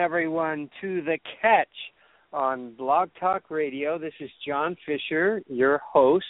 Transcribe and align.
everyone 0.00 0.68
to 0.80 1.02
the 1.02 1.18
Catch 1.42 1.68
on 2.32 2.72
Blog 2.74 3.10
Talk 3.20 3.50
Radio. 3.50 3.98
This 3.98 4.14
is 4.18 4.30
John 4.48 4.74
Fischer, 4.86 5.42
your 5.46 5.78
host, 5.86 6.24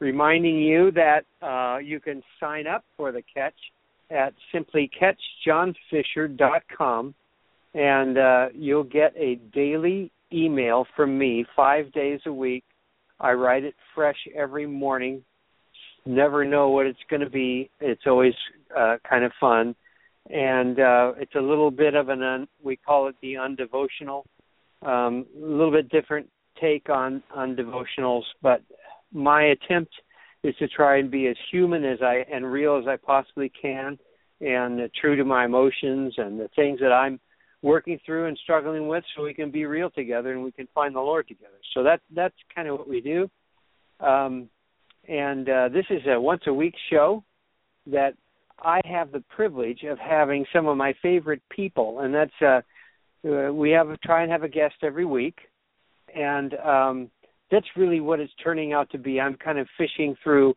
reminding 0.00 0.58
you 0.58 0.90
that 0.90 1.22
uh, 1.40 1.78
you 1.78 2.00
can 2.00 2.20
sign 2.40 2.66
up 2.66 2.84
for 2.96 3.12
the 3.12 3.22
Catch 3.32 3.54
at 4.10 4.34
simply 4.52 4.90
catchjohnfischer.com, 5.00 7.14
and 7.74 8.18
uh, 8.18 8.48
you'll 8.52 8.82
get 8.82 9.14
a 9.16 9.36
daily 9.54 10.10
email 10.32 10.84
from 10.96 11.16
me 11.16 11.46
five 11.54 11.92
days 11.92 12.18
a 12.26 12.32
week. 12.32 12.64
I 13.20 13.34
write 13.34 13.62
it 13.62 13.76
fresh 13.94 14.18
every 14.36 14.66
morning. 14.66 15.22
Never 16.06 16.44
know 16.44 16.70
what 16.70 16.86
it's 16.86 16.98
going 17.08 17.22
to 17.22 17.30
be. 17.30 17.70
It's 17.78 18.02
always 18.08 18.34
uh, 18.76 18.96
kind 19.08 19.24
of 19.24 19.30
fun 19.40 19.76
and 20.30 20.80
uh, 20.80 21.12
it's 21.18 21.34
a 21.34 21.40
little 21.40 21.70
bit 21.70 21.94
of 21.94 22.08
an 22.08 22.22
un, 22.22 22.48
we 22.62 22.76
call 22.76 23.08
it 23.08 23.14
the 23.22 23.34
undevotional, 23.34 24.24
um, 24.82 25.26
a 25.36 25.46
little 25.46 25.70
bit 25.70 25.88
different 25.88 26.28
take 26.60 26.88
on 26.88 27.22
on 27.34 27.54
devotionals, 27.54 28.22
but 28.42 28.62
my 29.12 29.44
attempt 29.44 29.92
is 30.42 30.54
to 30.56 30.68
try 30.68 30.98
and 30.98 31.10
be 31.10 31.26
as 31.26 31.36
human 31.50 31.84
as 31.84 31.98
I 32.02 32.24
and 32.32 32.50
real 32.50 32.78
as 32.78 32.86
I 32.86 32.96
possibly 32.96 33.50
can, 33.60 33.98
and 34.40 34.80
uh, 34.80 34.88
true 35.00 35.16
to 35.16 35.24
my 35.24 35.44
emotions 35.44 36.14
and 36.18 36.38
the 36.38 36.48
things 36.56 36.80
that 36.80 36.92
I'm 36.92 37.20
working 37.62 37.98
through 38.04 38.26
and 38.26 38.38
struggling 38.42 38.86
with, 38.86 39.02
so 39.14 39.22
we 39.22 39.34
can 39.34 39.50
be 39.50 39.64
real 39.64 39.90
together 39.90 40.32
and 40.32 40.42
we 40.44 40.52
can 40.52 40.68
find 40.74 40.94
the 40.94 41.00
Lord 41.00 41.26
together. 41.26 41.58
So 41.74 41.82
that 41.82 42.00
that's 42.14 42.34
kind 42.54 42.68
of 42.68 42.78
what 42.78 42.88
we 42.88 43.00
do. 43.00 43.30
Um, 44.00 44.48
and 45.08 45.48
uh, 45.48 45.68
this 45.68 45.86
is 45.90 46.02
a 46.06 46.20
once 46.20 46.42
a 46.46 46.52
week 46.52 46.74
show 46.90 47.24
that 47.86 48.14
I 48.62 48.80
have 48.84 49.12
the 49.12 49.22
privilege 49.34 49.82
of 49.82 49.98
having 49.98 50.44
some 50.52 50.66
of 50.66 50.76
my 50.76 50.94
favorite 51.02 51.42
people, 51.50 52.00
and 52.00 52.14
that's 52.14 52.30
uh, 52.42 52.60
uh, 53.28 53.52
we 53.52 53.70
have 53.70 53.88
try 54.00 54.22
and 54.22 54.30
have 54.30 54.42
a 54.42 54.48
guest 54.48 54.76
every 54.82 55.04
week, 55.04 55.38
and 56.14 56.54
um, 56.54 57.10
that's 57.50 57.66
really 57.76 58.00
what 58.00 58.20
it's 58.20 58.32
turning 58.42 58.72
out 58.72 58.90
to 58.90 58.98
be. 58.98 59.20
I'm 59.20 59.36
kind 59.36 59.58
of 59.58 59.66
fishing 59.76 60.16
through, 60.22 60.54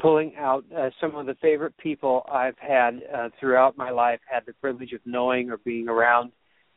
pulling 0.00 0.34
out 0.36 0.64
uh, 0.76 0.90
some 1.00 1.14
of 1.16 1.26
the 1.26 1.34
favorite 1.42 1.76
people 1.78 2.24
I've 2.30 2.58
had 2.58 3.00
uh, 3.14 3.28
throughout 3.38 3.76
my 3.76 3.90
life, 3.90 4.20
had 4.30 4.44
the 4.46 4.52
privilege 4.54 4.92
of 4.92 5.00
knowing 5.04 5.50
or 5.50 5.58
being 5.58 5.88
around, 5.88 6.32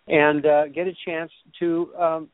and 0.07 0.45
uh, 0.45 0.67
get 0.67 0.87
a 0.87 0.93
chance 1.05 1.31
to 1.59 1.93
um, 1.99 2.29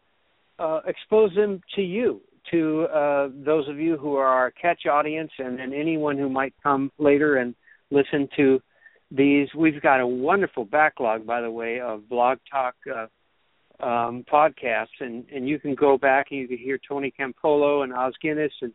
uh, 0.59 0.79
expose 0.87 1.33
them 1.35 1.61
to 1.75 1.81
you, 1.81 2.21
to 2.51 2.83
uh, 2.83 3.29
those 3.45 3.67
of 3.67 3.79
you 3.79 3.97
who 3.97 4.15
are 4.15 4.27
our 4.27 4.51
catch 4.51 4.85
audience, 4.85 5.31
and 5.39 5.59
then 5.59 5.73
anyone 5.73 6.17
who 6.17 6.29
might 6.29 6.53
come 6.63 6.91
later 6.97 7.37
and 7.37 7.53
listen 7.91 8.29
to 8.37 8.61
these. 9.11 9.47
We've 9.55 9.81
got 9.81 9.99
a 9.99 10.07
wonderful 10.07 10.65
backlog, 10.65 11.25
by 11.25 11.41
the 11.41 11.51
way, 11.51 11.79
of 11.79 12.07
Blog 12.09 12.37
Talk 12.51 12.75
uh, 12.93 13.07
um, 13.83 14.25
podcasts, 14.31 14.87
and 14.99 15.25
and 15.33 15.47
you 15.47 15.59
can 15.59 15.75
go 15.75 15.97
back 15.97 16.27
and 16.31 16.39
you 16.39 16.47
can 16.47 16.57
hear 16.57 16.79
Tony 16.87 17.13
Campolo 17.17 17.83
and 17.83 17.93
Os 17.93 18.13
Guinness 18.21 18.51
and 18.61 18.73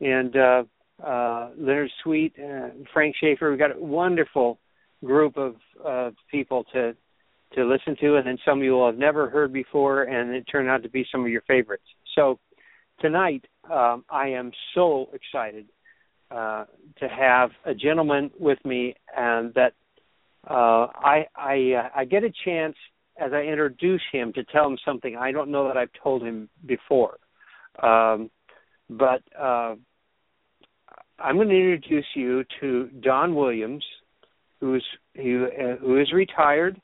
and 0.00 0.36
uh, 0.36 0.62
uh, 1.04 1.50
Leonard 1.56 1.90
Sweet, 2.02 2.34
uh, 2.38 2.68
Frank 2.92 3.14
Schaeffer. 3.20 3.50
We've 3.50 3.58
got 3.58 3.76
a 3.76 3.80
wonderful 3.80 4.58
group 5.04 5.36
of 5.36 5.56
uh, 5.84 6.10
people 6.30 6.64
to 6.72 6.94
to 7.54 7.64
listen 7.64 7.96
to, 8.00 8.16
and 8.16 8.26
then 8.26 8.38
some 8.44 8.62
you 8.62 8.72
will 8.72 8.86
have 8.86 8.98
never 8.98 9.30
heard 9.30 9.52
before, 9.52 10.02
and 10.02 10.34
it 10.34 10.44
turned 10.50 10.68
out 10.68 10.82
to 10.82 10.88
be 10.88 11.06
some 11.10 11.22
of 11.22 11.28
your 11.30 11.40
favorites. 11.42 11.84
So 12.14 12.38
tonight, 13.00 13.44
um, 13.70 14.04
I 14.10 14.28
am 14.28 14.50
so 14.74 15.08
excited 15.14 15.66
uh, 16.30 16.64
to 16.98 17.08
have 17.08 17.50
a 17.64 17.74
gentleman 17.74 18.30
with 18.38 18.58
me, 18.64 18.94
and 19.16 19.54
that 19.54 19.72
uh, 20.48 20.86
I 20.94 21.26
I, 21.34 21.72
uh, 21.76 21.88
I 21.96 22.04
get 22.04 22.24
a 22.24 22.32
chance 22.44 22.76
as 23.20 23.32
I 23.32 23.40
introduce 23.42 24.02
him 24.12 24.32
to 24.34 24.44
tell 24.44 24.66
him 24.66 24.78
something 24.84 25.16
I 25.16 25.32
don't 25.32 25.50
know 25.50 25.68
that 25.68 25.76
I've 25.76 25.90
told 26.02 26.22
him 26.22 26.48
before, 26.66 27.18
um, 27.82 28.30
but 28.90 29.22
uh, 29.38 29.74
I'm 31.18 31.36
going 31.36 31.48
to 31.48 31.72
introduce 31.74 32.06
you 32.14 32.44
to 32.60 32.88
Don 33.02 33.34
Williams, 33.34 33.84
who's 34.60 34.84
who 35.16 35.46
uh, 35.46 35.76
who 35.76 35.98
is 35.98 36.12
retired, 36.12 36.80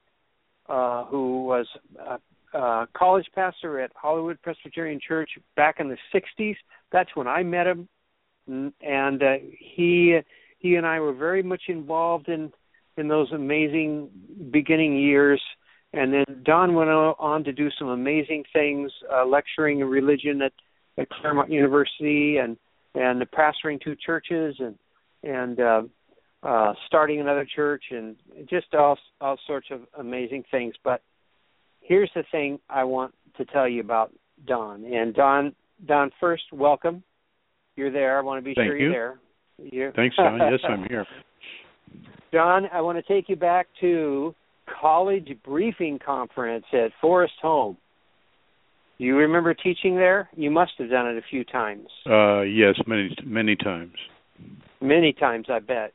uh, 0.68 1.04
who 1.04 1.44
was 1.44 1.66
a, 2.00 2.58
a 2.58 2.88
college 2.96 3.26
pastor 3.34 3.80
at 3.80 3.92
Hollywood 3.94 4.40
Presbyterian 4.42 5.00
Church 5.06 5.30
back 5.54 5.80
in 5.80 5.88
the 5.88 5.98
'60s. 6.14 6.56
That's 6.92 7.14
when 7.14 7.28
I 7.28 7.42
met 7.42 7.66
him 7.66 7.88
and 8.46 9.22
uh, 9.22 9.34
he 9.58 10.18
he 10.58 10.76
and 10.76 10.86
I 10.86 11.00
were 11.00 11.12
very 11.12 11.42
much 11.42 11.62
involved 11.68 12.28
in 12.28 12.52
in 12.96 13.08
those 13.08 13.30
amazing 13.32 14.08
beginning 14.50 14.96
years. 14.98 15.40
And 15.92 16.12
then 16.12 16.42
Don 16.44 16.74
went 16.74 16.90
on 16.90 17.44
to 17.44 17.52
do 17.52 17.68
some 17.78 17.88
amazing 17.88 18.44
things, 18.52 18.90
uh, 19.12 19.24
lecturing 19.24 19.80
in 19.80 19.86
religion 19.86 20.42
at, 20.42 20.52
at 20.98 21.08
Claremont 21.08 21.50
University, 21.50 22.38
and 22.38 22.56
and 22.94 23.22
pastoring 23.30 23.80
two 23.80 23.94
churches, 23.94 24.56
and 24.58 24.76
and 25.22 25.60
uh, 25.60 25.82
uh, 26.42 26.74
starting 26.86 27.20
another 27.20 27.46
church, 27.54 27.84
and 27.90 28.16
just 28.48 28.74
all 28.74 28.98
all 29.20 29.38
sorts 29.46 29.68
of 29.70 29.82
amazing 29.98 30.44
things. 30.50 30.74
But 30.82 31.02
here's 31.80 32.10
the 32.14 32.24
thing 32.32 32.58
I 32.68 32.84
want 32.84 33.14
to 33.36 33.44
tell 33.44 33.68
you 33.68 33.80
about 33.80 34.12
Don. 34.46 34.84
And 34.84 35.14
Don, 35.14 35.54
Don, 35.86 36.10
first, 36.20 36.44
welcome 36.52 37.04
you're 37.76 37.90
there. 37.92 38.18
I 38.18 38.22
want 38.22 38.38
to 38.38 38.44
be 38.44 38.54
Thank 38.54 38.68
sure 38.68 38.76
you. 38.76 38.84
you're 38.90 38.92
there. 38.92 39.18
You- 39.58 39.92
Thanks, 39.94 40.16
John. 40.16 40.38
Yes, 40.38 40.60
I'm 40.68 40.84
here. 40.88 41.06
John, 42.32 42.66
I 42.72 42.80
want 42.80 42.98
to 42.98 43.12
take 43.12 43.28
you 43.28 43.36
back 43.36 43.68
to 43.80 44.34
college 44.80 45.28
briefing 45.44 45.98
conference 46.04 46.64
at 46.72 46.90
Forest 47.00 47.34
Home. 47.42 47.76
Do 48.98 49.04
you 49.04 49.16
remember 49.16 49.54
teaching 49.54 49.96
there? 49.96 50.28
You 50.36 50.50
must 50.50 50.72
have 50.78 50.88
done 50.90 51.06
it 51.08 51.16
a 51.18 51.22
few 51.30 51.44
times. 51.44 51.88
Uh, 52.08 52.40
yes, 52.42 52.74
many 52.86 53.16
many 53.24 53.56
times. 53.56 53.92
Many 54.80 55.12
times, 55.12 55.46
I 55.50 55.58
bet. 55.60 55.92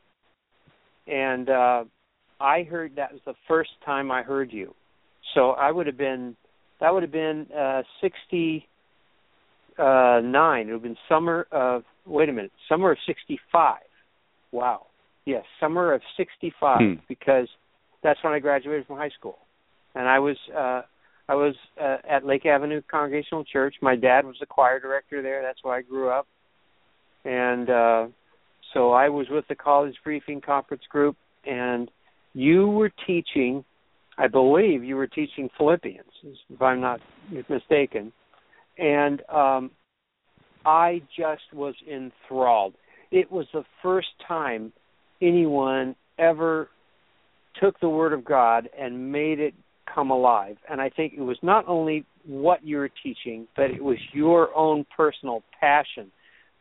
And 1.07 1.49
uh 1.49 1.83
I 2.41 2.63
heard 2.63 2.93
that 2.95 3.11
was 3.11 3.21
the 3.25 3.33
first 3.47 3.71
time 3.85 4.11
I 4.11 4.21
heard 4.23 4.51
you. 4.53 4.73
So 5.33 5.51
I 5.51 5.71
would 5.71 5.87
have 5.87 5.97
been 5.97 6.35
that 6.79 6.93
would 6.93 7.03
have 7.03 7.11
been 7.11 7.47
uh 7.57 7.83
sixty 8.01 8.67
uh 9.79 10.19
nine. 10.23 10.67
It 10.67 10.73
would 10.73 10.73
have 10.73 10.81
been 10.83 10.97
summer 11.07 11.47
of 11.51 11.83
wait 12.05 12.29
a 12.29 12.33
minute, 12.33 12.51
summer 12.67 12.91
of 12.91 12.97
sixty 13.07 13.39
five. 13.51 13.81
Wow. 14.51 14.87
Yes, 15.25 15.43
summer 15.59 15.93
of 15.93 16.01
sixty 16.17 16.53
five 16.59 16.79
Hmm. 16.79 16.93
because 17.07 17.47
that's 18.03 18.19
when 18.23 18.33
I 18.33 18.39
graduated 18.39 18.87
from 18.87 18.97
high 18.97 19.09
school. 19.17 19.39
And 19.95 20.07
I 20.07 20.19
was 20.19 20.37
uh 20.55 20.81
I 21.27 21.35
was 21.35 21.55
uh, 21.79 21.97
at 22.09 22.25
Lake 22.25 22.45
Avenue 22.45 22.81
Congregational 22.89 23.43
Church. 23.43 23.75
My 23.81 23.95
dad 23.95 24.25
was 24.25 24.35
the 24.39 24.47
choir 24.47 24.79
director 24.79 25.21
there. 25.21 25.43
That's 25.43 25.63
where 25.63 25.75
I 25.75 25.81
grew 25.81 26.09
up. 26.09 26.27
And 27.25 27.69
uh 27.69 28.07
so 28.73 28.91
I 28.91 29.09
was 29.09 29.27
with 29.29 29.45
the 29.47 29.55
college 29.55 29.95
briefing 30.03 30.41
conference 30.41 30.83
group 30.89 31.15
and 31.45 31.89
you 32.33 32.67
were 32.67 32.91
teaching 33.07 33.63
I 34.17 34.27
believe 34.27 34.83
you 34.83 34.97
were 34.97 35.07
teaching 35.07 35.49
Philippians, 35.57 36.11
if 36.49 36.61
I'm 36.61 36.81
not 36.81 36.99
mistaken. 37.47 38.11
And 38.79 39.21
um 39.29 39.71
I 40.65 41.01
just 41.17 41.53
was 41.53 41.75
enthralled. 41.89 42.73
It 43.11 43.31
was 43.31 43.47
the 43.53 43.63
first 43.81 44.09
time 44.27 44.73
anyone 45.21 45.95
ever 46.17 46.69
took 47.61 47.79
the 47.79 47.89
word 47.89 48.13
of 48.13 48.23
God 48.25 48.69
and 48.77 49.11
made 49.11 49.39
it 49.39 49.53
come 49.93 50.11
alive. 50.11 50.57
And 50.69 50.79
I 50.79 50.89
think 50.89 51.13
it 51.13 51.21
was 51.21 51.37
not 51.41 51.67
only 51.67 52.05
what 52.25 52.63
you 52.63 52.77
were 52.77 52.91
teaching, 53.03 53.47
but 53.55 53.71
it 53.71 53.83
was 53.83 53.97
your 54.13 54.55
own 54.55 54.85
personal 54.95 55.43
passion 55.59 56.11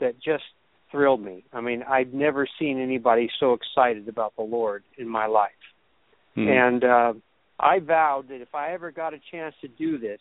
that 0.01 0.15
just 0.15 0.45
thrilled 0.91 1.21
me. 1.21 1.45
I 1.53 1.61
mean, 1.61 1.83
I've 1.83 2.15
never 2.15 2.49
seen 2.59 2.81
anybody 2.81 3.29
so 3.39 3.53
excited 3.53 4.09
about 4.09 4.35
the 4.37 4.43
Lord 4.43 4.85
in 4.97 5.09
my 5.09 5.27
life. 5.27 5.51
Hmm. 6.35 6.49
And 6.49 6.85
uh 6.85 7.13
I 7.61 7.81
vowed 7.81 8.29
that 8.29 8.41
if 8.41 8.55
I 8.55 8.73
ever 8.73 8.93
got 8.93 9.15
a 9.15 9.19
chance 9.33 9.55
to 9.63 9.69
do 9.69 9.99
this, 9.99 10.21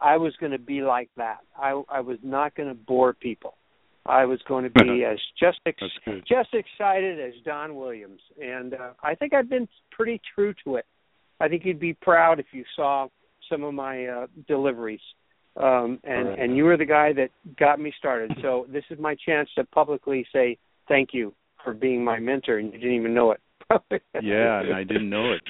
I 0.00 0.16
was 0.16 0.34
going 0.38 0.52
to 0.52 0.58
be 0.58 0.82
like 0.82 1.10
that. 1.16 1.38
I 1.56 1.80
I 1.88 2.00
was 2.00 2.18
not 2.22 2.54
going 2.54 2.68
to 2.68 2.74
bore 2.74 3.14
people. 3.14 3.54
I 4.04 4.24
was 4.24 4.40
going 4.46 4.64
to 4.64 4.70
be 4.84 5.04
as 5.04 5.18
just 5.38 5.60
ex- 5.66 5.82
just 6.28 6.54
excited 6.54 7.20
as 7.20 7.34
Don 7.44 7.76
Williams, 7.76 8.20
and 8.40 8.74
uh, 8.74 8.90
I 9.02 9.14
think 9.14 9.34
I've 9.34 9.48
been 9.48 9.68
pretty 9.90 10.20
true 10.34 10.54
to 10.64 10.76
it. 10.76 10.86
I 11.40 11.48
think 11.48 11.64
you'd 11.64 11.80
be 11.80 11.94
proud 11.94 12.40
if 12.40 12.46
you 12.52 12.64
saw 12.74 13.08
some 13.50 13.62
of 13.62 13.74
my 13.74 14.06
uh, 14.06 14.26
deliveries, 14.48 15.00
um, 15.56 15.98
and 16.04 16.28
right. 16.28 16.38
and 16.38 16.56
you 16.56 16.64
were 16.64 16.76
the 16.76 16.86
guy 16.86 17.12
that 17.12 17.30
got 17.58 17.80
me 17.80 17.92
started. 17.98 18.36
So 18.42 18.66
this 18.70 18.84
is 18.90 18.98
my 18.98 19.16
chance 19.26 19.48
to 19.56 19.64
publicly 19.64 20.26
say 20.32 20.58
thank 20.88 21.10
you 21.12 21.34
for 21.64 21.74
being 21.74 22.04
my 22.04 22.18
mentor, 22.18 22.58
and 22.58 22.72
you 22.72 22.78
didn't 22.78 22.96
even 22.96 23.14
know 23.14 23.32
it. 23.32 23.40
Yeah, 24.22 24.60
and 24.60 24.74
I 24.74 24.84
didn't 24.84 25.10
know 25.10 25.32
it. 25.32 25.42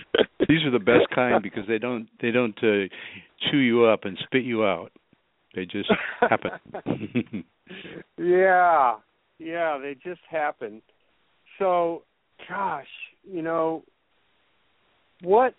These 0.49 0.65
are 0.65 0.71
the 0.71 0.79
best 0.79 1.09
kind 1.15 1.43
because 1.43 1.65
they 1.69 1.79
don't 1.79 2.09
they 2.21 2.31
don't 2.31 2.57
uh, 2.63 2.89
chew 3.51 3.59
you 3.59 3.85
up 3.85 4.05
and 4.05 4.19
spit 4.25 4.45
you 4.45 4.65
out. 4.65 4.93
They 5.55 5.65
just 5.65 5.91
happen. 6.21 6.51
yeah, 8.19 8.97
yeah, 9.39 9.79
they 9.81 9.97
just 10.05 10.21
happen. 10.31 10.83
So, 11.59 12.03
gosh, 12.49 12.87
you 13.29 13.43
know, 13.43 13.83
what 15.23 15.55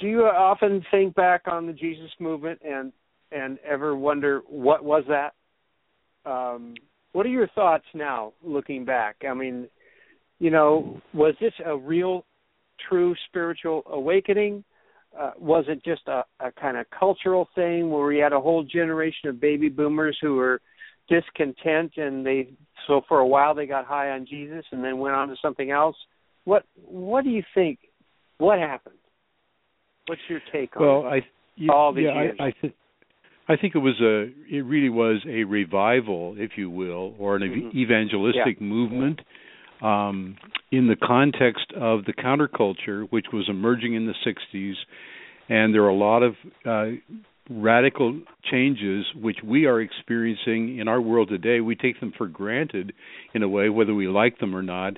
do 0.00 0.06
you 0.06 0.22
often 0.24 0.84
think 0.90 1.14
back 1.14 1.42
on 1.46 1.66
the 1.66 1.72
Jesus 1.72 2.10
movement 2.18 2.60
and 2.64 2.92
and 3.32 3.58
ever 3.68 3.96
wonder 3.96 4.42
what 4.48 4.84
was 4.84 5.04
that? 5.08 5.34
Um, 6.28 6.74
what 7.12 7.26
are 7.26 7.30
your 7.30 7.48
thoughts 7.48 7.84
now, 7.94 8.32
looking 8.42 8.84
back? 8.84 9.16
I 9.28 9.34
mean, 9.34 9.68
you 10.38 10.50
know, 10.50 11.00
was 11.12 11.34
this 11.40 11.52
a 11.64 11.76
real, 11.76 12.24
true 12.88 13.14
spiritual 13.28 13.82
awakening? 13.86 14.64
Uh, 15.18 15.30
was 15.38 15.64
it 15.68 15.84
just 15.84 16.02
a, 16.08 16.24
a 16.40 16.50
kind 16.52 16.76
of 16.76 16.86
cultural 16.90 17.48
thing 17.54 17.90
where 17.90 18.06
we 18.06 18.18
had 18.18 18.32
a 18.32 18.40
whole 18.40 18.64
generation 18.64 19.28
of 19.28 19.40
baby 19.40 19.68
boomers 19.68 20.18
who 20.20 20.34
were 20.34 20.60
discontent 21.08 21.92
and 21.96 22.24
they 22.26 22.48
so 22.86 23.02
for 23.08 23.20
a 23.20 23.26
while 23.26 23.54
they 23.54 23.66
got 23.66 23.84
high 23.84 24.10
on 24.10 24.26
Jesus 24.26 24.64
and 24.72 24.82
then 24.82 24.98
went 24.98 25.14
on 25.14 25.28
to 25.28 25.36
something 25.40 25.70
else? 25.70 25.96
What 26.44 26.64
what 26.74 27.24
do 27.24 27.30
you 27.30 27.42
think? 27.54 27.78
What 28.38 28.58
happened? 28.58 28.96
What's 30.06 30.20
your 30.28 30.40
take 30.52 30.76
on 30.76 30.82
well? 30.82 31.04
I 31.06 31.20
you, 31.56 31.70
all 31.72 31.92
these 31.92 32.06
yeah, 32.06 32.22
years? 32.22 32.36
I, 32.40 32.46
I 32.46 32.52
think 32.60 32.74
I 33.48 33.56
think 33.56 33.74
it 33.74 33.78
was 33.78 34.00
a 34.00 34.32
it 34.52 34.62
really 34.64 34.88
was 34.88 35.22
a 35.28 35.44
revival, 35.44 36.34
if 36.38 36.52
you 36.56 36.70
will, 36.70 37.14
or 37.18 37.36
an 37.36 37.42
Mhm. 37.42 37.74
evangelistic 37.74 38.60
movement 38.60 39.20
um, 39.84 40.36
in 40.72 40.88
the 40.88 40.96
context 40.96 41.72
of 41.76 42.04
the 42.04 42.12
counterculture, 42.12 43.06
which 43.10 43.26
was 43.32 43.46
emerging 43.48 43.94
in 43.94 44.06
the 44.06 44.14
'60s, 44.26 44.74
and 45.48 45.74
there 45.74 45.84
are 45.84 45.88
a 45.88 45.94
lot 45.94 46.22
of 46.22 46.34
uh, 46.64 46.86
radical 47.50 48.20
changes 48.50 49.04
which 49.14 49.36
we 49.44 49.66
are 49.66 49.80
experiencing 49.80 50.78
in 50.78 50.88
our 50.88 51.00
world 51.00 51.28
today. 51.28 51.60
We 51.60 51.76
take 51.76 52.00
them 52.00 52.12
for 52.16 52.26
granted 52.26 52.92
in 53.34 53.42
a 53.42 53.48
way, 53.48 53.68
whether 53.68 53.94
we 53.94 54.08
like 54.08 54.38
them 54.38 54.56
or 54.56 54.62
not. 54.62 54.94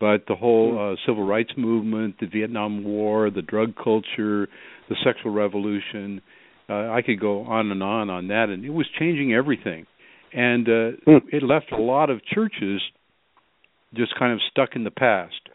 But 0.00 0.26
the 0.28 0.36
whole 0.36 0.92
uh, 0.92 0.96
civil 1.06 1.26
rights 1.26 1.50
movement, 1.56 2.16
the 2.20 2.26
Vietnam 2.26 2.84
War, 2.84 3.30
the 3.30 3.42
drug 3.42 3.74
culture, 3.74 4.46
the 4.88 4.96
sexual 5.02 5.32
revolution, 5.32 6.20
uh, 6.68 6.90
I 6.90 7.02
could 7.04 7.18
go 7.18 7.42
on 7.42 7.72
and 7.72 7.82
on 7.82 8.08
on 8.10 8.28
that, 8.28 8.48
and 8.48 8.64
it 8.64 8.70
was 8.70 8.86
changing 8.98 9.34
everything. 9.34 9.86
And 10.32 10.68
uh, 10.68 10.90
Hmm. 11.04 11.28
it 11.32 11.42
left 11.42 11.72
a 11.72 11.82
lot 11.82 12.10
of 12.10 12.20
churches 12.24 12.80
just 13.94 14.18
kind 14.18 14.32
of 14.32 14.40
stuck 14.50 14.70
in 14.74 14.84
the 14.84 14.90
past. 14.90 15.48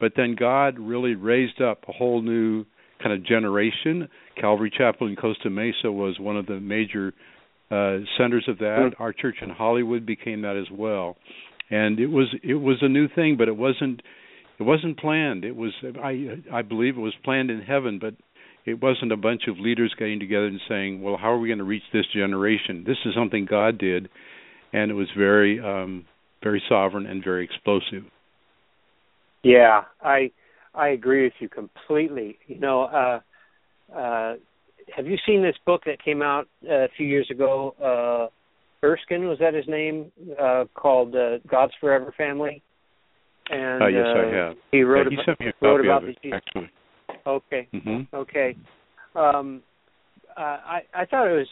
But 0.00 0.12
then 0.16 0.36
God 0.38 0.78
really 0.78 1.14
raised 1.14 1.60
up 1.60 1.84
a 1.88 1.92
whole 1.92 2.22
new 2.22 2.64
kind 3.02 3.12
of 3.12 3.24
generation. 3.24 4.08
Calvary 4.40 4.72
Chapel 4.76 5.06
in 5.06 5.16
Costa 5.16 5.50
Mesa 5.50 5.90
was 5.90 6.18
one 6.18 6.36
of 6.36 6.46
the 6.46 6.60
major 6.60 7.12
uh 7.70 7.98
centers 8.18 8.44
of 8.48 8.58
that. 8.58 8.90
Hmm. 8.96 9.02
Our 9.02 9.12
church 9.12 9.36
in 9.40 9.50
Hollywood 9.50 10.04
became 10.04 10.42
that 10.42 10.56
as 10.56 10.70
well. 10.70 11.16
And 11.70 11.98
it 11.98 12.08
was 12.08 12.34
it 12.42 12.54
was 12.54 12.78
a 12.82 12.88
new 12.88 13.08
thing, 13.08 13.36
but 13.38 13.48
it 13.48 13.56
wasn't 13.56 14.02
it 14.58 14.62
wasn't 14.62 14.98
planned. 14.98 15.44
It 15.44 15.56
was 15.56 15.72
I 16.02 16.42
I 16.52 16.62
believe 16.62 16.96
it 16.96 17.00
was 17.00 17.14
planned 17.24 17.50
in 17.50 17.60
heaven, 17.60 17.98
but 17.98 18.14
it 18.66 18.82
wasn't 18.82 19.12
a 19.12 19.16
bunch 19.16 19.42
of 19.48 19.58
leaders 19.58 19.94
getting 19.98 20.20
together 20.20 20.46
and 20.46 20.60
saying, 20.68 21.02
"Well, 21.02 21.16
how 21.16 21.32
are 21.32 21.38
we 21.38 21.48
going 21.48 21.58
to 21.58 21.64
reach 21.64 21.82
this 21.92 22.06
generation?" 22.14 22.84
This 22.86 22.96
is 23.04 23.14
something 23.14 23.44
God 23.44 23.78
did, 23.78 24.08
and 24.72 24.90
it 24.90 24.94
was 24.94 25.08
very 25.16 25.60
um 25.60 26.06
very 26.44 26.62
sovereign 26.68 27.06
and 27.06 27.24
very 27.24 27.44
explosive. 27.44 28.04
Yeah, 29.42 29.84
I 30.02 30.30
I 30.74 30.88
agree 30.88 31.24
with 31.24 31.32
you 31.40 31.48
completely. 31.48 32.38
You 32.46 32.60
know, 32.60 32.82
uh 32.82 33.20
uh 33.92 34.34
have 34.94 35.06
you 35.06 35.16
seen 35.26 35.42
this 35.42 35.56
book 35.66 35.82
that 35.86 36.04
came 36.04 36.22
out 36.22 36.46
uh, 36.70 36.84
a 36.84 36.88
few 36.96 37.06
years 37.06 37.28
ago? 37.30 37.74
Uh 37.82 38.86
Erskine 38.86 39.26
was 39.26 39.38
that 39.40 39.54
his 39.54 39.66
name? 39.66 40.12
Uh 40.40 40.64
called 40.74 41.16
uh, 41.16 41.38
God's 41.48 41.72
Forever 41.80 42.14
Family. 42.16 42.62
And 43.50 43.82
Uh, 43.82 43.88
yes, 43.88 44.06
I 44.06 44.18
uh, 44.20 44.32
have. 44.32 44.56
He 44.72 44.82
wrote 44.82 45.04
yeah, 45.04 45.10
he 45.10 45.14
about, 45.16 45.24
sent 45.26 45.40
me 45.40 45.46
a 45.48 45.52
copy 45.52 45.88
about 45.88 46.02
of 46.02 46.08
it, 46.10 46.18
the 46.22 46.32
actually. 46.32 46.70
Okay. 47.26 47.68
hmm 47.72 48.02
Okay. 48.12 48.56
Um, 49.14 49.62
uh, 50.36 50.58
I 50.76 50.78
I 50.94 51.04
thought 51.06 51.26
it 51.30 51.36
was, 51.36 51.48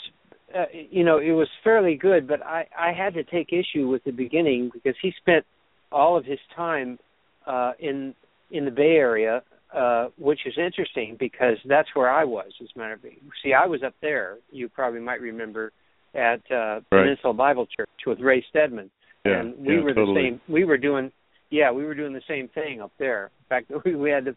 uh, 0.57 0.65
you 0.91 1.05
know, 1.05 1.19
it 1.19 1.33
was 1.33 1.49
fairly 1.65 1.97
good, 1.97 2.27
but 2.29 2.43
I 2.45 2.67
I 2.79 2.93
had 2.93 3.15
to 3.15 3.25
take 3.25 3.49
issue 3.53 3.89
with 3.89 4.05
the 4.05 4.11
beginning 4.13 4.71
because 4.73 4.95
he 5.03 5.13
spent 5.21 5.45
all 5.91 6.17
of 6.17 6.25
his 6.25 6.39
time 6.55 6.99
uh, 7.47 7.73
in 7.79 8.15
in 8.51 8.65
the 8.65 8.71
Bay 8.71 8.97
Area, 8.97 9.43
uh, 9.75 10.09
which 10.19 10.41
is 10.47 10.55
interesting 10.59 11.17
because 11.19 11.57
that's 11.67 11.89
where 11.95 12.11
I 12.11 12.25
was. 12.25 12.53
As 12.63 12.69
a 12.75 12.79
matter 12.79 12.95
of 12.95 13.01
fact, 13.01 13.15
see, 13.43 13.53
I 13.55 13.67
was 13.67 13.83
up 13.83 13.95
there. 14.03 14.37
You 14.51 14.69
probably 14.69 15.01
might 15.01 15.21
remember 15.21 15.73
at 16.15 16.41
uh, 16.51 16.81
Right. 16.91 17.05
Peninsula 17.05 17.33
Bible 17.33 17.67
Church 17.75 17.89
with 18.07 18.21
Ray 18.21 18.45
Stedman, 18.51 18.91
Yeah, 19.25 19.41
and 19.41 19.57
we 19.67 19.77
yeah, 19.77 19.83
were 19.83 19.95
totally. 19.95 20.15
the 20.23 20.29
same. 20.29 20.41
We 20.49 20.65
were 20.65 20.77
doing, 20.77 21.11
yeah, 21.51 21.73
we 21.73 21.85
were 21.85 21.95
doing 21.95 22.13
the 22.13 22.21
same 22.29 22.49
thing 22.49 22.83
up 22.83 22.93
there. 22.99 23.31
In 23.41 23.47
fact, 23.49 23.73
we, 23.85 23.95
we 24.05 24.11
had 24.11 24.27
to 24.27 24.37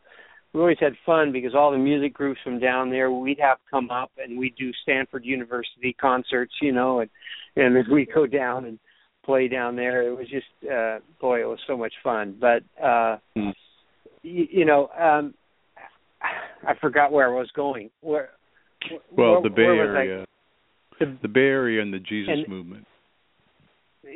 we 0.56 0.62
always 0.62 0.78
had 0.80 0.94
fun 1.06 1.31
because 1.34 1.54
all 1.54 1.72
the 1.72 1.78
music 1.78 2.13
groups 2.13 2.40
from 2.44 2.60
down 2.60 2.90
there 2.90 3.12
we'd 3.12 3.40
have 3.40 3.57
come 3.69 3.90
up 3.92 4.12
and 4.18 4.40
we'd 4.40 4.56
do 4.56 4.72
Stanford 4.84 5.25
University 5.25 5.94
concerts, 6.00 6.54
you 6.62 6.72
know, 6.72 7.02
and 7.02 7.10
and 7.57 7.75
then 7.75 7.84
we'd 7.92 8.13
go 8.13 8.25
down 8.25 8.63
and 8.66 8.80
play 9.25 9.48
down 9.50 9.75
there. 9.75 10.07
It 10.07 10.18
was 10.18 10.30
just 10.30 10.46
uh 10.72 11.00
boy, 11.19 11.42
it 11.42 11.46
was 11.48 11.60
so 11.68 11.75
much 11.75 11.94
fun. 12.02 12.38
But 12.40 12.63
uh 12.81 13.18
Hmm. 13.36 13.50
you, 14.24 14.48
you 14.50 14.66
know, 14.66 14.88
um 14.98 15.34
I 16.66 16.74
forgot 16.80 17.12
where 17.12 17.30
I 17.30 17.38
was 17.38 17.52
going. 17.56 17.90
Where 18.02 18.30
Well, 19.12 19.34
where, 19.34 19.42
the 19.44 19.50
Bay 19.50 19.63
where 19.63 19.88
was 19.88 19.96
I? 19.96 20.00
Area, 20.00 20.25
The- 21.00 21.18
the 21.22 21.28
Bay 21.28 21.42
Area, 21.42 21.81
and 21.81 21.94
the 21.94 22.00
Jesus 22.00 22.30
And- 22.34 22.47
movement. 22.47 22.88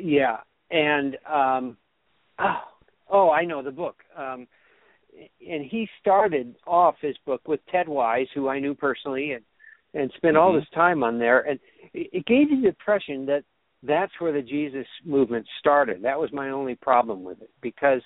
Yeah, 0.00 0.38
and 0.70 1.16
um, 1.26 1.76
oh, 2.38 2.62
oh, 3.10 3.30
I 3.30 3.44
know 3.44 3.60
the 3.62 3.72
book. 3.72 3.96
Um, 4.16 4.46
and 5.46 5.64
he 5.64 5.88
started 6.00 6.56
off 6.66 6.96
his 7.00 7.16
book 7.26 7.46
with 7.46 7.60
Ted 7.66 7.88
Wise, 7.88 8.26
who 8.34 8.48
I 8.48 8.58
knew 8.58 8.74
personally, 8.74 9.32
and 9.32 9.44
and 9.92 10.12
spent 10.12 10.36
all 10.36 10.52
Mhm. 10.52 10.60
this 10.60 10.68
time 10.70 11.02
on 11.02 11.18
there. 11.18 11.40
And 11.40 11.58
it, 11.92 12.24
gave 12.24 12.48
the 12.48 12.68
impression 12.68 13.26
that 13.26 13.44
that's 13.82 14.12
where 14.20 14.30
the 14.30 14.40
Jesus 14.40 14.86
movement 15.04 15.48
started. 15.58 16.00
That 16.02 16.20
was 16.20 16.30
my 16.32 16.50
only 16.50 16.76
problem 16.76 17.24
with 17.24 17.42
it 17.42 17.50
because 17.60 18.00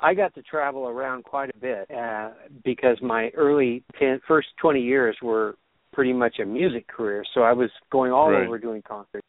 I 0.00 0.12
got 0.12 0.34
to 0.34 0.42
travel 0.42 0.86
around 0.86 1.24
quite 1.24 1.48
a 1.48 1.56
bit 1.56 1.90
uh, 1.90 2.32
because 2.62 3.00
my 3.00 3.30
early 3.30 3.82
ten, 3.98 4.20
first 4.28 4.48
20 4.58 4.82
years 4.82 5.16
were 5.22 5.56
pretty 5.94 6.12
much 6.12 6.40
a 6.40 6.44
music 6.44 6.86
career. 6.86 7.24
So 7.32 7.42
I 7.42 7.52
was 7.54 7.70
going 7.90 8.12
all 8.12 8.30
Right. 8.30 8.44
over 8.46 8.58
doing 8.58 8.82
concerts. 8.82 9.26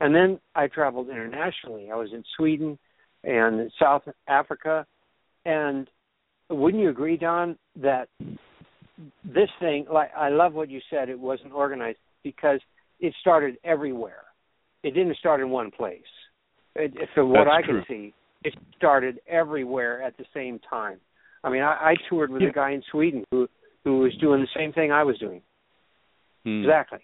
And 0.00 0.14
then 0.14 0.40
I 0.54 0.68
traveled 0.68 1.10
internationally. 1.10 1.90
I 1.90 1.96
was 1.96 2.12
in 2.14 2.24
Sweden 2.36 2.78
and 3.24 3.70
South 3.78 4.08
Africa. 4.26 4.86
And 5.44 5.88
wouldn't 6.50 6.82
you 6.82 6.90
agree, 6.90 7.16
Don, 7.16 7.56
that 7.76 8.08
this 9.24 9.48
thing, 9.60 9.86
like 9.92 10.10
I 10.16 10.28
love 10.28 10.54
what 10.54 10.70
you 10.70 10.80
said, 10.90 11.08
it 11.08 11.18
wasn't 11.18 11.52
organized 11.52 11.98
because 12.22 12.60
it 13.00 13.14
started 13.20 13.56
everywhere. 13.64 14.24
It 14.82 14.92
didn't 14.94 15.16
start 15.16 15.40
in 15.40 15.50
one 15.50 15.70
place. 15.70 16.00
It, 16.74 16.94
from 17.14 17.30
what 17.30 17.44
That's 17.44 17.62
I 17.62 17.66
true. 17.66 17.82
can 17.82 17.84
see, 17.88 18.14
it 18.44 18.54
started 18.76 19.20
everywhere 19.28 20.02
at 20.02 20.16
the 20.16 20.24
same 20.34 20.58
time. 20.68 20.98
I 21.44 21.50
mean, 21.50 21.62
I, 21.62 21.92
I 21.92 21.94
toured 22.08 22.30
with 22.30 22.42
Yeah. 22.42 22.48
a 22.48 22.52
guy 22.52 22.72
in 22.72 22.82
Sweden 22.90 23.24
who 23.30 23.48
who 23.84 23.98
was 23.98 24.14
doing 24.20 24.40
the 24.40 24.48
same 24.56 24.72
thing 24.72 24.92
I 24.92 25.02
was 25.02 25.18
doing. 25.18 25.42
Hmm. 26.44 26.62
Exactly. 26.62 27.00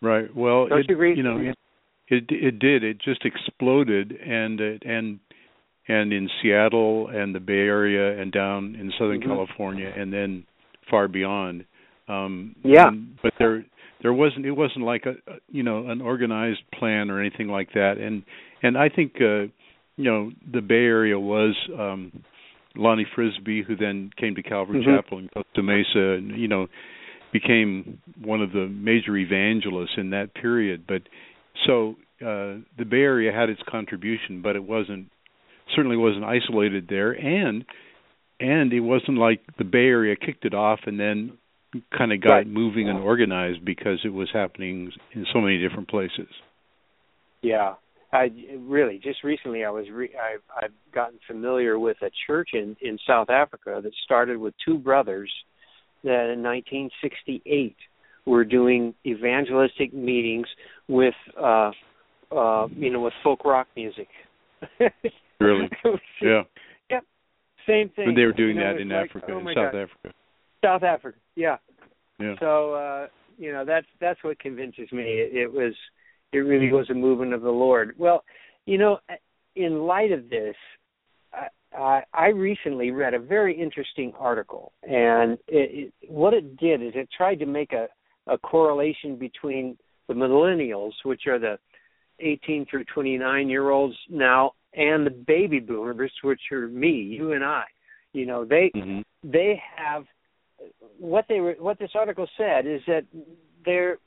Right. 0.00 0.34
Well, 0.34 0.68
Don't 0.68 0.80
it, 0.80 0.86
you 0.88 0.94
agree? 0.94 1.14
You 1.16 1.22
know, 1.22 1.38
it, 1.38 1.56
it 2.08 2.24
it 2.30 2.58
did. 2.58 2.84
It 2.84 2.98
just 2.98 3.24
exploded, 3.24 4.12
and 4.12 4.60
it, 4.60 4.82
and 4.86 5.18
and 5.88 6.12
in 6.12 6.28
Seattle 6.40 7.08
and 7.08 7.34
the 7.34 7.40
Bay 7.40 7.60
Area 7.66 8.20
and 8.20 8.30
down 8.30 8.76
in 8.78 8.92
Southern 8.98 9.20
Mhm. 9.20 9.26
California, 9.26 9.92
and 9.96 10.12
then 10.12 10.44
far 10.90 11.08
beyond. 11.08 11.64
Um, 12.08 12.54
Yeah. 12.64 12.88
and- 12.88 13.16
but 13.22 13.34
there 13.38 13.64
there 14.00 14.12
wasn't 14.12 14.46
it 14.46 14.52
wasn't 14.52 14.84
like 14.84 15.06
a 15.06 15.16
you 15.50 15.62
know 15.62 15.88
an 15.88 16.00
organized 16.00 16.62
plan 16.70 17.10
or 17.10 17.18
anything 17.20 17.48
like 17.48 17.72
that. 17.72 17.98
And 17.98 18.22
and 18.62 18.76
I 18.78 18.88
think 18.88 19.20
uh, 19.20 19.46
you 19.96 20.04
know 20.04 20.32
the 20.50 20.62
Bay 20.62 20.84
Area 20.84 21.18
was. 21.18 21.56
um 21.76 22.12
Lonnie 22.76 23.06
Frisbee, 23.12 23.62
who 23.62 23.74
then 23.74 24.10
came 24.16 24.36
to 24.36 24.42
Calvary 24.42 24.80
Mhm. 24.80 24.84
Chapel 24.84 25.18
in 25.18 25.28
Costa 25.30 25.62
Mesa, 25.64 25.98
and 26.18 26.36
you 26.38 26.46
know, 26.46 26.68
became 27.32 27.98
one 28.22 28.40
of 28.40 28.52
the 28.52 28.68
major 28.68 29.16
evangelists 29.16 29.96
in 29.96 30.10
that 30.10 30.32
period. 30.34 30.84
But 30.86 31.02
so 31.66 31.96
uh, 32.20 32.58
the 32.76 32.84
Bay 32.84 33.02
Area 33.02 33.32
had 33.32 33.48
its 33.50 33.62
contribution, 33.62 34.42
but 34.42 34.54
it 34.54 34.62
wasn't 34.62 35.06
certainly 35.74 35.96
wasn't 35.96 36.24
isolated 36.24 36.86
there, 36.88 37.12
and 37.12 37.64
and 38.40 38.72
it 38.72 38.80
wasn't 38.80 39.18
like 39.18 39.40
the 39.58 39.64
Bay 39.64 39.86
Area 39.86 40.14
kicked 40.16 40.44
it 40.44 40.54
off 40.54 40.80
and 40.86 40.98
then 40.98 41.32
kind 41.96 42.12
of 42.12 42.20
got 42.20 42.30
Right. 42.30 42.46
moving 42.46 42.88
and 42.88 42.98
organized 42.98 43.64
because 43.64 43.98
it 44.04 44.12
was 44.12 44.28
happening 44.32 44.92
in 45.12 45.26
so 45.32 45.40
many 45.40 45.58
different 45.58 45.88
places. 45.88 46.28
Yeah, 47.42 47.74
I 48.12 48.30
really 48.58 48.98
just 48.98 49.22
recently 49.22 49.64
I 49.64 49.70
was 49.70 49.86
re- 49.90 50.14
I 50.18 50.36
I've 50.64 50.72
gotten 50.94 51.18
familiar 51.26 51.78
with 51.78 51.98
a 52.02 52.10
church 52.26 52.50
in 52.54 52.76
in 52.80 52.98
South 53.06 53.28
Africa 53.30 53.80
that 53.82 53.92
started 54.04 54.38
with 54.38 54.54
two 54.64 54.78
brothers 54.78 55.30
that 56.04 56.30
in 56.32 56.42
1968 56.42 57.76
were 58.24 58.44
doing 58.44 58.94
evangelistic 59.06 59.92
meetings 59.92 60.46
with 60.88 61.14
uh 61.40 61.70
uh 62.32 62.66
you 62.74 62.90
know 62.90 63.00
with 63.02 63.14
folk 63.22 63.44
rock 63.44 63.66
music. 63.76 64.08
Really? 65.40 65.68
Just- 65.84 66.02
Yeah, 66.22 66.42
Same 67.66 67.90
thing. 67.90 68.06
when 68.06 68.14
they 68.14 68.24
were 68.24 68.32
doing 68.32 68.56
You 68.56 68.62
know, 68.62 68.72
that 68.74 68.80
in 68.80 68.88
like, 68.88 69.10
Africa, 69.10 69.26
oh 69.32 69.38
in 69.40 69.46
South 69.48 69.72
God. 69.72 69.74
Africa. 69.74 70.14
South 70.64 70.82
Africa. 70.82 71.18
Yeah. 71.36 71.56
Yeah. 72.18 72.34
So 72.40 72.72
uh, 72.74 73.06
you 73.36 73.52
know 73.52 73.64
that's 73.64 73.86
that's 74.00 74.22
what 74.24 74.38
convinces 74.40 74.90
me. 74.90 75.02
It, 75.02 75.36
it 75.36 75.52
was 75.52 75.74
it 76.32 76.38
really 76.38 76.72
was 76.72 76.88
a 76.90 76.94
movement 76.94 77.32
of 77.34 77.42
the 77.42 77.50
Lord. 77.50 77.94
Well, 77.98 78.24
you 78.66 78.78
know, 78.78 78.98
in 79.54 79.80
light 79.82 80.12
of 80.12 80.28
this, 80.28 80.56
I, 81.32 81.46
I, 81.76 82.02
I 82.12 82.26
recently 82.28 82.90
read 82.90 83.14
a 83.14 83.18
very 83.18 83.58
interesting 83.58 84.12
article, 84.18 84.72
and 84.82 85.34
it, 85.46 85.92
it, 86.02 86.10
what 86.10 86.34
it 86.34 86.56
did 86.56 86.82
is 86.82 86.92
it 86.94 87.08
tried 87.16 87.36
to 87.40 87.46
make 87.46 87.72
a 87.72 87.86
a 88.26 88.36
correlation 88.38 89.16
between 89.16 89.76
the 90.08 90.14
millennials, 90.14 90.92
which 91.04 91.22
are 91.26 91.38
the 91.38 91.58
18 92.20 92.66
through 92.68 92.84
29 92.92 93.48
year 93.48 93.70
olds 93.70 93.94
now, 94.10 94.52
and 94.74 95.06
the 95.06 95.10
baby 95.10 95.60
boomers, 95.60 96.12
which 96.22 96.40
are 96.52 96.68
me, 96.68 96.90
you 96.90 97.32
and 97.32 97.44
I. 97.44 97.64
You 98.12 98.26
know, 98.26 98.44
they 98.44 98.70
hmm 98.74 99.00
they 99.24 99.60
have 99.76 100.04
what 100.98 101.24
they 101.28 101.40
were 101.40 101.56
what 101.58 101.78
this 101.78 101.90
article 101.94 102.28
said 102.36 102.66
is 102.66 102.80
that 102.86 103.04
they're 103.64 103.98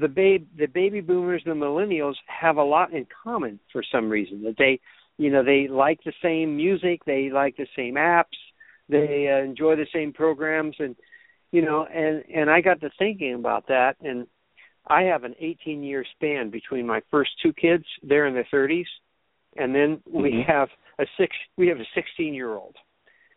the 0.00 0.08
babe 0.08 0.46
the 0.58 0.66
baby 0.66 1.00
boomers 1.00 1.42
and 1.44 1.60
the 1.60 1.64
millennials 1.64 2.14
have 2.26 2.56
a 2.56 2.62
lot 2.62 2.92
in 2.92 3.06
common 3.22 3.58
for 3.72 3.82
some 3.92 4.08
reason 4.08 4.42
that 4.42 4.56
they 4.58 4.80
you 5.18 5.30
know 5.30 5.44
they 5.44 5.68
like 5.68 6.00
the 6.04 6.12
same 6.22 6.56
music 6.56 7.04
they 7.04 7.30
like 7.30 7.56
the 7.56 7.66
same 7.76 7.94
apps 7.94 8.24
they 8.88 9.28
uh, 9.32 9.44
enjoy 9.44 9.76
the 9.76 9.86
same 9.92 10.12
programs 10.12 10.76
and 10.78 10.96
you 11.52 11.62
know 11.62 11.86
and 11.86 12.24
and 12.34 12.50
I 12.50 12.60
got 12.60 12.80
to 12.80 12.90
thinking 12.98 13.34
about 13.34 13.68
that 13.68 13.96
and 14.00 14.26
I 14.88 15.02
have 15.02 15.24
an 15.24 15.34
18 15.38 15.82
year 15.82 16.04
span 16.14 16.50
between 16.50 16.86
my 16.86 17.00
first 17.10 17.30
two 17.42 17.52
kids 17.52 17.84
they're 18.02 18.26
in 18.26 18.34
their 18.34 18.48
30s 18.52 18.86
and 19.58 19.74
then 19.74 20.02
we 20.10 20.32
Mhm. 20.32 20.44
have 20.46 20.70
a 20.98 21.06
six 21.16 21.36
we 21.56 21.68
have 21.68 21.80
a 21.80 21.86
16 21.94 22.34
year 22.34 22.54
old 22.54 22.76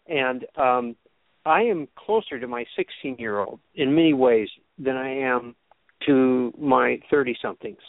and 0.07 0.45
um 0.55 0.95
I 1.45 1.61
am 1.63 1.87
closer 1.95 2.39
to 2.39 2.47
my 2.47 2.65
16 2.75 3.17
year 3.17 3.39
old 3.39 3.59
in 3.75 3.95
many 3.95 4.13
ways 4.13 4.49
than 4.77 4.95
I 4.95 5.09
am 5.09 5.55
to 6.05 6.53
my 6.57 6.99
30 7.09 7.35
somethings. 7.41 7.81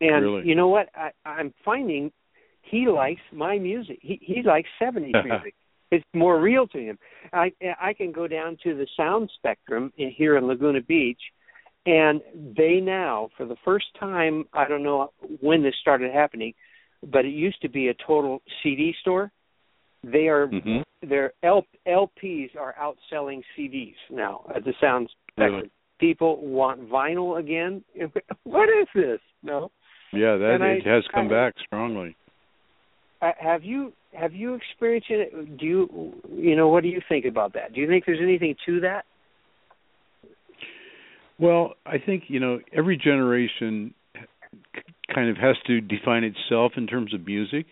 And 0.00 0.22
Really? 0.24 0.48
you 0.48 0.54
know 0.54 0.68
what? 0.68 0.88
I, 0.94 1.10
I'm 1.24 1.52
finding 1.64 2.12
he 2.62 2.88
likes 2.88 3.20
my 3.32 3.58
music. 3.58 3.98
He 4.00 4.18
he 4.22 4.42
likes 4.42 4.68
70s 4.80 5.12
music. 5.24 5.54
It's 5.90 6.04
more 6.14 6.40
real 6.40 6.66
to 6.68 6.78
him. 6.78 6.98
I 7.32 7.52
I 7.80 7.92
can 7.92 8.12
go 8.12 8.26
down 8.26 8.56
to 8.64 8.74
the 8.74 8.86
sound 8.96 9.30
spectrum 9.36 9.92
in, 9.96 10.10
here 10.10 10.36
in 10.36 10.46
Laguna 10.46 10.80
Beach, 10.80 11.20
and 11.84 12.20
they 12.56 12.80
now, 12.80 13.28
for 13.36 13.44
the 13.44 13.56
first 13.64 13.86
time, 13.98 14.44
I 14.52 14.66
don't 14.68 14.82
know 14.82 15.12
when 15.40 15.62
this 15.62 15.74
started 15.80 16.12
happening, 16.12 16.54
but 17.10 17.24
it 17.24 17.30
used 17.32 17.60
to 17.62 17.68
be 17.68 17.88
a 17.88 17.94
total 18.06 18.40
CD 18.62 18.94
store. 19.00 19.30
They 20.04 20.28
are 20.28 20.46
hmm 20.48 20.78
their 21.08 21.32
L- 21.42 21.66
LPs 21.88 22.54
are 22.56 22.76
outselling 22.80 23.42
CDs 23.58 23.94
now 24.08 24.44
at 24.54 24.64
the 24.64 24.72
sound 24.80 25.10
spectrum. 25.32 25.54
Really? 25.56 25.70
People 25.98 26.36
want 26.46 26.88
vinyl 26.88 27.40
again. 27.40 27.82
what 28.44 28.68
is 28.68 28.86
this? 28.94 29.18
No. 29.42 29.72
Yeah, 30.12 30.36
that 30.36 30.54
And 30.60 30.62
I- 30.62 30.80
has 30.84 31.02
come 31.12 31.26
I- 31.26 31.30
back 31.30 31.54
strongly. 31.66 32.14
Uh, 33.20 33.30
have 33.40 33.62
you 33.64 33.92
have 34.12 34.32
you 34.32 34.54
experienced 34.54 35.08
it? 35.10 35.56
Do 35.58 35.64
you 35.66 36.12
you 36.36 36.54
know 36.56 36.68
what 36.68 36.82
do 36.82 36.88
you 36.88 37.00
think 37.08 37.24
about 37.24 37.52
that? 37.54 37.72
Do 37.72 37.80
you 37.80 37.86
think 37.88 38.04
there's 38.04 38.20
anything 38.20 38.54
to 38.66 38.80
that? 38.80 39.04
Well, 41.38 41.74
I 41.86 41.98
think 41.98 42.24
you 42.28 42.40
know 42.40 42.60
every 42.72 42.96
generation 42.96 43.94
kind 45.12 45.30
of 45.30 45.36
has 45.36 45.56
to 45.66 45.80
define 45.80 46.24
itself 46.24 46.72
in 46.76 46.86
terms 46.86 47.14
of 47.14 47.26
music, 47.26 47.66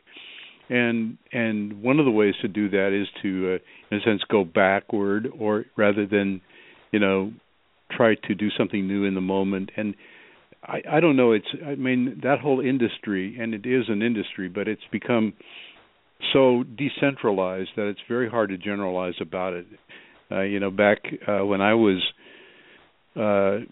and 0.68 1.18
and 1.32 1.82
one 1.82 1.99
of 1.99 2.04
the 2.04 2.10
ways 2.10 2.34
to 2.42 2.49
do 2.49 2.68
that 2.70 2.92
is 2.92 3.08
to, 3.22 3.54
uh, 3.54 3.58
in 3.90 3.99
a 3.99 4.02
sense, 4.02 4.22
go 4.30 4.44
backward, 4.44 5.28
or 5.38 5.66
rather 5.76 6.06
than, 6.06 6.40
you 6.92 6.99
know, 6.99 7.32
try 7.90 8.14
to 8.14 8.34
do 8.34 8.49
something 8.56 8.87
new 8.87 9.04
in 9.04 9.14
the 9.14 9.20
moment. 9.20 9.70
And 9.76 9.94
I 10.62 10.82
I 10.90 11.00
don't 11.00 11.16
know. 11.16 11.32
It's 11.32 11.49
I 11.66 11.75
mean 11.75 12.20
that 12.22 12.40
whole 12.40 12.60
industry, 12.60 13.37
and 13.40 13.54
it 13.54 13.66
is 13.66 13.84
an 13.88 14.02
industry, 14.02 14.49
but 14.49 14.68
it's 14.68 14.82
become 14.92 15.32
so 16.32 16.64
decentralized 16.76 17.70
that 17.76 17.88
it's 17.88 18.00
very 18.08 18.28
hard 18.28 18.50
to 18.50 18.58
generalize 18.58 19.14
about 19.20 19.54
it. 19.54 19.66
Uh, 20.30 20.42
you 20.42 20.60
know, 20.60 20.70
back 20.70 20.99
uh, 21.26 21.44
when 21.44 21.60
I 21.60 21.75
was 21.75 22.00
uh 23.16 23.64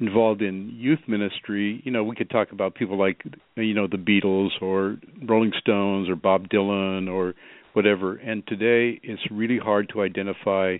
involved 0.00 0.42
in 0.42 0.70
youth 0.74 1.00
ministry, 1.06 1.80
you 1.84 1.90
know, 1.90 2.04
we 2.04 2.16
could 2.16 2.30
talk 2.30 2.52
about 2.52 2.74
people 2.74 2.98
like 2.98 3.22
you 3.56 3.74
know 3.74 3.86
the 3.86 3.96
Beatles 3.96 4.50
or 4.60 4.96
Rolling 5.26 5.52
Stones 5.60 6.08
or 6.08 6.16
Bob 6.16 6.48
Dylan 6.48 7.08
or 7.08 7.34
whatever. 7.72 8.16
And 8.16 8.46
today 8.46 8.98
it's 9.02 9.22
really 9.30 9.58
hard 9.58 9.88
to 9.92 10.02
identify 10.02 10.76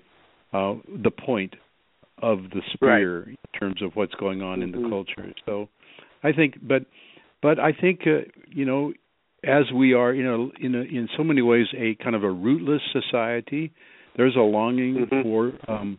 uh 0.53 0.75
the 1.03 1.11
point 1.11 1.55
of 2.23 2.39
the 2.55 2.63
spear 2.73 3.25
in 3.29 3.37
terms 3.59 3.83
of 3.83 3.95
what's 3.95 4.15
going 4.15 4.41
on 4.43 4.63
in 4.63 4.73
Mhm. 4.73 4.83
the 4.85 4.89
culture. 4.89 5.35
So 5.45 5.69
I 6.23 6.33
think 6.33 6.55
but 6.67 6.87
but 7.43 7.59
I 7.59 7.73
think 7.73 8.07
uh, 8.07 8.23
you 8.49 8.65
know 8.65 8.93
as 9.45 9.71
we 9.73 9.93
are 9.93 10.15
you 10.15 10.25
know 10.25 10.51
in 10.59 10.75
a, 10.75 10.81
in 10.81 11.09
so 11.17 11.23
many 11.23 11.43
ways 11.43 11.67
a 11.77 11.95
kind 11.97 12.17
of 12.17 12.25
a 12.25 12.31
rootless 12.31 12.83
society, 12.93 13.71
there's 14.17 14.37
a 14.37 14.41
longing 14.41 15.07
Mhm. 15.07 15.23
for 15.23 15.53
um 15.69 15.99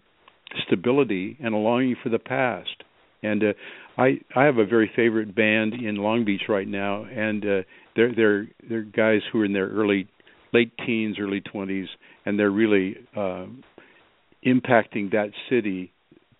stability 0.65 1.37
and 1.39 1.53
a 1.53 1.57
longing 1.57 1.95
for 2.01 2.09
the 2.09 2.19
past. 2.19 2.83
And 3.23 3.43
uh, 3.43 3.53
I 3.97 4.19
I 4.35 4.43
have 4.45 4.57
a 4.57 4.65
very 4.65 4.91
favorite 4.95 5.33
band 5.35 5.73
in 5.73 5.95
Long 5.95 6.23
Beach 6.25 6.43
right 6.47 6.67
now, 6.67 7.05
and 7.05 7.43
uh, 7.43 7.61
they're 7.95 8.13
they're 8.15 8.47
they're 8.69 8.81
guys 8.83 9.21
who 9.31 9.41
are 9.41 9.45
in 9.45 9.53
their 9.53 9.67
early 9.69 10.07
late 10.53 10.71
teens, 10.85 11.17
early 11.19 11.41
twenties, 11.41 11.87
and 12.25 12.37
they're 12.37 12.51
really 12.51 12.95
uh, 13.15 13.45
impacting 14.45 15.11
that 15.11 15.31
city 15.49 15.91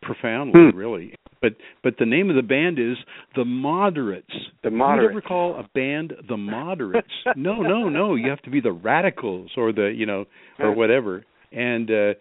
profoundly, 0.02 0.70
Hmm. 0.72 0.78
really. 0.78 1.16
But 1.42 1.56
but 1.84 1.96
the 2.00 2.06
name 2.06 2.30
of 2.30 2.36
the 2.36 2.42
band 2.42 2.80
is 2.80 2.98
the 3.36 3.46
Moderates. 3.46 4.26
The 4.64 4.72
Moderates. 4.72 5.12
You 5.14 5.18
ever 5.20 5.22
call 5.22 5.56
a 5.56 5.68
band 5.74 6.14
the 6.28 6.38
Moderates? 6.38 7.08
no, 7.36 7.62
no, 7.62 7.90
no. 7.90 8.16
You 8.16 8.30
have 8.30 8.42
to 8.44 8.50
be 8.50 8.60
the 8.62 8.72
Radicals 8.72 9.52
or 9.58 9.72
the 9.72 9.94
you 9.96 10.06
know 10.06 10.26
or 10.60 10.72
whatever. 10.74 11.26
And 11.52 11.90
uh, 11.92 12.14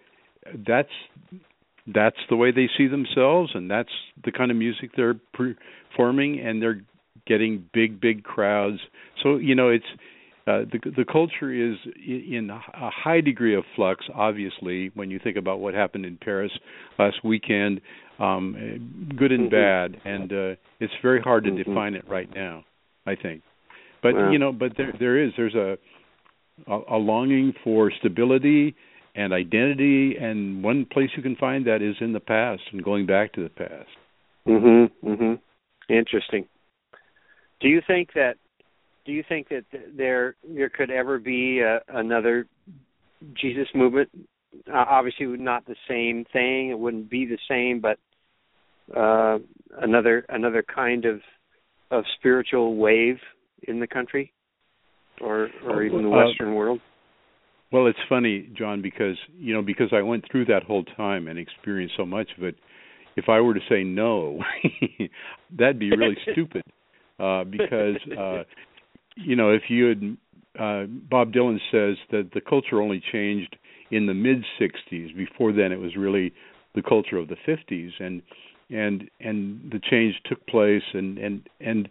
that's 0.66 0.88
that's 1.86 2.16
the 2.28 2.36
way 2.36 2.50
they 2.50 2.68
see 2.76 2.88
themselves, 2.88 3.52
and 3.54 3.70
that's 3.70 3.90
the 4.24 4.32
kind 4.32 4.50
of 4.50 4.56
music 4.56 4.90
they're 4.96 5.16
performing, 5.32 6.40
and 6.40 6.60
they're 6.60 6.80
getting 7.26 7.64
big, 7.72 8.00
big 8.00 8.24
crowds. 8.24 8.78
So 9.22 9.36
you 9.36 9.54
know, 9.54 9.68
it's 9.68 9.84
uh, 10.46 10.62
the 10.70 10.78
the 10.96 11.04
culture 11.04 11.52
is 11.52 11.76
in 12.06 12.50
a 12.50 12.90
high 12.90 13.20
degree 13.20 13.54
of 13.54 13.64
flux. 13.74 14.04
Obviously, 14.14 14.90
when 14.94 15.10
you 15.10 15.18
think 15.22 15.36
about 15.36 15.60
what 15.60 15.74
happened 15.74 16.06
in 16.06 16.16
Paris 16.16 16.52
last 16.98 17.24
weekend, 17.24 17.80
um, 18.18 19.12
good 19.16 19.32
and 19.32 19.50
Mhm. 19.50 19.50
bad, 19.50 20.00
and 20.04 20.32
uh, 20.32 20.56
it's 20.80 20.94
very 21.02 21.20
hard 21.20 21.44
to 21.44 21.50
Mhm. 21.50 21.64
define 21.64 21.94
it 21.94 22.04
right 22.08 22.32
now. 22.34 22.64
I 23.06 23.14
think, 23.14 23.42
but 24.02 24.14
Well. 24.14 24.32
you 24.32 24.38
know, 24.38 24.52
but 24.52 24.76
there 24.76 24.92
there 24.98 25.18
is 25.18 25.32
there's 25.36 25.54
a 25.54 25.78
a, 26.66 26.80
a 26.90 26.96
longing 26.96 27.52
for 27.62 27.90
stability 27.90 28.74
and 29.16 29.32
identity, 29.32 30.16
and 30.20 30.62
one 30.62 30.84
place 30.84 31.08
you 31.16 31.22
can 31.22 31.36
find 31.36 31.66
that 31.66 31.80
is 31.82 31.96
in 32.00 32.12
the 32.12 32.20
past 32.20 32.62
and 32.72 32.84
going 32.84 33.06
back 33.06 33.32
to 33.32 33.42
the 33.42 33.48
past. 33.48 33.88
Mhm. 34.46 34.90
Mhm. 35.02 35.40
Interesting. 35.88 36.46
Do 37.60 37.68
you 37.68 37.80
think 37.80 38.12
that 38.12 38.36
do 39.04 39.12
you 39.12 39.22
think 39.22 39.48
that 39.48 39.64
there 39.96 40.34
there 40.44 40.68
could 40.68 40.90
ever 40.90 41.18
be 41.18 41.62
uh, 41.62 41.80
another 41.88 42.46
Jesus 43.34 43.68
movement? 43.74 44.10
Uh, 44.68 44.84
obviously 44.88 45.26
not 45.26 45.64
the 45.64 45.76
same 45.88 46.24
thing, 46.32 46.70
it 46.70 46.78
wouldn't 46.78 47.08
be 47.08 47.24
the 47.26 47.38
same, 47.48 47.80
but 47.80 47.98
uh 48.94 49.38
another 49.78 50.24
another 50.28 50.62
kind 50.62 51.04
of 51.06 51.20
of 51.90 52.04
spiritual 52.18 52.76
wave 52.76 53.18
in 53.66 53.80
the 53.80 53.86
country 53.86 54.32
or 55.20 55.50
or 55.64 55.82
even 55.82 56.02
the 56.02 56.08
Uh, 56.08 56.26
western 56.26 56.54
world. 56.54 56.80
Well, 57.72 57.86
it's 57.86 57.98
funny, 58.08 58.48
John, 58.56 58.80
because 58.80 59.16
you 59.38 59.52
know 59.52 59.62
because 59.62 59.88
I 59.92 60.02
went 60.02 60.24
through 60.30 60.46
that 60.46 60.62
whole 60.62 60.84
time 60.84 61.28
and 61.28 61.38
experienced 61.38 61.94
so 61.96 62.06
much 62.06 62.28
of 62.36 62.44
it. 62.44 62.56
if 63.16 63.28
I 63.28 63.40
were 63.40 63.54
to 63.54 63.60
say 63.68 63.82
no, 63.82 64.42
that'd 65.58 65.78
be 65.78 65.90
really 65.90 66.16
stupid. 66.32 66.62
Uh, 67.18 67.44
because 67.44 67.96
uh, 68.16 68.44
you 69.16 69.34
know, 69.36 69.50
if 69.50 69.62
you 69.68 69.86
had 69.86 70.16
uh, 70.58 70.84
Bob 70.86 71.32
Dylan 71.32 71.58
says 71.70 71.96
that 72.10 72.30
the 72.34 72.40
culture 72.40 72.80
only 72.80 73.02
changed 73.12 73.56
in 73.90 74.06
the 74.06 74.14
mid 74.14 74.44
'60s. 74.60 75.16
Before 75.16 75.52
then, 75.52 75.72
it 75.72 75.80
was 75.80 75.96
really 75.96 76.32
the 76.74 76.82
culture 76.82 77.18
of 77.18 77.28
the 77.28 77.36
'50s, 77.46 77.90
and 77.98 78.22
and 78.70 79.10
and 79.20 79.72
the 79.72 79.80
change 79.90 80.14
took 80.24 80.46
place, 80.46 80.82
and 80.94 81.18
and 81.18 81.48
and 81.60 81.88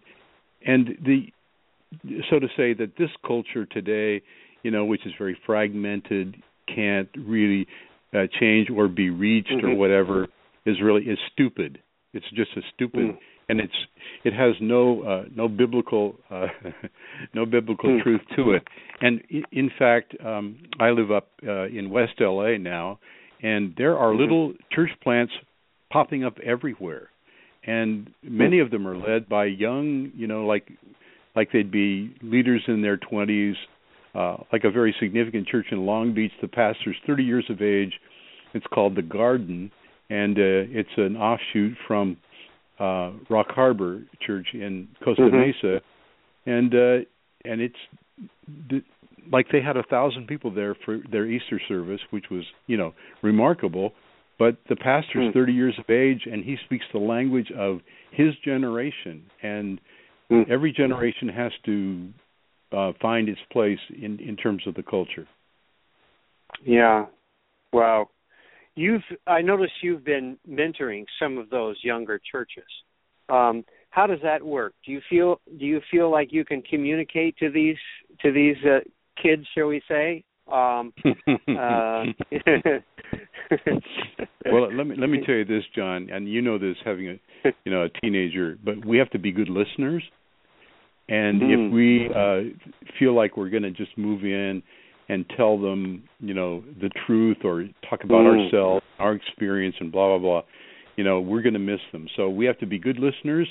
and 0.65 0.97
the 1.03 1.27
so 2.29 2.39
to 2.39 2.47
say 2.55 2.73
that 2.73 2.93
this 2.97 3.11
culture 3.25 3.65
today, 3.65 4.21
you 4.65 4.71
know, 4.71 4.85
which 4.85 5.05
is 5.05 5.13
very 5.17 5.37
fragmented, 5.45 6.35
can't 6.73 7.09
really 7.17 7.67
uh, 8.13 8.23
change 8.39 8.69
or 8.75 8.87
be 8.87 9.09
reached 9.09 9.51
mm-hmm. 9.51 9.67
or 9.67 9.75
whatever, 9.75 10.27
is 10.65 10.77
really 10.81 11.03
is 11.03 11.19
stupid. 11.31 11.79
It's 12.13 12.25
just 12.35 12.51
a 12.57 12.61
stupid. 12.73 13.11
Mm 13.11 13.17
and 13.47 13.59
it's 13.59 13.73
it 14.23 14.33
has 14.33 14.55
no 14.59 15.03
uh, 15.03 15.23
no 15.35 15.47
biblical 15.47 16.15
uh, 16.29 16.47
no 17.33 17.45
biblical 17.45 17.89
mm. 17.89 18.03
truth 18.03 18.21
to 18.35 18.53
it. 18.53 18.63
And 19.01 19.21
in 19.51 19.69
fact, 19.77 20.15
um, 20.23 20.57
I 20.79 20.89
live 20.89 21.11
up 21.11 21.29
uh, 21.47 21.65
in 21.65 21.89
West 21.89 22.13
LA 22.19 22.57
now, 22.57 22.99
and 23.41 23.73
there 23.77 23.97
are 23.97 24.09
mm-hmm. 24.09 24.21
little 24.21 24.53
church 24.71 24.89
plants 25.03 25.33
popping 25.91 26.23
up 26.23 26.37
everywhere, 26.43 27.09
and 27.65 28.09
many 28.23 28.59
of 28.59 28.71
them 28.71 28.87
are 28.87 28.97
led 28.97 29.29
by 29.29 29.45
young, 29.45 30.11
you 30.15 30.27
know, 30.27 30.45
like 30.45 30.67
like 31.35 31.51
they'd 31.51 31.71
be 31.71 32.15
leaders 32.21 32.63
in 32.67 32.81
their 32.81 32.97
twenties. 32.97 33.55
Uh, 34.15 34.37
like 34.53 34.63
a 34.63 34.71
very 34.71 34.95
significant 34.99 35.47
church 35.47 35.67
in 35.71 35.85
Long 35.85 36.13
Beach, 36.13 36.31
the 36.41 36.47
pastor's 36.47 36.95
30 37.05 37.23
years 37.23 37.45
of 37.49 37.61
age. 37.61 37.91
It's 38.53 38.65
called 38.73 38.95
the 38.95 39.01
Garden, 39.01 39.71
and 40.09 40.37
uh, 40.37 40.71
it's 40.71 40.89
an 40.95 41.17
offshoot 41.17 41.75
from 41.85 42.15
uh, 42.79 43.11
Rock 43.29 43.47
Harbor 43.49 44.03
Church 44.25 44.47
in 44.53 44.87
Costa 45.03 45.23
mm-hmm. 45.23 45.37
Mesa, 45.37 45.81
and 46.45 46.73
uh, 46.73 47.05
and 47.43 47.61
it's 47.61 48.85
like 49.31 49.47
they 49.51 49.61
had 49.61 49.75
a 49.75 49.83
thousand 49.83 50.27
people 50.27 50.53
there 50.53 50.75
for 50.85 50.99
their 51.11 51.25
Easter 51.25 51.59
service, 51.67 51.99
which 52.11 52.25
was 52.31 52.43
you 52.67 52.77
know 52.77 52.93
remarkable. 53.21 53.91
But 54.37 54.57
the 54.67 54.75
pastor's 54.75 55.29
mm. 55.29 55.33
30 55.33 55.53
years 55.53 55.75
of 55.79 55.89
age, 55.89 56.23
and 56.29 56.43
he 56.43 56.57
speaks 56.65 56.83
the 56.91 56.99
language 56.99 57.51
of 57.57 57.79
his 58.11 58.33
generation, 58.43 59.23
and 59.41 59.79
mm. 60.29 60.49
every 60.49 60.73
generation 60.73 61.29
has 61.29 61.53
to 61.65 62.09
uh, 62.75 62.93
find 63.01 63.29
its 63.29 63.41
place 63.51 63.79
in 63.89 64.19
in 64.19 64.35
terms 64.35 64.63
of 64.67 64.75
the 64.75 64.83
culture. 64.83 65.27
Yeah, 66.63 67.05
wow 67.73 68.09
you've 68.75 69.01
I 69.25 69.41
notice 69.41 69.71
you've 69.81 70.05
been 70.05 70.37
mentoring 70.47 71.05
some 71.19 71.37
of 71.37 71.49
those 71.49 71.77
younger 71.83 72.19
churches. 72.31 72.63
Um, 73.29 73.65
how 73.89 74.05
does 74.07 74.19
that 74.23 74.43
work? 74.43 74.73
Do 74.85 74.91
you 74.91 75.01
feel 75.09 75.41
do 75.57 75.65
you 75.65 75.81
feel 75.89 76.11
like 76.11 76.31
you 76.31 76.45
can 76.45 76.61
communicate 76.61 77.37
to 77.37 77.49
these 77.49 77.77
to 78.21 78.31
these 78.31 78.57
uh, 78.65 78.79
kids, 79.21 79.45
shall 79.55 79.67
we 79.67 79.81
say? 79.87 80.23
Um, 80.51 80.93
uh, 81.27 82.03
well, 84.51 84.71
let 84.71 84.85
me 84.85 84.95
let 84.97 85.09
me 85.09 85.23
tell 85.25 85.35
you 85.35 85.45
this, 85.45 85.63
John, 85.75 86.09
and 86.11 86.29
you 86.31 86.41
know 86.41 86.59
this, 86.59 86.75
having 86.85 87.09
a 87.09 87.19
you 87.63 87.71
know 87.71 87.85
a 87.85 87.89
teenager, 88.01 88.57
but 88.63 88.85
we 88.85 88.97
have 88.97 89.09
to 89.11 89.19
be 89.19 89.31
good 89.31 89.49
listeners. 89.49 90.03
And 91.07 91.41
mm. 91.41 91.67
if 91.67 91.73
we 91.73 92.09
uh, 92.09 92.89
feel 92.97 93.15
like 93.15 93.37
we're 93.37 93.49
going 93.49 93.63
to 93.63 93.71
just 93.71 93.97
move 93.97 94.23
in 94.23 94.63
and 95.07 95.25
tell 95.37 95.59
them, 95.59 96.03
you 96.19 96.33
know, 96.33 96.63
the 96.81 96.89
truth 97.05 97.37
or 97.43 97.65
talk 97.87 98.03
about 98.03 98.23
mm. 98.23 98.45
ourselves, 98.45 98.83
our 98.97 99.13
experience, 99.13 99.75
and 99.79 99.91
blah 99.91 100.17
blah 100.17 100.19
blah, 100.19 100.41
you 100.95 101.03
know, 101.03 101.21
we're 101.21 101.41
going 101.41 101.53
to 101.53 101.59
miss 101.59 101.81
them. 101.91 102.07
So 102.15 102.29
we 102.29 102.45
have 102.45 102.57
to 102.59 102.65
be 102.65 102.79
good 102.79 102.97
listeners, 102.97 103.47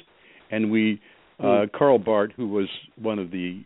and 0.51 0.71
we, 0.71 1.01
uh, 1.39 1.43
mm. 1.43 1.73
Karl 1.73 1.99
Barth, 1.99 2.33
who 2.37 2.49
was 2.49 2.69
one 3.01 3.19
of 3.19 3.31
the 3.31 3.63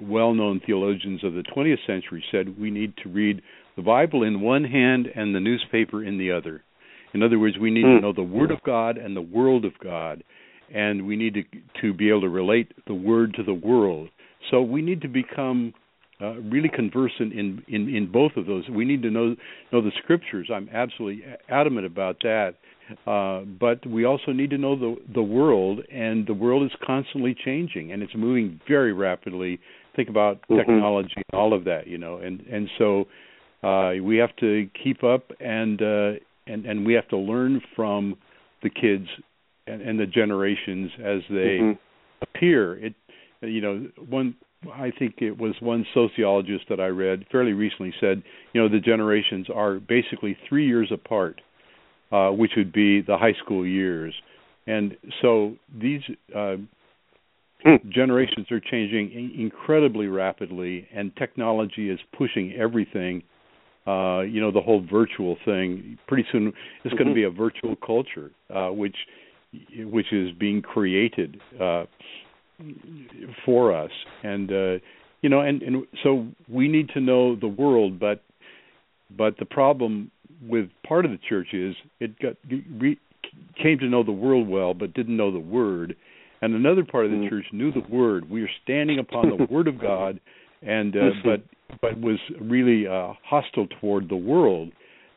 well-known 0.00 0.60
theologians 0.64 1.24
of 1.24 1.32
the 1.32 1.42
20th 1.42 1.84
century, 1.86 2.22
said 2.30 2.60
we 2.60 2.70
need 2.70 2.92
to 3.02 3.08
read 3.08 3.40
the 3.76 3.82
Bible 3.82 4.22
in 4.22 4.40
one 4.40 4.64
hand 4.64 5.08
and 5.14 5.34
the 5.34 5.40
newspaper 5.40 6.04
in 6.04 6.18
the 6.18 6.30
other. 6.30 6.62
In 7.14 7.22
other 7.22 7.38
words, 7.38 7.56
we 7.58 7.70
need 7.70 7.86
mm. 7.86 7.96
to 7.96 8.02
know 8.02 8.12
the 8.12 8.22
Word 8.22 8.50
of 8.50 8.62
God 8.62 8.98
and 8.98 9.16
the 9.16 9.22
world 9.22 9.64
of 9.64 9.72
God, 9.82 10.22
and 10.74 11.06
we 11.06 11.16
need 11.16 11.34
to 11.34 11.42
to 11.80 11.94
be 11.94 12.08
able 12.08 12.22
to 12.22 12.28
relate 12.28 12.72
the 12.86 12.94
Word 12.94 13.34
to 13.34 13.42
the 13.42 13.54
world. 13.54 14.08
So 14.50 14.62
we 14.62 14.82
need 14.82 15.02
to 15.02 15.08
become 15.08 15.74
uh, 16.20 16.34
really 16.40 16.68
conversant 16.68 17.32
in, 17.32 17.62
in 17.68 17.94
in 17.94 18.10
both 18.10 18.32
of 18.36 18.46
those. 18.46 18.64
We 18.70 18.84
need 18.84 19.02
to 19.02 19.10
know 19.10 19.36
know 19.72 19.82
the 19.82 19.92
scriptures. 20.02 20.50
I'm 20.52 20.68
absolutely 20.72 21.24
adamant 21.48 21.86
about 21.86 22.16
that. 22.22 22.54
Uh, 23.06 23.40
but 23.58 23.84
we 23.86 24.04
also 24.04 24.32
need 24.32 24.50
to 24.50 24.58
know 24.58 24.76
the 24.76 24.96
the 25.12 25.22
world, 25.22 25.80
and 25.92 26.26
the 26.26 26.34
world 26.34 26.64
is 26.64 26.70
constantly 26.86 27.36
changing, 27.44 27.92
and 27.92 28.02
it's 28.02 28.14
moving 28.14 28.60
very 28.68 28.92
rapidly. 28.92 29.58
Think 29.96 30.08
about 30.08 30.40
mm-hmm. 30.42 30.58
technology 30.58 31.14
and 31.16 31.40
all 31.40 31.52
of 31.52 31.64
that, 31.64 31.86
you 31.86 31.98
know, 31.98 32.18
and 32.18 32.40
and 32.40 32.68
so 32.78 33.06
uh, 33.62 33.94
we 34.02 34.16
have 34.18 34.34
to 34.36 34.68
keep 34.82 35.02
up, 35.02 35.32
and 35.40 35.82
uh, 35.82 36.12
and 36.46 36.64
and 36.64 36.86
we 36.86 36.94
have 36.94 37.08
to 37.08 37.16
learn 37.16 37.60
from 37.74 38.16
the 38.62 38.70
kids 38.70 39.08
and, 39.66 39.82
and 39.82 39.98
the 39.98 40.06
generations 40.06 40.90
as 40.98 41.20
they 41.28 41.58
mm-hmm. 41.60 41.72
appear. 42.22 42.84
It 42.84 42.94
you 43.42 43.60
know 43.60 43.88
one 44.08 44.34
I 44.72 44.90
think 44.98 45.16
it 45.18 45.38
was 45.38 45.54
one 45.60 45.86
sociologist 45.94 46.64
that 46.70 46.80
I 46.80 46.86
read 46.86 47.26
fairly 47.30 47.52
recently 47.52 47.92
said, 48.00 48.22
you 48.52 48.60
know, 48.60 48.68
the 48.68 48.80
generations 48.80 49.46
are 49.54 49.78
basically 49.78 50.36
three 50.48 50.66
years 50.66 50.90
apart, 50.92 51.40
uh, 52.10 52.30
which 52.30 52.52
would 52.56 52.72
be 52.72 53.00
the 53.00 53.16
high 53.16 53.34
school 53.44 53.66
years, 53.66 54.14
and 54.66 54.96
so 55.22 55.54
these 55.80 56.00
uh, 56.34 56.56
hmm. 57.62 57.76
generations 57.88 58.50
are 58.50 58.60
changing 58.60 59.34
incredibly 59.38 60.06
rapidly, 60.06 60.88
and 60.94 61.14
technology 61.16 61.90
is 61.90 62.00
pushing 62.16 62.52
everything. 62.54 63.22
Uh, 63.86 64.22
you 64.22 64.40
know, 64.40 64.50
the 64.50 64.60
whole 64.60 64.84
virtual 64.90 65.36
thing. 65.44 65.96
Pretty 66.08 66.26
soon, 66.32 66.48
it's 66.48 66.56
mm-hmm. 66.86 66.96
going 66.96 67.08
to 67.08 67.14
be 67.14 67.22
a 67.22 67.30
virtual 67.30 67.76
culture, 67.76 68.32
uh, 68.52 68.68
which 68.68 68.96
which 69.78 70.12
is 70.12 70.30
being 70.38 70.62
created. 70.62 71.40
Uh, 71.60 71.84
for 73.44 73.74
us 73.74 73.90
and 74.22 74.50
uh 74.50 74.78
you 75.20 75.28
know 75.28 75.40
and 75.40 75.62
and 75.62 75.84
so 76.02 76.26
we 76.48 76.68
need 76.68 76.88
to 76.88 77.00
know 77.00 77.36
the 77.36 77.48
world 77.48 77.98
but 77.98 78.22
but 79.16 79.36
the 79.38 79.44
problem 79.44 80.10
with 80.42 80.68
part 80.86 81.04
of 81.04 81.10
the 81.10 81.18
church 81.28 81.48
is 81.52 81.74
it 82.00 82.18
got 82.18 82.34
re, 82.80 82.98
came 83.62 83.78
to 83.78 83.86
know 83.86 84.02
the 84.02 84.12
world 84.12 84.48
well 84.48 84.72
but 84.72 84.94
didn't 84.94 85.16
know 85.16 85.30
the 85.30 85.38
word 85.38 85.94
and 86.40 86.54
another 86.54 86.84
part 86.84 87.04
of 87.04 87.10
the 87.10 87.16
mm. 87.18 87.28
church 87.28 87.44
knew 87.52 87.70
the 87.72 87.84
word 87.90 88.28
we 88.30 88.42
are 88.42 88.50
standing 88.62 88.98
upon 88.98 89.28
the 89.28 89.44
word 89.50 89.68
of 89.68 89.78
god 89.78 90.18
and 90.62 90.96
uh, 90.96 91.10
but 91.22 91.42
but 91.82 92.00
was 92.00 92.18
really 92.40 92.86
uh 92.86 93.12
hostile 93.22 93.66
toward 93.80 94.08
the 94.08 94.16
world 94.16 94.72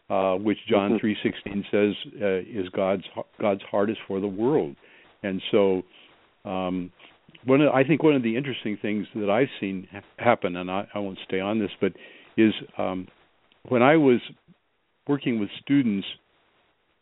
uh 0.10 0.36
which 0.36 0.58
John 0.68 1.00
mm-hmm. 1.00 1.52
3:16 1.52 1.64
says 1.72 1.96
uh, 2.22 2.60
is 2.60 2.70
God's 2.70 3.04
God's 3.40 3.62
heart 3.70 3.90
is 3.90 3.98
for 4.08 4.20
the 4.20 4.28
world 4.28 4.76
and 5.24 5.42
so 5.52 5.84
um 6.46 6.92
one 7.46 7.62
of, 7.62 7.74
I 7.74 7.84
think 7.84 8.04
one 8.04 8.16
of 8.16 8.24
the 8.24 8.36
interesting 8.36 8.78
things 8.82 9.08
that 9.16 9.30
I've 9.30 9.48
seen 9.60 9.88
ha- 9.92 10.02
happen, 10.18 10.56
and 10.56 10.70
I, 10.70 10.88
I, 10.94 11.00
won't 11.00 11.20
stay 11.26 11.40
on 11.40 11.60
this, 11.60 11.72
but 11.80 11.94
is 12.38 12.54
um, 12.78 13.08
when 13.68 13.82
I 13.82 13.98
was 13.98 14.20
working 15.08 15.40
with 15.40 15.50
students, 15.62 16.08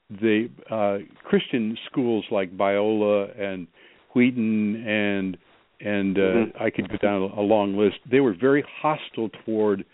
the 0.10 0.50
uh, 0.70 1.00
Christian 1.24 1.78
schools 1.90 2.26
like 2.32 2.56
Biola 2.56 3.40
and 3.40 3.68
Wheaton 4.16 4.88
and 4.88 5.38
and 5.80 6.18
uh, 6.18 6.22
mm-hmm. 6.22 6.64
I 6.64 6.72
could 6.72 6.90
go 6.90 6.98
down 6.98 7.22
a 7.22 7.42
long 7.42 7.78
list. 7.78 7.98
They 8.10 8.20
were 8.20 8.34
very 8.34 8.66
hostile 8.82 9.30
toward, 9.46 9.86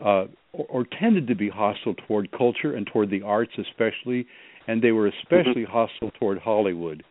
uh, 0.00 0.26
or, 0.52 0.66
or, 0.68 0.86
tended 1.00 1.26
to 1.28 1.34
be 1.34 1.48
hostile 1.48 1.94
toward 2.06 2.30
culture 2.32 2.74
and 2.74 2.86
toward 2.92 3.10
the 3.10 3.22
arts, 3.22 3.52
especially, 3.58 4.26
and 4.66 4.82
they 4.82 4.92
were 4.92 5.08
especially 5.08 5.62
mm-hmm. 5.62 5.72
hostile 5.72 6.10
toward 6.18 6.38
Hollywood. 6.38 7.02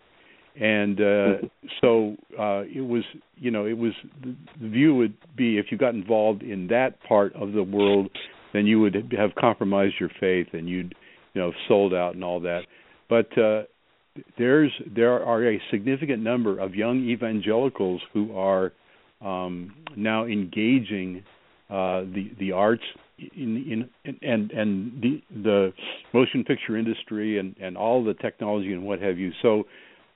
And 0.59 1.01
uh 1.01 1.47
so 1.81 2.15
uh 2.39 2.61
it 2.61 2.85
was 2.85 3.03
you 3.37 3.49
know 3.49 3.65
it 3.65 3.75
was 3.75 3.93
the 4.21 4.35
view 4.69 4.93
would 4.93 5.15
be 5.35 5.57
if 5.57 5.67
you 5.71 5.79
got 5.79 5.95
involved 5.95 6.43
in 6.43 6.67
that 6.67 7.01
part 7.07 7.33
of 7.35 7.53
the 7.53 7.63
world 7.63 8.11
then 8.53 8.67
you 8.67 8.79
would 8.79 8.93
have 9.17 9.33
compromised 9.33 9.95
your 9.99 10.11
faith 10.19 10.47
and 10.53 10.69
you'd 10.69 10.93
you 11.33 11.41
know 11.41 11.51
sold 11.67 11.91
out 11.91 12.13
and 12.13 12.23
all 12.23 12.39
that. 12.41 12.65
But 13.09 13.35
uh 13.35 13.63
there's 14.37 14.71
there 14.95 15.23
are 15.25 15.43
a 15.43 15.59
significant 15.71 16.21
number 16.21 16.59
of 16.59 16.75
young 16.75 16.99
evangelicals 17.09 18.01
who 18.13 18.37
are 18.37 18.73
um 19.21 19.73
now 19.97 20.25
engaging 20.25 21.23
uh 21.73 22.01
the 22.01 22.31
the 22.39 22.51
arts 22.51 22.83
in 23.17 23.89
in 24.05 24.17
and 24.21 24.51
and 24.51 25.01
the 25.01 25.21
the 25.43 25.73
motion 26.13 26.43
picture 26.43 26.77
industry 26.77 27.39
and 27.39 27.55
and 27.59 27.75
all 27.77 28.03
the 28.03 28.13
technology 28.15 28.73
and 28.73 28.83
what 28.83 29.01
have 29.01 29.17
you 29.17 29.31
so 29.41 29.63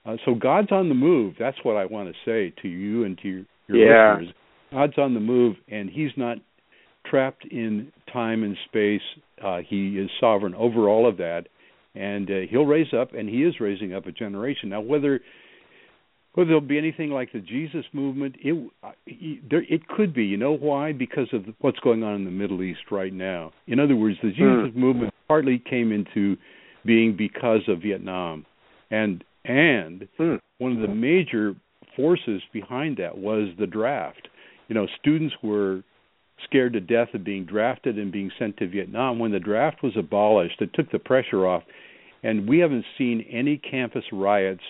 uh, 0.06 0.16
so 0.24 0.34
God's 0.34 0.72
on 0.72 0.88
the 0.88 0.94
move. 0.94 1.34
That's 1.38 1.58
what 1.64 1.76
I 1.76 1.84
want 1.84 2.08
to 2.08 2.14
say 2.24 2.54
to 2.62 2.68
you 2.68 3.04
and 3.04 3.18
to 3.18 3.28
your, 3.28 3.44
your 3.66 3.76
yeah. 3.76 4.14
listeners. 4.14 4.34
God's 4.72 4.98
on 4.98 5.12
the 5.12 5.20
move, 5.20 5.56
and 5.68 5.90
He's 5.90 6.12
not 6.16 6.38
trapped 7.06 7.44
in 7.50 7.92
time 8.12 8.42
and 8.42 8.56
space. 8.66 9.02
Uh, 9.42 9.58
he 9.68 9.98
is 9.98 10.10
sovereign 10.20 10.54
over 10.54 10.88
all 10.88 11.08
of 11.08 11.16
that, 11.18 11.44
and 11.94 12.30
uh, 12.30 12.34
he'll 12.50 12.66
raise 12.66 12.92
up, 12.98 13.12
and 13.14 13.28
he 13.28 13.44
is 13.44 13.54
raising 13.60 13.94
up 13.94 14.06
a 14.06 14.12
generation. 14.12 14.68
Now, 14.70 14.80
whether 14.80 15.20
whether 16.38 16.50
there'll 16.50 16.60
be 16.60 16.78
anything 16.78 17.10
like 17.10 17.32
the 17.32 17.40
Jesus 17.40 17.84
movement, 17.92 18.36
it 18.38 18.70
uh, 18.84 18.92
there 19.50 19.64
it 19.68 19.88
could 19.88 20.14
be. 20.14 20.24
You 20.24 20.36
know 20.36 20.52
why? 20.52 20.92
Because 20.92 21.26
of 21.32 21.44
what's 21.62 21.80
going 21.80 22.04
on 22.04 22.14
in 22.14 22.24
the 22.24 22.30
Middle 22.30 22.62
East 22.62 22.92
right 22.92 23.12
now. 23.12 23.52
In 23.66 23.80
other 23.80 23.96
words, 23.96 24.18
the 24.22 24.28
Jesus 24.28 24.46
mm. 24.46 24.76
movement 24.76 25.12
partly 25.26 25.60
came 25.68 25.90
into 25.90 26.36
being 26.86 27.16
because 27.16 27.62
of 27.66 27.82
Vietnam, 27.82 28.46
and 28.88 29.24
and 29.44 30.06
mm. 30.16 30.38
one 30.58 30.80
of 30.80 30.80
the 30.80 30.94
major 30.94 31.56
forces 31.96 32.40
behind 32.52 32.98
that 32.98 33.18
was 33.18 33.48
the 33.58 33.66
draft. 33.66 34.28
You 34.68 34.76
know, 34.76 34.86
students 35.00 35.34
were 35.42 35.82
scared 36.44 36.74
to 36.74 36.80
death 36.80 37.08
of 37.14 37.24
being 37.24 37.46
drafted 37.46 37.98
and 37.98 38.12
being 38.12 38.30
sent 38.38 38.58
to 38.58 38.68
Vietnam. 38.68 39.18
When 39.18 39.32
the 39.32 39.40
draft 39.40 39.82
was 39.82 39.94
abolished, 39.96 40.62
it 40.62 40.70
took 40.72 40.92
the 40.92 41.00
pressure 41.00 41.48
off, 41.48 41.64
and 42.22 42.48
we 42.48 42.60
haven't 42.60 42.84
seen 42.96 43.26
any 43.28 43.56
campus 43.56 44.04
riots 44.12 44.62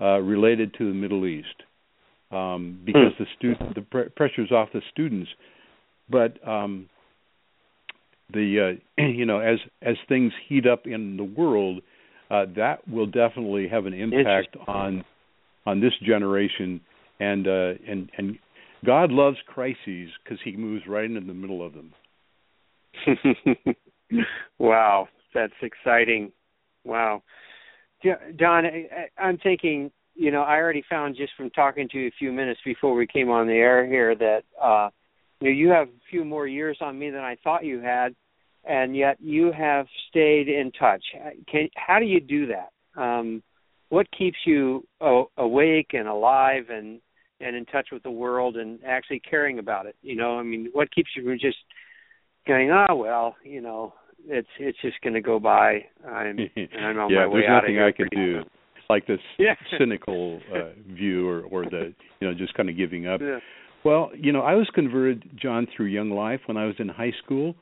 uh, 0.00 0.18
related 0.18 0.74
to 0.78 0.88
the 0.88 0.94
Middle 0.94 1.26
East 1.26 1.62
um, 2.30 2.80
because 2.84 3.12
mm. 3.14 3.18
the 3.18 3.26
student 3.36 3.74
the 3.74 3.82
pr- 3.82 4.10
pressure's 4.14 4.52
off 4.52 4.68
the 4.72 4.82
students. 4.92 5.30
But 6.08 6.46
um, 6.46 6.88
the 8.32 8.78
uh, 8.98 9.02
you 9.02 9.26
know 9.26 9.40
as 9.40 9.58
as 9.82 9.96
things 10.08 10.32
heat 10.48 10.66
up 10.66 10.86
in 10.86 11.16
the 11.16 11.24
world, 11.24 11.82
uh, 12.30 12.46
that 12.56 12.86
will 12.88 13.06
definitely 13.06 13.68
have 13.68 13.86
an 13.86 13.94
impact 13.94 14.56
on 14.66 15.04
on 15.64 15.80
this 15.80 15.92
generation 16.04 16.80
and 17.20 17.46
uh, 17.46 17.72
and 17.88 18.10
and 18.16 18.38
God 18.84 19.10
loves 19.10 19.38
crises 19.46 20.10
because 20.22 20.38
He 20.44 20.56
moves 20.56 20.84
right 20.86 21.04
into 21.04 21.20
the 21.20 21.34
middle 21.34 21.64
of 21.64 21.72
them. 21.74 21.92
wow, 24.58 25.08
that's 25.34 25.52
exciting. 25.62 26.32
Wow, 26.84 27.22
Don, 28.36 28.64
I'm 29.18 29.38
thinking. 29.38 29.90
You 30.18 30.30
know, 30.30 30.40
I 30.40 30.54
already 30.56 30.82
found 30.88 31.14
just 31.14 31.32
from 31.36 31.50
talking 31.50 31.90
to 31.90 31.98
you 31.98 32.08
a 32.08 32.18
few 32.18 32.32
minutes 32.32 32.60
before 32.64 32.94
we 32.94 33.06
came 33.06 33.28
on 33.28 33.46
the 33.46 33.52
air 33.52 33.86
here 33.86 34.14
that 34.14 34.44
uh, 34.60 34.88
you 35.40 35.48
know 35.48 35.54
you 35.54 35.68
have 35.68 35.88
a 35.88 36.10
few 36.10 36.24
more 36.24 36.46
years 36.46 36.78
on 36.80 36.98
me 36.98 37.10
than 37.10 37.20
I 37.20 37.36
thought 37.44 37.64
you 37.66 37.80
had, 37.80 38.14
and 38.64 38.96
yet 38.96 39.18
you 39.20 39.52
have 39.52 39.86
stayed 40.08 40.48
in 40.48 40.72
touch. 40.72 41.02
Can 41.50 41.68
how 41.76 41.98
do 41.98 42.06
you 42.06 42.20
do 42.20 42.46
that? 42.46 43.00
Um, 43.00 43.42
what 43.88 44.06
keeps 44.16 44.38
you 44.46 44.86
awake 45.36 45.90
and 45.92 46.08
alive 46.08 46.70
and 46.70 47.00
and 47.40 47.54
in 47.54 47.66
touch 47.66 47.88
with 47.92 48.02
the 48.02 48.10
world 48.10 48.56
and 48.56 48.78
actually 48.84 49.20
caring 49.20 49.58
about 49.58 49.86
it. 49.86 49.96
You 50.02 50.16
know, 50.16 50.38
I 50.38 50.42
mean, 50.42 50.70
what 50.72 50.94
keeps 50.94 51.10
you 51.14 51.24
from 51.24 51.38
just 51.38 51.58
going, 52.46 52.70
oh 52.70 52.94
well, 52.94 53.36
you 53.44 53.60
know, 53.60 53.92
it's 54.28 54.48
it's 54.58 54.78
just 54.82 55.00
going 55.02 55.14
to 55.14 55.20
go 55.20 55.38
by. 55.38 55.84
I'm 56.06 56.38
I'm 56.56 56.98
on 56.98 57.10
yeah, 57.10 57.20
my 57.20 57.26
way 57.26 57.42
out 57.48 57.64
of 57.64 57.70
here. 57.70 57.78
Yeah, 57.78 57.80
there's 57.80 57.80
nothing 57.80 57.80
I 57.80 57.92
can 57.92 58.08
do. 58.10 58.40
Like 58.88 59.06
this 59.06 59.18
yeah. 59.38 59.54
cynical 59.78 60.40
uh, 60.54 60.70
view, 60.92 61.28
or 61.28 61.42
or 61.42 61.64
the 61.64 61.94
you 62.20 62.28
know 62.28 62.34
just 62.34 62.54
kind 62.54 62.68
of 62.68 62.76
giving 62.76 63.06
up. 63.06 63.20
Yeah. 63.20 63.38
Well, 63.84 64.10
you 64.16 64.32
know, 64.32 64.40
I 64.40 64.54
was 64.54 64.68
converted, 64.74 65.30
John, 65.40 65.68
through 65.76 65.86
Young 65.86 66.10
Life 66.10 66.40
when 66.46 66.56
I 66.56 66.66
was 66.66 66.74
in 66.80 66.88
high 66.88 67.12
school, 67.24 67.54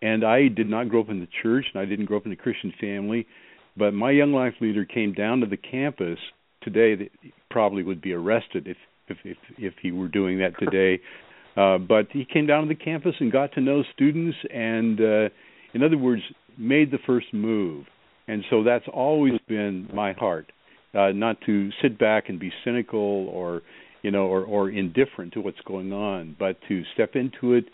and 0.00 0.24
I 0.24 0.48
did 0.48 0.70
not 0.70 0.88
grow 0.88 1.00
up 1.00 1.10
in 1.10 1.20
the 1.20 1.28
church, 1.42 1.66
and 1.74 1.82
I 1.82 1.84
didn't 1.84 2.06
grow 2.06 2.16
up 2.16 2.24
in 2.24 2.32
a 2.32 2.36
Christian 2.36 2.72
family. 2.80 3.26
But 3.76 3.92
my 3.92 4.10
Young 4.10 4.32
Life 4.32 4.54
leader 4.60 4.86
came 4.86 5.12
down 5.12 5.40
to 5.40 5.46
the 5.46 5.58
campus 5.58 6.18
today. 6.62 6.94
That 6.94 7.08
probably 7.50 7.82
would 7.82 8.00
be 8.00 8.12
arrested 8.12 8.66
if 8.66 8.76
if 9.08 9.18
if, 9.24 9.36
if 9.58 9.74
he 9.82 9.92
were 9.92 10.08
doing 10.08 10.38
that 10.38 10.58
today. 10.58 11.02
Uh, 11.56 11.78
but 11.78 12.06
he 12.12 12.26
came 12.26 12.46
down 12.46 12.64
to 12.64 12.68
the 12.68 12.74
campus 12.74 13.14
and 13.18 13.32
got 13.32 13.50
to 13.52 13.62
know 13.62 13.82
students, 13.94 14.36
and 14.52 15.00
uh, 15.00 15.28
in 15.76 15.82
other 15.82 15.98
words, 15.98 16.22
made 16.58 16.90
the 16.90 16.98
first 17.06 17.26
move. 17.32 17.84
And 18.28 18.42
so 18.50 18.64
that's 18.64 18.86
always 18.92 19.34
been 19.46 19.88
my 19.94 20.12
heart, 20.14 20.50
uh, 20.94 21.10
not 21.12 21.36
to 21.46 21.70
sit 21.82 21.98
back 21.98 22.28
and 22.28 22.40
be 22.40 22.50
cynical 22.64 23.28
or 23.28 23.62
you 24.02 24.10
know 24.10 24.26
or, 24.26 24.42
or 24.42 24.70
indifferent 24.70 25.34
to 25.34 25.40
what's 25.40 25.60
going 25.66 25.92
on, 25.92 26.34
but 26.38 26.56
to 26.68 26.82
step 26.94 27.14
into 27.14 27.54
it 27.54 27.66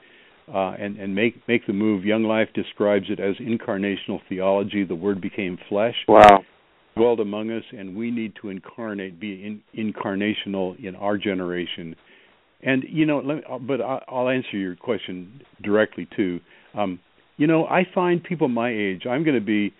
uh, 0.53 0.73
and 0.73 0.99
and 0.99 1.15
make 1.15 1.37
make 1.49 1.67
the 1.67 1.73
move. 1.73 2.05
Young 2.05 2.25
Life 2.25 2.49
describes 2.55 3.07
it 3.09 3.21
as 3.21 3.37
incarnational 3.37 4.21
theology. 4.29 4.85
The 4.85 4.95
Word 4.95 5.21
became 5.21 5.57
flesh. 5.69 5.95
Wow 6.07 6.45
dwelled 6.95 7.21
among 7.21 7.51
us, 7.51 7.65
and 7.73 7.97
we 7.97 8.11
need 8.11 8.35
to 8.43 8.51
incarnate, 8.51 9.19
be 9.19 9.61
in, 9.75 9.93
incarnational 9.95 10.79
in 10.85 10.95
our 10.97 11.17
generation. 11.17 11.97
And 12.63 12.85
you 12.89 13.07
know, 13.07 13.19
let 13.19 13.39
me, 13.39 13.43
but 13.67 13.81
I'll 13.81 14.29
answer 14.29 14.57
your 14.57 14.77
question 14.77 15.41
directly 15.63 16.07
too. 16.15 16.41
Um, 16.77 17.01
you 17.37 17.47
know, 17.47 17.65
I 17.67 17.83
find 17.95 18.23
people 18.23 18.49
my 18.49 18.71
age. 18.71 19.03
I'm 19.09 19.25
going 19.25 19.39
to 19.39 19.45
be 19.45 19.73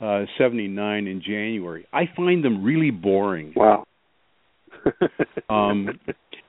uh, 0.00 0.24
79 0.38 1.06
in 1.06 1.22
January. 1.22 1.86
I 1.92 2.04
find 2.14 2.44
them 2.44 2.62
really 2.62 2.90
boring. 2.90 3.52
Wow. 3.56 3.84
um, 5.48 5.88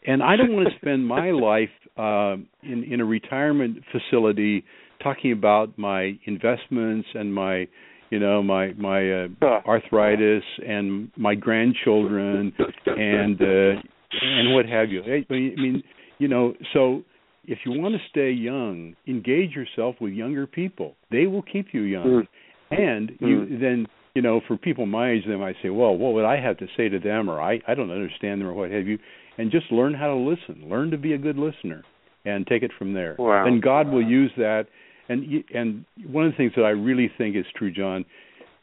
and 0.06 0.22
I 0.22 0.36
don't 0.36 0.54
want 0.54 0.70
to 0.70 0.76
spend 0.80 1.08
my 1.08 1.32
life 1.32 1.70
uh, 1.98 2.36
in 2.63 2.84
in 2.89 3.02
a 3.02 3.06
retirement 3.06 3.78
facility 3.91 4.63
talking 5.02 5.32
about 5.32 5.78
my 5.78 6.17
investments 6.26 7.08
and 7.13 7.34
my 7.34 7.67
you 8.10 8.20
know 8.20 8.43
my 8.43 8.74
my 8.74 9.24
uh, 9.24 9.28
arthritis 9.67 10.43
and 10.65 11.12
my 11.17 11.36
grandchildren 11.36 12.54
and 12.86 13.41
uh, 13.41 13.82
and 14.22 14.54
what 14.54 14.65
have 14.65 14.89
you. 14.89 15.02
I 15.04 15.26
mean, 15.30 15.84
you 16.20 16.28
know, 16.28 16.54
so 16.74 17.04
if 17.48 17.60
you 17.66 17.80
want 17.80 17.96
to 17.96 18.02
stay 18.10 18.32
young, 18.32 18.96
engage 19.08 19.52
yourself 19.52 19.96
with 20.00 20.14
younger 20.14 20.46
people. 20.46 20.96
They 21.12 21.28
will 21.28 21.42
keep 21.42 21.68
you 21.74 21.82
young. 21.82 22.28
Mm. 22.72 22.78
And 22.78 23.12
you 23.20 23.48
mm. 23.50 23.60
then 23.62 23.88
you 24.14 24.22
know, 24.22 24.42
for 24.48 24.58
people 24.58 24.86
my 24.86 25.12
age, 25.12 25.24
they 25.28 25.36
might 25.36 25.56
say, 25.62 25.70
"Well, 25.70 25.96
what 25.96 26.14
would 26.14 26.26
I 26.26 26.42
have 26.42 26.58
to 26.58 26.68
say 26.76 26.90
to 26.90 27.00
them?" 27.00 27.30
Or 27.30 27.42
"I 27.42 27.62
I 27.68 27.76
don't 27.76 27.92
understand 27.92 28.42
them," 28.42 28.48
or 28.48 28.54
what 28.54 28.72
have 28.72 28.88
you. 28.88 29.00
And 29.38 29.52
just 29.52 29.72
learn 29.72 29.94
how 29.94 30.08
to 30.08 30.16
listen. 30.16 30.68
Learn 30.68 30.92
to 30.92 30.98
be 30.98 31.14
a 31.14 31.18
good 31.18 31.38
listener, 31.38 31.84
and 32.26 32.46
take 32.46 32.64
it 32.64 32.72
from 32.78 32.94
there. 32.94 33.16
Wow. 33.18 33.46
And 33.46 33.62
God 33.62 33.90
will 33.90 34.06
use 34.06 34.32
that 34.38 34.68
and 35.10 35.44
and 35.54 35.86
one 36.10 36.26
of 36.26 36.32
the 36.32 36.38
things 36.38 36.54
that 36.56 36.64
I 36.64 36.70
really 36.70 37.12
think 37.18 37.36
is 37.36 37.46
true, 37.56 37.72
John, 37.72 38.06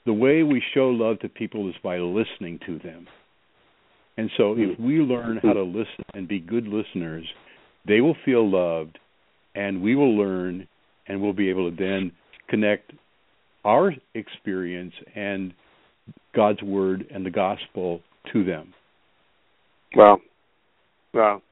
the 0.07 0.13
way 0.13 0.43
we 0.43 0.63
show 0.75 0.89
love 0.89 1.19
to 1.21 1.29
people 1.29 1.69
is 1.69 1.75
by 1.83 1.99
listening 1.99 2.61
to 2.67 2.79
them. 2.79 3.07
And 4.17 4.31
so 4.37 4.55
if 4.57 4.79
we 4.79 4.99
learn 4.99 5.41
how 5.43 5.55
to 5.55 5.63
listen 5.63 6.05
and 6.15 6.29
be 6.29 6.39
good 6.39 6.69
listeners, 6.69 7.27
they 7.87 8.01
will 8.01 8.17
feel 8.25 8.49
loved 8.49 8.99
and 9.55 9.83
we 9.83 9.95
will 9.95 10.17
learn 10.17 10.67
and 11.07 11.21
we'll 11.21 11.33
be 11.33 11.51
able 11.51 11.71
to 11.71 11.77
then 11.77 12.13
connect 12.49 12.93
our 13.65 13.93
experience 14.15 14.95
and 15.15 15.53
God's 16.35 16.63
word 16.63 17.07
and 17.13 17.25
the 17.25 17.31
gospel 17.31 18.01
to 18.33 18.45
them. 18.45 18.75
Well, 19.97 20.21
well, 21.13 21.43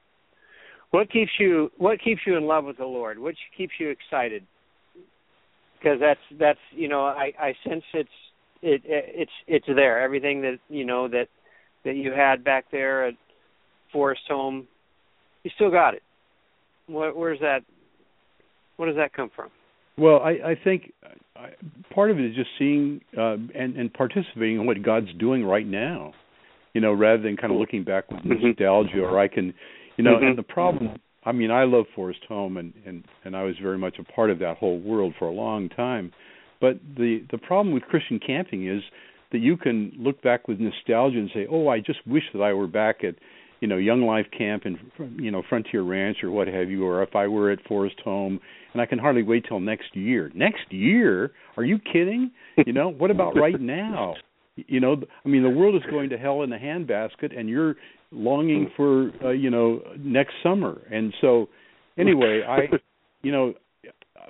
what 0.91 1.09
keeps 1.11 1.31
you 1.39 1.71
what 1.77 2.01
keeps 2.03 2.21
you 2.27 2.35
in 2.35 2.45
love 2.45 2.65
with 2.65 2.77
the 2.77 2.85
Lord? 2.85 3.17
What 3.17 3.35
keeps 3.57 3.73
you 3.79 3.89
excited? 3.89 4.43
because 5.83 5.99
that's 5.99 6.19
that's 6.39 6.59
you 6.71 6.87
know 6.87 7.05
I 7.05 7.31
I 7.39 7.53
sense 7.67 7.83
it's 7.93 8.09
it, 8.61 8.81
it's 8.85 9.31
it's 9.47 9.65
there 9.67 10.01
everything 10.01 10.41
that 10.41 10.59
you 10.69 10.85
know 10.85 11.07
that 11.09 11.27
that 11.83 11.95
you 11.95 12.11
had 12.11 12.43
back 12.43 12.65
there 12.71 13.07
at 13.07 13.13
Forest 13.91 14.21
Home 14.29 14.67
you 15.43 15.51
still 15.55 15.71
got 15.71 15.93
it 15.93 16.03
what 16.87 17.15
where's 17.15 17.39
that 17.39 17.63
what 18.77 18.87
does 18.87 18.95
that 18.95 19.13
come 19.13 19.29
from 19.35 19.49
well 19.97 20.19
I 20.19 20.51
I 20.51 20.59
think 20.63 20.93
I, 21.35 21.49
part 21.93 22.11
of 22.11 22.19
it 22.19 22.25
is 22.25 22.35
just 22.35 22.49
seeing 22.57 23.01
uh, 23.17 23.37
and 23.55 23.75
and 23.75 23.93
participating 23.93 24.61
in 24.61 24.65
what 24.65 24.81
God's 24.81 25.13
doing 25.19 25.45
right 25.45 25.67
now 25.67 26.13
you 26.73 26.81
know 26.81 26.93
rather 26.93 27.21
than 27.21 27.37
kind 27.37 27.53
of 27.53 27.59
looking 27.59 27.83
back 27.83 28.09
with 28.09 28.21
mm-hmm. 28.21 28.47
nostalgia 28.47 29.01
or 29.01 29.19
I 29.19 29.27
can 29.27 29.53
you 29.97 30.03
know 30.03 30.15
mm-hmm. 30.15 30.27
and 30.27 30.37
the 30.37 30.43
problem 30.43 30.97
I 31.25 31.31
mean, 31.31 31.51
I 31.51 31.63
love 31.63 31.85
Forest 31.95 32.19
Home, 32.27 32.57
and 32.57 32.73
and 32.85 33.03
and 33.23 33.35
I 33.35 33.43
was 33.43 33.55
very 33.61 33.77
much 33.77 33.95
a 33.99 34.03
part 34.03 34.29
of 34.29 34.39
that 34.39 34.57
whole 34.57 34.79
world 34.79 35.13
for 35.17 35.27
a 35.27 35.31
long 35.31 35.69
time. 35.69 36.11
But 36.59 36.79
the 36.97 37.25
the 37.31 37.37
problem 37.37 37.73
with 37.73 37.83
Christian 37.83 38.19
camping 38.25 38.67
is 38.67 38.81
that 39.31 39.39
you 39.39 39.57
can 39.57 39.91
look 39.97 40.21
back 40.21 40.47
with 40.47 40.59
nostalgia 40.59 41.17
and 41.17 41.29
say, 41.33 41.47
"Oh, 41.49 41.67
I 41.67 41.79
just 41.79 42.05
wish 42.05 42.23
that 42.33 42.41
I 42.41 42.53
were 42.53 42.67
back 42.67 43.03
at, 43.03 43.15
you 43.63 43.69
know, 43.69 43.77
Young 43.77 44.01
Life 44.01 44.25
Camp 44.37 44.63
and 44.65 44.77
you 45.17 45.31
know 45.31 45.41
Frontier 45.47 45.83
Ranch 45.83 46.17
or 46.21 46.29
what 46.31 46.49
have 46.49 46.69
you, 46.69 46.85
or 46.85 47.01
if 47.01 47.15
I 47.15 47.27
were 47.27 47.49
at 47.49 47.59
Forest 47.65 47.95
Home." 48.03 48.41
And 48.73 48.81
I 48.81 48.85
can 48.85 48.99
hardly 48.99 49.23
wait 49.23 49.45
till 49.47 49.61
next 49.61 49.95
year. 49.95 50.31
Next 50.35 50.69
year? 50.69 51.31
Are 51.55 51.63
you 51.63 51.79
kidding? 51.79 52.31
You 52.65 52.73
know, 52.73 52.89
what 52.89 53.09
about 53.09 53.35
right 53.37 53.59
now? 53.61 54.15
You 54.55 54.81
know, 54.81 54.97
I 55.25 55.29
mean, 55.29 55.43
the 55.43 55.49
world 55.49 55.75
is 55.75 55.81
going 55.89 56.09
to 56.09 56.17
hell 56.17 56.41
in 56.41 56.51
a 56.51 56.57
handbasket, 56.57 57.37
and 57.37 57.47
you're 57.47 57.75
longing 58.11 58.69
for 58.75 59.11
uh, 59.23 59.29
you 59.29 59.49
know 59.49 59.79
next 59.97 60.33
summer. 60.43 60.81
And 60.91 61.13
so 61.21 61.47
anyway, 61.97 62.41
I 62.45 62.67
you 63.21 63.31
know 63.31 63.53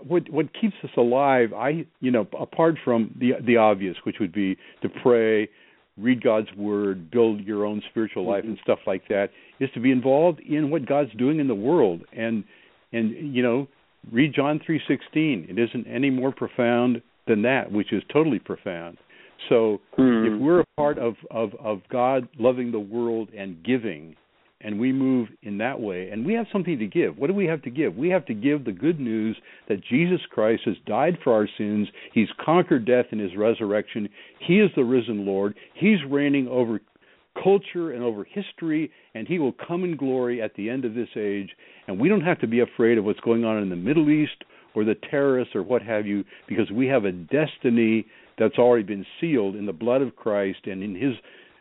what 0.06 0.30
what 0.30 0.46
keeps 0.54 0.76
us 0.84 0.92
alive, 0.96 1.54
I 1.54 1.88
you 2.02 2.12
know 2.12 2.28
apart 2.40 2.76
from 2.86 3.16
the 3.20 3.32
the 3.44 3.58
obvious, 3.58 3.96
which 4.04 4.18
would 4.20 4.32
be 4.32 4.58
to 4.84 4.90
pray, 5.02 5.50
read 5.98 6.24
God's 6.24 6.48
word, 6.58 7.12
build 7.12 7.42
your 7.42 7.66
own 7.66 7.82
spiritual 7.90 8.28
life 8.28 8.44
and 8.44 8.58
stuff 8.64 8.80
like 8.88 9.08
that, 9.10 9.30
is 9.60 9.70
to 9.74 9.80
be 9.80 9.92
involved 9.92 10.40
in 10.40 10.70
what 10.72 10.86
God's 10.88 11.14
doing 11.18 11.40
in 11.40 11.48
the 11.48 11.56
world 11.56 12.02
and 12.12 12.44
and 12.92 13.36
you 13.36 13.44
know 13.44 13.68
read 14.12 14.34
John 14.34 14.60
3:16. 14.60 15.50
It 15.50 15.60
isn't 15.60 15.88
any 15.88 16.10
more 16.10 16.32
profound 16.32 17.02
than 17.28 17.42
that, 17.44 17.72
which 17.72 17.94
is 17.94 18.04
totally 18.12 18.40
profound. 18.40 18.98
So 19.50 19.82
Hmm. 19.96 20.26
if 20.26 20.42
we're 20.42 20.62
a 20.62 20.66
part 20.78 20.98
of, 20.98 21.16
of, 21.30 21.54
of 21.56 21.82
God 21.90 22.28
loving 22.40 22.72
the 22.72 22.80
world 22.80 23.30
and 23.38 23.62
giving, 23.64 24.16
and 24.64 24.80
we 24.80 24.94
move 24.94 25.28
in 25.42 25.58
that 25.58 25.80
way, 25.80 26.10
and 26.10 26.26
we 26.26 26.34
have 26.34 26.46
something 26.52 26.80
to 26.80 26.88
give. 26.88 27.18
What 27.18 27.28
do 27.28 27.34
we 27.34 27.46
have 27.46 27.62
to 27.64 27.70
give? 27.70 27.96
We 27.96 28.10
have 28.10 28.26
to 28.28 28.34
give 28.34 28.64
the 28.64 28.72
good 28.72 29.00
news 29.00 29.38
that 29.68 29.84
Jesus 29.84 30.22
Christ 30.32 30.64
has 30.66 30.76
died 30.86 31.18
for 31.24 31.34
our 31.34 31.48
sins. 31.58 31.88
He's 32.14 32.30
conquered 32.44 32.86
death 32.86 33.08
in 33.12 33.20
his 33.20 33.36
resurrection. 33.36 34.08
He 34.40 34.60
is 34.60 34.72
the 34.76 34.86
risen 34.86 35.26
Lord. 35.26 35.56
He's 35.74 36.00
reigning 36.10 36.48
over 36.48 36.80
culture 37.42 37.92
and 37.92 38.04
over 38.04 38.24
history, 38.24 38.92
and 39.16 39.28
he 39.28 39.40
will 39.40 39.54
come 39.68 39.84
in 39.84 39.98
glory 39.98 40.42
at 40.42 40.54
the 40.56 40.70
end 40.70 40.86
of 40.86 40.94
this 40.94 41.10
age. 41.18 41.50
And 41.88 42.00
we 42.00 42.08
don't 42.08 42.22
have 42.22 42.40
to 42.42 42.48
be 42.48 42.62
afraid 42.62 42.98
of 42.98 43.06
what's 43.06 43.20
going 43.20 43.44
on 43.44 43.62
in 43.62 43.70
the 43.70 43.76
Middle 43.76 44.10
East 44.10 44.44
or 44.76 44.86
the 44.86 44.96
terrorists 45.12 45.56
or 45.56 45.64
what 45.64 45.82
have 45.82 46.08
you, 46.08 46.24
because 46.48 46.72
we 46.72 46.88
have 46.88 47.06
a 47.06 47.12
destiny 47.12 48.06
that's 48.40 48.58
already 48.58 48.84
been 48.84 49.06
sealed 49.20 49.56
in 49.56 49.66
the 49.66 49.74
blood 49.74 50.02
of 50.02 50.16
Christ 50.16 50.60
and 50.66 50.82
in 50.82 50.96
his 50.96 51.14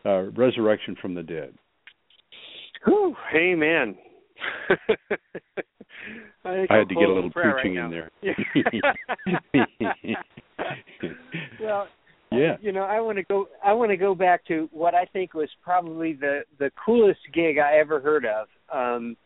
uh, 0.07 0.31
resurrection 0.31 0.97
from 1.01 1.15
the 1.15 1.23
dead. 1.23 1.53
Whew, 2.85 3.15
amen. 3.35 3.97
I, 6.45 6.67
I 6.69 6.79
had 6.79 6.89
to 6.89 6.95
get 6.95 7.09
a 7.09 7.13
little 7.13 7.31
preaching 7.31 7.53
right 7.53 7.67
in 7.67 7.75
now. 7.75 7.91
there. 7.91 8.11
well, 11.61 11.87
yeah. 12.33 12.57
you 12.61 12.73
know, 12.73 12.83
I 12.83 13.01
want 13.01 13.19
to 13.19 13.25
go. 13.25 13.49
I 13.65 13.73
want 13.73 13.91
to 13.91 13.97
go 13.97 14.15
back 14.15 14.45
to 14.47 14.69
what 14.73 14.95
I 14.95 15.05
think 15.07 15.35
was 15.35 15.49
probably 15.63 16.15
the 16.15 16.41
the 16.59 16.71
coolest 16.85 17.21
gig 17.33 17.59
I 17.59 17.79
ever 17.79 18.01
heard 18.01 18.25
of. 18.25 18.49
Um, 18.73 19.17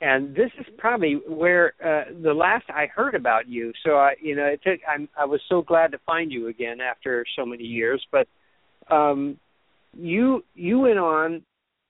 and 0.00 0.34
this 0.34 0.50
is 0.60 0.66
probably 0.76 1.20
where 1.26 1.72
uh, 1.84 2.12
the 2.22 2.32
last 2.32 2.64
I 2.68 2.86
heard 2.86 3.14
about 3.14 3.48
you. 3.48 3.72
So 3.84 3.96
I, 3.96 4.14
you 4.20 4.36
know, 4.36 4.44
it 4.44 4.60
took. 4.62 4.80
I'm. 4.88 5.08
I 5.18 5.24
was 5.24 5.40
so 5.48 5.62
glad 5.62 5.92
to 5.92 5.98
find 6.06 6.30
you 6.30 6.48
again 6.48 6.80
after 6.80 7.24
so 7.36 7.46
many 7.46 7.64
years. 7.64 8.04
But 8.12 8.28
um, 8.94 9.38
you 9.96 10.44
you 10.54 10.80
went 10.80 10.98
on 10.98 11.42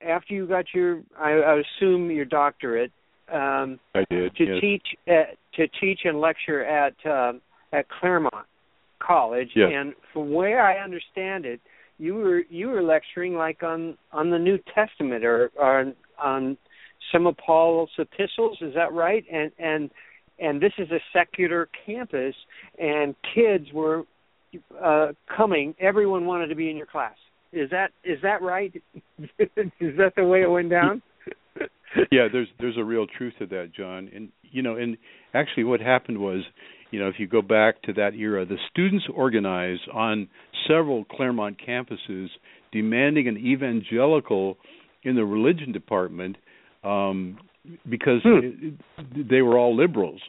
after 0.05 0.33
you 0.33 0.47
got 0.47 0.65
your. 0.73 1.01
I, 1.17 1.31
I 1.31 1.61
assume 1.61 2.09
your 2.11 2.25
doctorate. 2.25 2.91
Um, 3.31 3.79
I 3.93 4.03
did. 4.09 4.35
to 4.37 4.43
yes. 4.43 4.61
teach 4.61 4.87
uh, 5.07 5.33
to 5.55 5.67
teach 5.79 6.01
and 6.05 6.19
lecture 6.19 6.65
at 6.65 6.95
um, 7.05 7.41
at 7.71 7.85
Claremont 7.89 8.45
College, 8.99 9.49
Yes. 9.55 9.69
and 9.73 9.93
from 10.13 10.33
where 10.33 10.61
I 10.65 10.83
understand 10.83 11.45
it, 11.45 11.59
you 11.97 12.15
were 12.15 12.41
you 12.49 12.69
were 12.69 12.81
lecturing 12.81 13.35
like 13.35 13.61
on 13.63 13.97
on 14.11 14.29
the 14.29 14.39
New 14.39 14.57
Testament 14.73 15.23
or, 15.23 15.51
or 15.55 15.79
on, 15.81 15.95
on 16.21 16.57
some 17.11 17.27
of 17.27 17.35
Paul's 17.37 17.91
epistles. 17.97 18.57
Is 18.61 18.73
that 18.75 18.93
right? 18.93 19.23
And 19.31 19.51
and 19.59 19.89
and 20.39 20.61
this 20.61 20.73
is 20.77 20.89
a 20.91 20.99
secular 21.13 21.69
campus, 21.85 22.35
and 22.79 23.15
kids 23.35 23.65
were 23.73 24.03
uh, 24.83 25.09
coming. 25.35 25.75
Everyone 25.79 26.25
wanted 26.25 26.47
to 26.47 26.55
be 26.55 26.69
in 26.69 26.77
your 26.77 26.87
class. 26.87 27.15
Is 27.51 27.69
that 27.71 27.91
is 28.03 28.19
that 28.21 28.41
right? 28.41 28.73
is 29.39 29.97
that 29.97 30.13
the 30.15 30.23
way 30.23 30.43
it 30.43 30.49
went 30.49 30.69
down? 30.69 31.01
yeah, 32.11 32.27
there's 32.31 32.47
there's 32.59 32.77
a 32.77 32.83
real 32.83 33.07
truth 33.17 33.33
to 33.39 33.47
that, 33.47 33.71
John. 33.75 34.09
And 34.13 34.29
you 34.43 34.61
know, 34.61 34.75
and 34.75 34.97
actually, 35.33 35.63
what 35.63 35.79
happened 35.81 36.19
was, 36.19 36.43
you 36.91 36.99
know, 36.99 37.07
if 37.07 37.15
you 37.17 37.27
go 37.27 37.41
back 37.41 37.81
to 37.83 37.93
that 37.93 38.13
era, 38.13 38.45
the 38.45 38.57
students 38.71 39.05
organized 39.13 39.87
on 39.93 40.27
several 40.67 41.05
Claremont 41.05 41.57
campuses, 41.65 42.27
demanding 42.71 43.27
an 43.27 43.37
evangelical 43.37 44.57
in 45.03 45.15
the 45.15 45.25
religion 45.25 45.71
department, 45.71 46.35
um, 46.83 47.39
because 47.87 48.21
Hmm. 48.23 48.69
they 49.15 49.41
were 49.41 49.57
all 49.57 49.75
liberals 49.75 50.21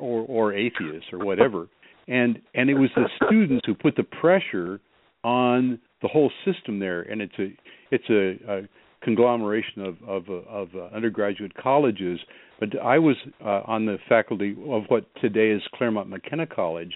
or 0.00 0.24
or 0.26 0.52
atheists 0.52 1.12
or 1.12 1.24
whatever, 1.24 1.68
and 2.08 2.40
and 2.54 2.68
it 2.68 2.74
was 2.74 2.90
the 2.96 3.08
students 3.26 3.64
who 3.66 3.74
put 3.74 3.94
the 3.94 4.04
pressure 4.04 4.80
on 5.22 5.78
the 6.04 6.08
whole 6.08 6.30
system 6.44 6.78
there, 6.78 7.00
and 7.00 7.22
it's 7.22 7.38
a 7.38 7.48
it's 7.90 8.10
a, 8.10 8.58
a 8.58 8.62
conglomeration 9.02 9.80
of 9.80 9.96
of, 10.06 10.28
of 10.28 10.68
uh, 10.76 10.94
undergraduate 10.94 11.54
colleges. 11.54 12.20
But 12.60 12.78
I 12.80 12.98
was 12.98 13.16
uh, 13.42 13.62
on 13.66 13.86
the 13.86 13.96
faculty 14.06 14.54
of 14.68 14.82
what 14.88 15.06
today 15.22 15.48
is 15.50 15.62
Claremont 15.74 16.10
McKenna 16.10 16.46
College, 16.46 16.92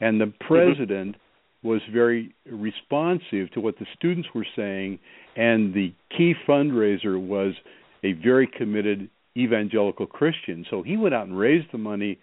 and 0.00 0.18
the 0.18 0.32
president 0.48 1.16
was 1.62 1.82
very 1.92 2.34
responsive 2.50 3.50
to 3.52 3.60
what 3.60 3.78
the 3.78 3.86
students 3.94 4.28
were 4.34 4.46
saying, 4.56 4.98
and 5.36 5.74
the 5.74 5.92
key 6.16 6.32
fundraiser 6.48 7.20
was 7.20 7.52
a 8.04 8.12
very 8.12 8.48
committed 8.56 9.10
evangelical 9.36 10.06
Christian. 10.06 10.64
So 10.70 10.82
he 10.82 10.96
went 10.96 11.14
out 11.14 11.26
and 11.26 11.36
raised 11.38 11.66
the 11.72 11.78
money 11.78 12.18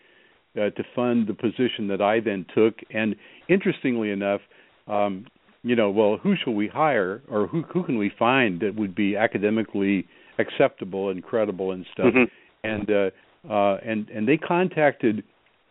uh, 0.56 0.72
to 0.72 0.84
fund 0.96 1.28
the 1.28 1.36
position 1.36 1.88
that 1.90 2.02
I 2.02 2.22
then 2.22 2.46
took. 2.56 2.76
And 2.92 3.16
interestingly 3.50 4.10
enough, 4.10 4.42
um, 4.88 5.26
you 5.64 5.76
know, 5.76 5.90
well, 5.90 6.18
who 6.22 6.36
shall 6.36 6.54
we 6.54 6.68
hire, 6.68 7.22
or 7.30 7.48
who 7.48 7.62
who 7.64 7.84
can 7.84 7.98
we 7.98 8.12
find 8.20 8.60
that 8.62 8.76
would 8.76 8.94
be 8.94 9.16
academically 9.16 10.06
acceptable 10.40 11.10
and 11.10 11.24
credible 11.24 11.72
and 11.72 11.86
stuff? 11.94 12.14
Mhm. 12.14 12.30
And 12.64 12.92
uh, 12.92 13.10
uh, 13.50 13.78
and 13.86 14.10
and 14.10 14.28
they 14.28 14.38
contacted 14.38 15.24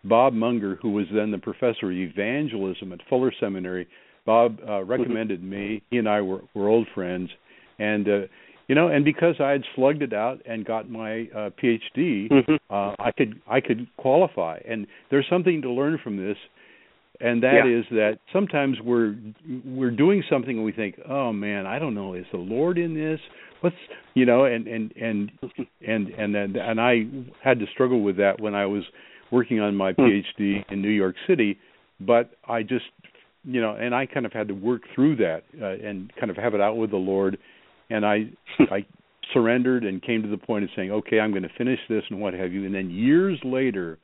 Bob 0.05 0.33
Munger, 0.33 0.77
who 0.83 0.91
was 0.91 1.07
then 1.13 1.31
the 1.31 1.39
professor 1.39 1.91
of 1.91 1.97
evangelism 1.97 2.93
at 2.93 3.01
Fuller 3.09 3.33
Seminary. 3.39 3.87
Bob 4.25 4.59
uh, 4.69 4.85
recommended 4.85 5.43
me. 5.43 5.83
He 5.91 5.99
and 5.99 6.09
I 6.09 6.21
were 6.21 6.41
were 6.55 6.69
old 6.69 6.87
friends, 6.95 7.31
and 7.79 8.09
uh, 8.09 8.21
you 8.69 8.75
know, 8.75 8.89
and 8.89 9.05
because 9.05 9.35
I 9.41 9.51
had 9.51 9.65
slugged 9.75 10.03
it 10.03 10.13
out 10.13 10.41
and 10.47 10.65
got 10.65 10.89
my 10.89 11.29
uh, 11.35 11.51
PhD, 11.61 12.29
Mhm. 12.31 12.59
uh, 12.71 12.95
I 12.99 13.11
could 13.11 13.41
I 13.49 13.61
could 13.61 13.87
qualify. 13.97 14.61
And 14.67 14.87
there's 15.11 15.27
something 15.29 15.61
to 15.63 15.71
learn 15.71 15.99
from 15.99 16.17
this, 16.17 16.37
and 17.21 17.43
that 17.43 17.65
Yeah. 17.65 17.79
is 17.79 17.85
that 17.91 18.19
sometimes 18.33 18.79
we're 18.81 19.15
we're 19.65 19.91
doing 19.91 20.23
something 20.31 20.57
and 20.57 20.65
we 20.65 20.73
think, 20.73 20.99
oh 21.09 21.33
man, 21.33 21.67
I 21.67 21.79
don't 21.79 21.95
know, 21.95 22.15
is 22.15 22.27
the 22.33 22.39
Lord 22.39 22.79
in 22.79 22.95
this? 22.95 23.21
What's 23.61 23.77
you 24.15 24.27
know, 24.27 24.45
and 24.45 24.67
and 24.67 24.93
and 24.97 25.31
and 25.87 26.09
and 26.09 26.35
and, 26.37 26.57
and 26.57 26.81
I 26.81 27.07
had 27.43 27.59
to 27.61 27.67
struggle 27.73 28.01
with 28.03 28.17
that 28.17 28.41
when 28.41 28.55
I 28.55 28.67
was 28.67 28.83
working 29.31 29.61
on 29.61 29.75
my 29.77 29.93
Hmm. 29.93 30.03
PhD 30.03 30.65
in 30.71 30.83
New 30.83 30.91
York 30.91 31.17
City, 31.27 31.59
but 32.01 32.31
I 32.49 32.63
just 32.63 32.87
you 33.45 33.61
know, 33.61 33.75
and 33.75 33.95
I 33.95 34.07
kind 34.07 34.25
of 34.25 34.33
had 34.33 34.49
to 34.49 34.55
work 34.55 34.83
through 34.95 35.17
that 35.17 35.43
uh, 35.61 35.67
and 35.87 36.13
kind 36.17 36.31
of 36.31 36.37
have 36.37 36.55
it 36.55 36.61
out 36.61 36.77
with 36.77 36.91
the 36.91 36.97
Lord, 36.97 37.39
and 37.91 38.05
I 38.07 38.31
I 38.71 38.85
surrendered 39.33 39.85
and 39.85 40.03
came 40.03 40.23
to 40.23 40.29
the 40.29 40.37
point 40.37 40.65
of 40.65 40.71
saying, 40.77 40.91
okay, 40.91 41.19
I'm 41.21 41.31
going 41.31 41.45
to 41.45 41.49
finish 41.57 41.79
this 41.89 42.03
and 42.11 42.21
what 42.21 42.35
have 42.35 42.53
you, 42.53 42.67
and 42.67 42.75
then 42.75 42.91
years 42.91 43.39
later, 43.45 43.99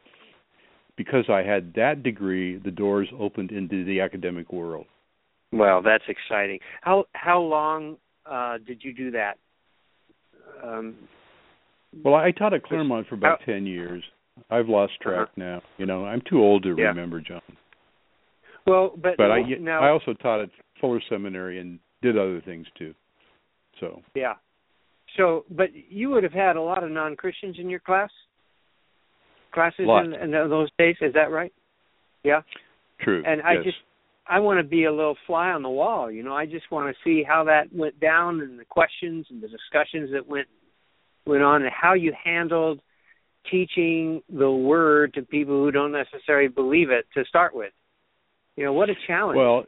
because 0.98 1.24
I 1.30 1.42
had 1.42 1.72
that 1.76 2.02
degree, 2.02 2.58
the 2.58 2.70
doors 2.72 3.08
opened 3.18 3.52
into 3.52 3.84
the 3.86 4.00
academic 4.00 4.52
world. 4.52 4.84
Well, 5.52 5.80
that's 5.80 6.04
exciting. 6.08 6.58
How 6.82 7.04
how 7.12 7.40
long 7.40 7.96
uh, 8.26 8.58
did 8.66 8.82
you 8.84 8.92
do 8.92 9.10
that? 9.12 9.38
Um, 10.62 10.96
Well, 12.04 12.16
I 12.16 12.32
taught 12.32 12.52
at 12.52 12.64
Claremont 12.64 13.06
for 13.08 13.14
about 13.14 13.40
How- 13.40 13.46
ten 13.46 13.64
years. 13.64 14.04
I've 14.50 14.68
lost 14.68 14.92
track 15.00 15.28
now. 15.36 15.62
You 15.78 15.86
know, 15.86 16.04
I'm 16.04 16.20
too 16.28 16.40
old 16.40 16.62
to 16.64 16.74
Yeah. 16.76 16.88
remember, 16.88 17.20
John. 17.20 17.40
well, 18.66 18.92
but, 18.96 19.16
But 19.16 19.30
I 19.32 19.40
now, 19.42 19.80
I 19.80 19.88
also 19.88 20.12
taught 20.14 20.40
at 20.40 20.50
Fuller 20.80 21.00
Seminary 21.08 21.58
and 21.58 21.78
did 22.02 22.16
other 22.18 22.40
things 22.42 22.66
too. 22.76 22.94
So 23.80 24.02
yeah. 24.14 24.34
So, 25.16 25.44
but 25.50 25.70
you 25.74 26.10
would 26.10 26.22
have 26.22 26.34
had 26.34 26.56
a 26.56 26.60
lot 26.60 26.84
of 26.84 26.90
non 26.90 27.16
Christians 27.16 27.58
in 27.58 27.70
your 27.70 27.80
class, 27.80 28.10
classes 29.52 29.88
in, 30.04 30.14
in 30.14 30.30
those 30.30 30.68
days. 30.78 30.96
Is 31.00 31.14
that 31.14 31.30
right? 31.30 31.52
Yeah. 32.24 32.42
true. 33.00 33.22
And 33.26 33.42
I 33.42 33.54
yes. 33.54 33.64
just 33.64 33.76
I 34.28 34.40
want 34.40 34.58
to 34.58 34.64
be 34.64 34.84
a 34.84 34.92
little 34.92 35.16
fly 35.26 35.50
on 35.50 35.62
the 35.62 35.70
wall. 35.70 36.10
You 36.10 36.22
know, 36.22 36.34
I 36.34 36.44
just 36.44 36.70
want 36.70 36.94
to 36.94 37.02
see 37.02 37.22
how 37.22 37.44
that 37.44 37.74
went 37.74 37.98
down 37.98 38.40
and 38.40 38.58
the 38.58 38.64
questions 38.64 39.26
and 39.30 39.42
the 39.42 39.48
discussions 39.48 40.10
that 40.12 40.28
went 40.28 40.48
went 41.26 41.42
on 41.42 41.62
and 41.62 41.72
how 41.72 41.94
you 41.94 42.12
handled 42.22 42.80
teaching 43.50 44.22
the 44.28 44.50
word 44.50 45.14
to 45.14 45.22
people 45.22 45.54
who 45.54 45.70
don't 45.70 45.92
necessarily 45.92 46.48
believe 46.48 46.90
it 46.90 47.06
to 47.14 47.24
start 47.24 47.54
with. 47.54 47.72
You 48.56 48.64
know, 48.64 48.72
what 48.72 48.90
a 48.90 48.94
challenge. 49.06 49.36
Well, 49.36 49.64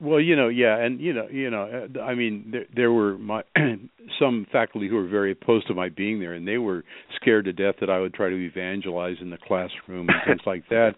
well, 0.00 0.20
you 0.20 0.36
know, 0.36 0.48
yeah, 0.48 0.78
and 0.78 1.00
you 1.00 1.12
know, 1.12 1.26
you 1.30 1.50
know, 1.50 1.88
uh, 1.96 2.00
I 2.00 2.14
mean, 2.14 2.48
there, 2.52 2.66
there 2.74 2.92
were 2.92 3.16
my 3.16 3.42
some 4.18 4.46
faculty 4.52 4.88
who 4.88 4.96
were 4.96 5.08
very 5.08 5.32
opposed 5.32 5.68
to 5.68 5.74
my 5.74 5.88
being 5.88 6.20
there, 6.20 6.34
and 6.34 6.46
they 6.46 6.58
were 6.58 6.84
scared 7.16 7.46
to 7.46 7.52
death 7.52 7.76
that 7.80 7.88
I 7.88 7.98
would 8.00 8.12
try 8.12 8.28
to 8.28 8.36
evangelize 8.36 9.16
in 9.20 9.30
the 9.30 9.38
classroom 9.38 10.08
and 10.08 10.16
things 10.26 10.40
like 10.46 10.68
that. 10.68 10.92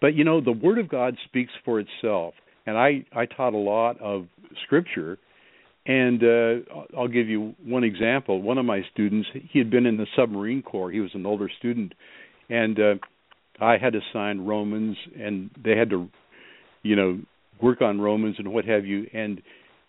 But 0.00 0.14
you 0.14 0.24
know, 0.24 0.40
the 0.40 0.52
Word 0.52 0.78
of 0.78 0.88
God 0.88 1.16
speaks 1.24 1.52
for 1.64 1.80
itself, 1.80 2.34
and 2.66 2.76
I 2.76 3.04
I 3.14 3.26
taught 3.26 3.54
a 3.54 3.58
lot 3.58 4.00
of 4.00 4.26
Scripture, 4.64 5.18
and 5.86 6.22
uh, 6.22 6.96
I'll- 6.96 7.08
give 7.08 7.28
you 7.28 7.54
one 7.64 7.84
example. 7.84 8.42
One 8.42 8.58
of 8.58 8.64
my 8.66 8.82
students, 8.92 9.28
he 9.50 9.58
had 9.60 9.70
been 9.70 9.86
in 9.86 9.96
the 9.96 10.06
submarine 10.16 10.62
corps. 10.62 10.90
He 10.90 11.00
was 11.00 11.14
an 11.14 11.26
older 11.26 11.48
student, 11.58 11.94
and 12.50 12.78
uh, 12.78 12.94
I 13.60 13.78
had 13.78 13.92
to 13.92 14.00
sign 14.12 14.40
Romans, 14.40 14.96
and 15.18 15.50
they 15.62 15.76
had 15.76 15.90
to, 15.90 16.08
you 16.82 16.96
know, 16.96 17.20
work 17.60 17.82
on 17.82 18.00
Romans 18.00 18.36
and 18.38 18.52
what 18.52 18.64
have 18.64 18.84
you. 18.84 19.06
And 19.12 19.42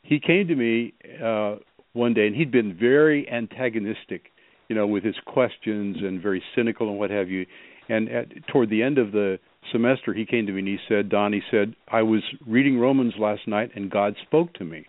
he 0.03 0.19
came 0.19 0.47
to 0.47 0.55
me 0.55 0.93
uh, 1.23 1.57
one 1.93 2.13
day, 2.13 2.27
and 2.27 2.35
he'd 2.35 2.51
been 2.51 2.77
very 2.77 3.27
antagonistic, 3.29 4.31
you 4.69 4.75
know, 4.75 4.87
with 4.87 5.03
his 5.03 5.15
questions 5.25 5.97
and 6.01 6.21
very 6.21 6.41
cynical 6.55 6.89
and 6.89 6.97
what 6.97 7.09
have 7.09 7.29
you. 7.29 7.45
And 7.89 8.09
at, 8.09 8.47
toward 8.47 8.69
the 8.69 8.83
end 8.83 8.97
of 8.97 9.11
the 9.11 9.39
semester, 9.71 10.13
he 10.13 10.25
came 10.25 10.45
to 10.45 10.51
me 10.51 10.59
and 10.59 10.67
he 10.67 10.77
said, 10.87 11.09
Don, 11.09 11.33
he 11.33 11.41
said, 11.51 11.75
I 11.91 12.01
was 12.03 12.21
reading 12.45 12.79
Romans 12.79 13.13
last 13.17 13.47
night 13.47 13.71
and 13.75 13.89
God 13.89 14.15
spoke 14.25 14.53
to 14.55 14.65
me. 14.65 14.85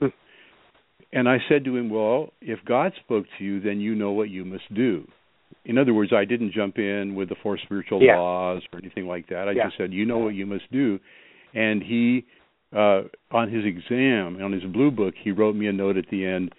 Hmm. 0.00 0.06
and 1.12 1.28
I 1.28 1.38
said 1.48 1.64
to 1.64 1.76
him, 1.76 1.90
Well, 1.90 2.32
if 2.40 2.58
God 2.64 2.92
spoke 3.04 3.26
to 3.38 3.44
you, 3.44 3.60
then 3.60 3.80
you 3.80 3.94
know 3.94 4.12
what 4.12 4.30
you 4.30 4.44
must 4.44 4.72
do. 4.74 5.06
In 5.64 5.76
other 5.78 5.92
words, 5.92 6.12
I 6.14 6.24
didn't 6.24 6.52
jump 6.52 6.78
in 6.78 7.14
with 7.14 7.28
the 7.28 7.36
four 7.42 7.58
spiritual 7.58 8.02
Yeah. 8.02 8.16
laws 8.16 8.62
or 8.72 8.78
anything 8.78 9.06
like 9.06 9.28
that. 9.28 9.48
I 9.48 9.52
Yeah. 9.52 9.64
just 9.64 9.76
said, 9.76 9.92
You 9.92 10.06
know 10.06 10.18
what 10.18 10.34
you 10.34 10.46
must 10.46 10.70
do. 10.72 10.98
And 11.54 11.82
he, 11.82 12.24
uh, 12.76 13.02
on 13.30 13.50
his 13.50 13.64
exam, 13.64 14.38
on 14.42 14.52
his 14.52 14.64
blue 14.64 14.90
book, 14.90 15.14
he 15.22 15.30
wrote 15.30 15.56
me 15.56 15.66
a 15.66 15.72
note 15.72 15.96
at 15.96 16.04
the 16.10 16.24
end 16.26 16.52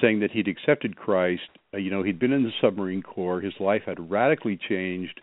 saying 0.00 0.20
that 0.20 0.30
he'd 0.32 0.48
accepted 0.48 0.96
Christ. 0.96 1.42
Uh, 1.74 1.78
you 1.78 1.90
know, 1.90 2.02
he'd 2.02 2.18
been 2.18 2.32
in 2.32 2.42
the 2.42 2.50
submarine 2.60 3.02
corps. 3.02 3.40
His 3.40 3.54
life 3.60 3.82
had 3.86 4.10
radically 4.10 4.58
changed 4.68 5.20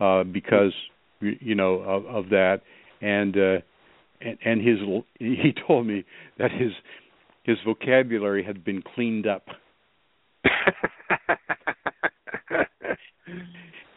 uh, 0.00 0.24
because 0.24 0.72
you 1.20 1.54
know 1.54 1.74
of, 1.80 2.06
of 2.06 2.28
that, 2.30 2.60
and 3.00 3.36
uh, 3.36 3.58
and 4.20 4.38
and 4.44 4.60
his 4.60 4.78
he 5.18 5.52
told 5.66 5.86
me 5.86 6.04
that 6.38 6.50
his 6.50 6.72
his 7.44 7.56
vocabulary 7.66 8.42
had 8.44 8.64
been 8.64 8.82
cleaned 8.94 9.26
up. 9.26 9.46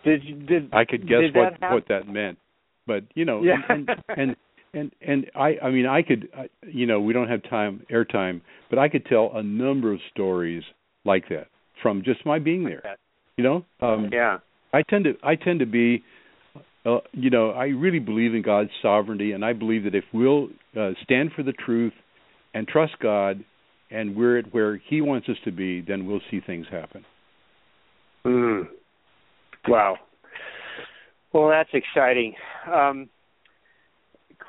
did 0.03 0.23
you- 0.23 0.36
did 0.36 0.73
I 0.73 0.86
could 0.86 1.08
guess 1.08 1.21
did 1.21 1.36
what 1.36 1.53
happen? 1.53 1.71
what 1.71 1.88
that 1.89 2.08
meant, 2.08 2.38
but 2.86 3.03
you 3.15 3.25
know, 3.25 3.41
Yeah. 3.43 3.56
and, 3.69 3.89
and 3.89 4.17
and 4.19 4.36
and 4.78 4.92
and 5.02 5.32
I 5.36 5.58
I 5.63 5.70
mean 5.70 5.86
I 5.86 6.02
could 6.02 6.30
I, 6.36 6.50
you 6.66 6.86
know 6.86 7.02
we 7.02 7.13
don't 7.13 7.30
have 7.30 7.44
time 7.50 7.86
airtime, 7.92 8.42
but 8.70 8.80
I 8.80 8.90
could 8.90 9.06
tell 9.06 9.32
a 9.34 9.44
number 9.44 9.92
of 9.92 10.00
stories 10.12 10.63
like 11.06 11.30
that 11.30 11.48
from 11.82 12.04
just 12.04 12.26
my 12.26 12.40
being 12.40 12.63
there. 12.63 12.84
You 13.38 13.44
know, 13.44 13.66
um, 13.82 14.10
yeah. 14.12 14.40
I 14.74 14.84
tend 14.84 15.06
to 15.06 15.13
I 15.24 15.36
tend 15.36 15.60
to 15.60 15.66
be 15.66 16.04
uh, 16.86 17.00
you 17.13 17.30
know 17.30 17.52
I 17.52 17.68
really 17.68 18.00
believe 18.00 18.34
in 18.34 18.42
God's 18.42 18.72
sovereignty, 18.82 19.32
and 19.32 19.44
I 19.44 19.54
believe 19.54 19.84
that 19.84 19.96
if 19.96 20.06
we'll 20.13 20.50
uh, 20.80 20.92
stand 21.04 21.32
for 21.36 21.44
the 21.44 21.54
truth 21.54 21.94
and 22.54 22.68
trust 22.68 22.94
God, 23.02 23.44
and 23.92 24.16
we're 24.16 24.40
at 24.40 24.54
where 24.54 24.82
He 24.90 25.02
wants 25.02 25.30
us 25.30 25.38
to 25.46 25.52
be, 25.52 25.82
then 25.82 26.06
we'll 26.08 26.22
see 26.32 26.40
things 26.46 26.66
happen. 26.72 27.06
Mm. 28.26 28.68
Wow. 29.68 29.98
Well, 31.34 31.50
that's 31.50 31.70
exciting. 31.74 32.34
Um, 32.72 33.10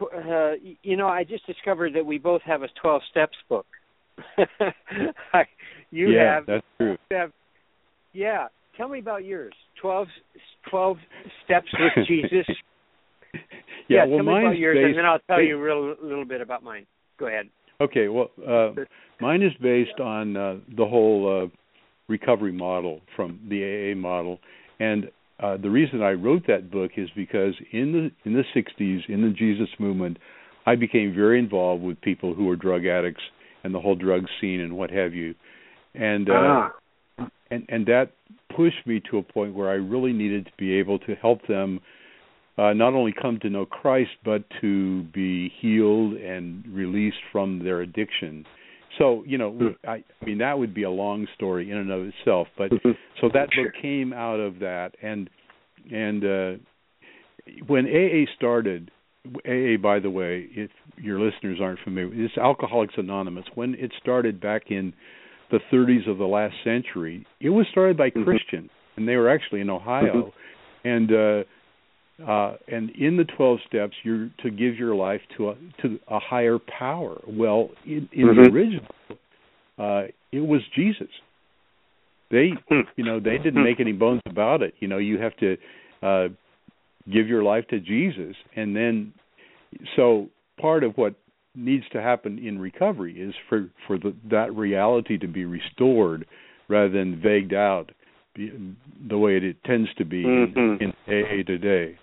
uh, 0.00 0.52
you 0.82 0.96
know, 0.96 1.08
I 1.08 1.24
just 1.24 1.46
discovered 1.46 1.94
that 1.94 2.04
we 2.04 2.18
both 2.18 2.42
have 2.42 2.62
a 2.62 2.68
12 2.80 3.02
steps 3.10 3.36
book. 3.48 3.66
You 5.90 6.10
yeah, 6.10 6.34
have, 6.34 6.46
that's 6.46 6.66
true. 6.76 6.96
have, 7.10 7.32
yeah. 8.12 8.48
Tell 8.76 8.88
me 8.88 8.98
about 8.98 9.24
yours. 9.24 9.54
12, 9.80 10.06
12 10.70 10.96
steps 11.44 11.66
with 11.72 12.06
Jesus. 12.08 12.46
yeah, 13.88 14.00
tell 14.04 14.10
well, 14.10 14.18
me 14.18 14.24
mine's 14.32 14.46
about 14.48 14.58
yours, 14.58 14.76
based, 14.76 14.86
and 14.88 14.98
then 14.98 15.04
I'll 15.06 15.18
tell 15.20 15.38
based- 15.38 15.48
you 15.48 15.58
a 15.58 15.62
real, 15.62 15.94
little 16.02 16.24
bit 16.24 16.40
about 16.40 16.62
mine. 16.62 16.86
Go 17.18 17.26
ahead. 17.26 17.48
Okay, 17.80 18.08
well, 18.08 18.30
uh, 18.46 18.72
mine 19.20 19.42
is 19.42 19.52
based 19.62 20.00
on 20.00 20.36
uh, 20.36 20.56
the 20.76 20.84
whole 20.84 21.44
uh, 21.44 21.56
recovery 22.08 22.52
model 22.52 23.00
from 23.16 23.38
the 23.48 23.92
AA 23.92 23.96
model, 23.96 24.40
and 24.80 25.10
uh, 25.40 25.56
the 25.56 25.70
reason 25.70 26.02
I 26.02 26.12
wrote 26.12 26.46
that 26.48 26.70
book 26.70 26.92
is 26.96 27.08
because 27.14 27.54
in 27.72 27.92
the 27.92 28.28
in 28.28 28.34
the 28.34 28.44
'60s, 28.54 29.08
in 29.08 29.22
the 29.22 29.30
Jesus 29.30 29.68
movement, 29.78 30.18
I 30.66 30.74
became 30.74 31.14
very 31.14 31.38
involved 31.38 31.82
with 31.82 32.00
people 32.00 32.34
who 32.34 32.46
were 32.46 32.56
drug 32.56 32.86
addicts 32.86 33.22
and 33.64 33.74
the 33.74 33.80
whole 33.80 33.94
drug 33.94 34.24
scene 34.40 34.60
and 34.60 34.76
what 34.76 34.90
have 34.90 35.14
you, 35.14 35.34
and 35.94 36.28
uh, 36.28 36.32
ah. 36.34 37.30
and 37.50 37.64
and 37.68 37.86
that 37.86 38.12
pushed 38.54 38.86
me 38.86 39.00
to 39.10 39.18
a 39.18 39.22
point 39.22 39.54
where 39.54 39.70
I 39.70 39.74
really 39.74 40.12
needed 40.12 40.46
to 40.46 40.52
be 40.58 40.74
able 40.74 40.98
to 41.00 41.14
help 41.14 41.46
them 41.46 41.80
uh, 42.58 42.72
not 42.72 42.94
only 42.94 43.12
come 43.12 43.38
to 43.40 43.50
know 43.50 43.64
Christ 43.64 44.10
but 44.24 44.42
to 44.60 45.04
be 45.04 45.52
healed 45.60 46.14
and 46.14 46.64
released 46.66 47.18
from 47.30 47.62
their 47.62 47.80
addiction. 47.80 48.44
So 48.98 49.22
you 49.26 49.38
know, 49.38 49.74
I, 49.86 50.02
I 50.20 50.24
mean 50.24 50.38
that 50.38 50.58
would 50.58 50.74
be 50.74 50.82
a 50.82 50.90
long 50.90 51.26
story 51.34 51.70
in 51.70 51.76
and 51.76 51.90
of 51.90 52.06
itself, 52.06 52.48
but 52.58 52.70
so 53.20 53.28
that 53.32 53.48
book 53.56 53.72
came 53.80 54.12
out 54.12 54.40
of 54.40 54.58
that, 54.58 54.90
and 55.00 55.30
and 55.92 56.24
uh, 56.24 56.62
when 57.66 57.86
AA 57.86 58.30
started, 58.36 58.90
AA 59.46 59.76
by 59.80 60.00
the 60.00 60.10
way, 60.10 60.48
if 60.50 60.70
your 60.96 61.20
listeners 61.20 61.58
aren't 61.62 61.80
familiar, 61.80 62.24
it's 62.24 62.36
Alcoholics 62.36 62.94
Anonymous. 62.96 63.44
When 63.54 63.74
it 63.74 63.92
started 64.00 64.40
back 64.40 64.70
in 64.70 64.92
the 65.50 65.60
30s 65.72 66.08
of 66.10 66.18
the 66.18 66.26
last 66.26 66.54
century, 66.64 67.24
it 67.40 67.50
was 67.50 67.66
started 67.70 67.96
by 67.96 68.10
Mhm. 68.10 68.24
Christians, 68.24 68.70
and 68.96 69.08
they 69.08 69.16
were 69.16 69.30
actually 69.30 69.60
in 69.60 69.70
Ohio, 69.70 70.32
and 70.84 71.12
uh, 71.12 71.44
uh, 72.26 72.56
and 72.66 72.90
in 72.90 73.16
the 73.16 73.24
12 73.24 73.58
steps, 73.68 73.94
you're 74.02 74.30
to 74.42 74.50
give 74.50 74.76
your 74.76 74.94
life 74.94 75.20
to 75.36 75.50
a 75.50 75.54
to 75.82 75.98
a 76.08 76.18
higher 76.18 76.58
power. 76.58 77.20
Well, 77.26 77.70
in, 77.86 78.08
in 78.12 78.26
the 78.26 78.32
Mhm. 78.34 78.52
original, 78.52 78.86
uh, 79.78 80.08
it 80.32 80.40
was 80.40 80.60
Jesus. 80.74 81.10
They, 82.30 82.52
you 82.96 83.04
know, 83.04 83.20
they 83.20 83.38
didn't 83.38 83.62
make 83.62 83.80
any 83.80 83.92
bones 83.92 84.20
about 84.26 84.62
it. 84.62 84.74
You 84.80 84.88
know, 84.88 84.98
you 84.98 85.18
have 85.18 85.36
to 85.38 85.56
uh, 86.02 86.28
give 87.10 87.28
your 87.28 87.42
life 87.42 87.66
to 87.68 87.80
Jesus, 87.80 88.36
and 88.56 88.74
then 88.76 89.12
so 89.96 90.28
part 90.60 90.84
of 90.84 90.96
what 90.98 91.14
needs 91.54 91.84
to 91.92 92.02
happen 92.02 92.38
in 92.38 92.58
recovery 92.58 93.20
is 93.20 93.34
for 93.48 93.68
for 93.86 93.96
the, 93.98 94.14
that 94.30 94.54
reality 94.54 95.18
to 95.18 95.28
be 95.28 95.44
restored 95.44 96.26
rather 96.68 96.90
than 96.90 97.20
vagued 97.20 97.54
out 97.54 97.90
the 98.36 99.18
way 99.18 99.36
it 99.36 99.56
tends 99.64 99.88
to 99.94 100.04
be 100.04 100.24
Mhm. 100.24 100.80
in, 100.80 100.92
in 101.08 101.22
AA 101.24 101.42
today. 101.44 101.96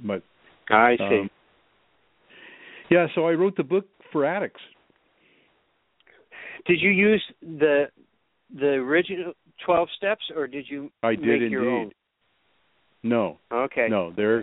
But 0.00 0.22
I 0.70 0.96
see. 0.96 1.04
um, 1.04 1.30
yeah, 2.90 3.06
so 3.14 3.26
I 3.26 3.32
wrote 3.32 3.56
the 3.56 3.64
book 3.64 3.86
for 4.12 4.24
addicts. 4.24 4.60
did 6.66 6.80
you 6.80 6.90
use 6.90 7.22
the 7.42 7.86
the 8.54 8.66
original 8.66 9.32
12 9.64 9.88
steps, 9.96 10.22
or 10.36 10.46
did 10.46 10.66
you 10.68 10.90
I 11.02 11.10
make 11.10 11.22
did 11.22 11.50
your 11.50 11.68
own? 11.68 11.90
No, 13.02 13.38
Okay. 13.52 13.88
no, 13.88 14.12
there. 14.16 14.40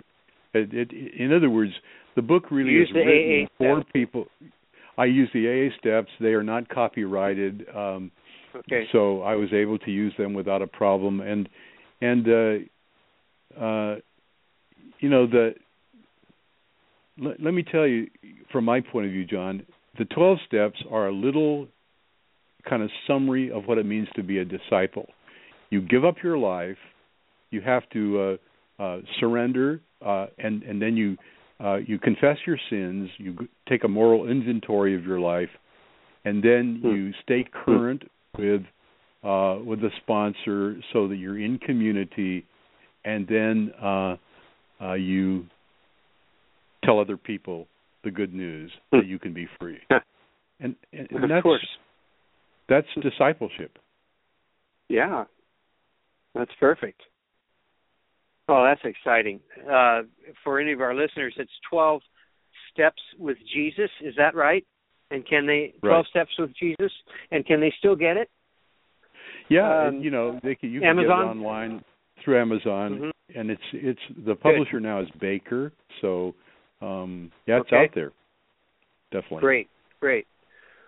It, 0.52 0.72
it, 0.72 0.90
in 1.18 1.32
other 1.32 1.50
words, 1.50 1.72
the 2.16 2.22
book 2.22 2.50
really 2.50 2.72
You 2.72 2.82
is 2.82 2.88
written 2.94 3.48
for 3.58 3.78
steps. 3.78 3.90
people. 3.92 4.26
I 4.96 5.06
use 5.06 5.28
the 5.34 5.48
AA 5.48 5.76
steps. 5.78 6.10
They 6.20 6.28
are 6.28 6.42
not 6.42 6.68
copyrighted, 6.68 7.66
um, 7.74 8.12
Okay. 8.54 8.86
so 8.92 9.22
I 9.22 9.34
was 9.34 9.52
able 9.52 9.78
to 9.80 9.90
use 9.90 10.14
them 10.16 10.32
without 10.34 10.62
a 10.62 10.66
problem. 10.66 11.20
And 11.20 11.48
and 12.00 12.28
uh, 12.28 13.60
uh, 13.60 13.96
you 15.04 15.10
know 15.10 15.26
the. 15.26 15.54
Let, 17.18 17.38
let 17.38 17.52
me 17.52 17.62
tell 17.62 17.86
you, 17.86 18.08
from 18.50 18.64
my 18.64 18.80
point 18.80 19.04
of 19.04 19.12
view, 19.12 19.26
John, 19.26 19.66
the 19.98 20.06
twelve 20.06 20.38
steps 20.46 20.78
are 20.90 21.08
a 21.08 21.12
little 21.12 21.68
kind 22.66 22.82
of 22.82 22.88
summary 23.06 23.52
of 23.52 23.64
what 23.66 23.76
it 23.76 23.84
means 23.84 24.08
to 24.16 24.22
be 24.22 24.38
a 24.38 24.46
disciple. 24.46 25.06
You 25.68 25.82
give 25.82 26.06
up 26.06 26.16
your 26.24 26.38
life. 26.38 26.78
You 27.50 27.60
have 27.60 27.82
to 27.92 28.38
uh, 28.80 28.82
uh, 28.82 28.98
surrender, 29.20 29.82
uh, 30.04 30.28
and 30.38 30.62
and 30.62 30.80
then 30.80 30.96
you 30.96 31.18
uh, 31.62 31.76
you 31.76 31.98
confess 31.98 32.38
your 32.46 32.58
sins. 32.70 33.10
You 33.18 33.36
take 33.68 33.84
a 33.84 33.88
moral 33.88 34.26
inventory 34.26 34.96
of 34.96 35.04
your 35.04 35.20
life, 35.20 35.50
and 36.24 36.42
then 36.42 36.80
Hmm. 36.82 36.94
you 36.94 37.12
stay 37.22 37.44
current 37.52 38.04
with 38.38 38.62
uh, 39.22 39.58
with 39.62 39.82
the 39.82 39.90
sponsor 39.98 40.76
so 40.94 41.08
that 41.08 41.16
you're 41.16 41.38
in 41.38 41.58
community, 41.58 42.46
and 43.04 43.28
then 43.28 43.70
uh, 44.80 44.94
you 44.94 45.46
tell 46.84 46.98
other 47.00 47.16
people 47.16 47.66
the 48.02 48.10
good 48.10 48.34
news 48.34 48.70
Hmm. 48.92 48.98
that 48.98 49.06
you 49.06 49.18
can 49.18 49.32
be 49.32 49.48
free. 49.58 49.78
And, 50.60 50.76
and, 50.92 51.08
and 51.10 51.24
of 51.24 51.30
that's 51.30 51.42
course. 51.42 51.66
that's 52.68 52.86
discipleship. 53.02 53.78
Yeah. 54.88 55.24
That's 56.34 56.50
perfect. 56.60 57.00
Oh, 58.48 58.62
that's 58.64 58.80
exciting. 58.84 59.40
Uh, 59.70 60.02
for 60.42 60.60
any 60.60 60.72
of 60.72 60.80
our 60.80 60.94
listeners, 60.94 61.34
it's 61.38 61.50
12 61.70 62.02
steps 62.72 63.00
with 63.18 63.38
Jesus. 63.54 63.90
Is 64.02 64.14
that 64.18 64.34
right? 64.34 64.64
And 65.10 65.26
can 65.26 65.46
they 65.46 65.74
12 65.80 65.92
Right. 65.96 66.06
steps 66.10 66.32
with 66.38 66.50
Jesus? 66.56 66.92
And 67.30 67.46
can 67.46 67.60
they 67.60 67.72
still 67.78 67.96
get 67.96 68.16
it? 68.16 68.28
Yeah, 69.48 69.86
Um, 69.88 70.00
you 70.00 70.10
know, 70.10 70.40
they 70.42 70.54
can 70.54 70.70
you 70.72 70.80
can 70.80 70.96
get 70.96 71.04
it 71.04 71.08
online 71.08 71.84
through 72.24 72.38
Amazon, 72.40 72.98
Mhm. 72.98 73.10
and 73.34 73.50
it's 73.50 73.62
it's 73.72 74.00
the 74.24 74.34
publisher 74.34 74.80
now 74.80 75.00
is 75.00 75.10
Baker, 75.12 75.72
so 76.00 76.34
um 76.80 77.30
yeah, 77.46 77.58
it's 77.58 77.66
Okay. 77.66 77.84
out 77.84 77.94
there. 77.94 78.12
Definitely. 79.10 79.40
Great, 79.40 79.68
great. 80.00 80.26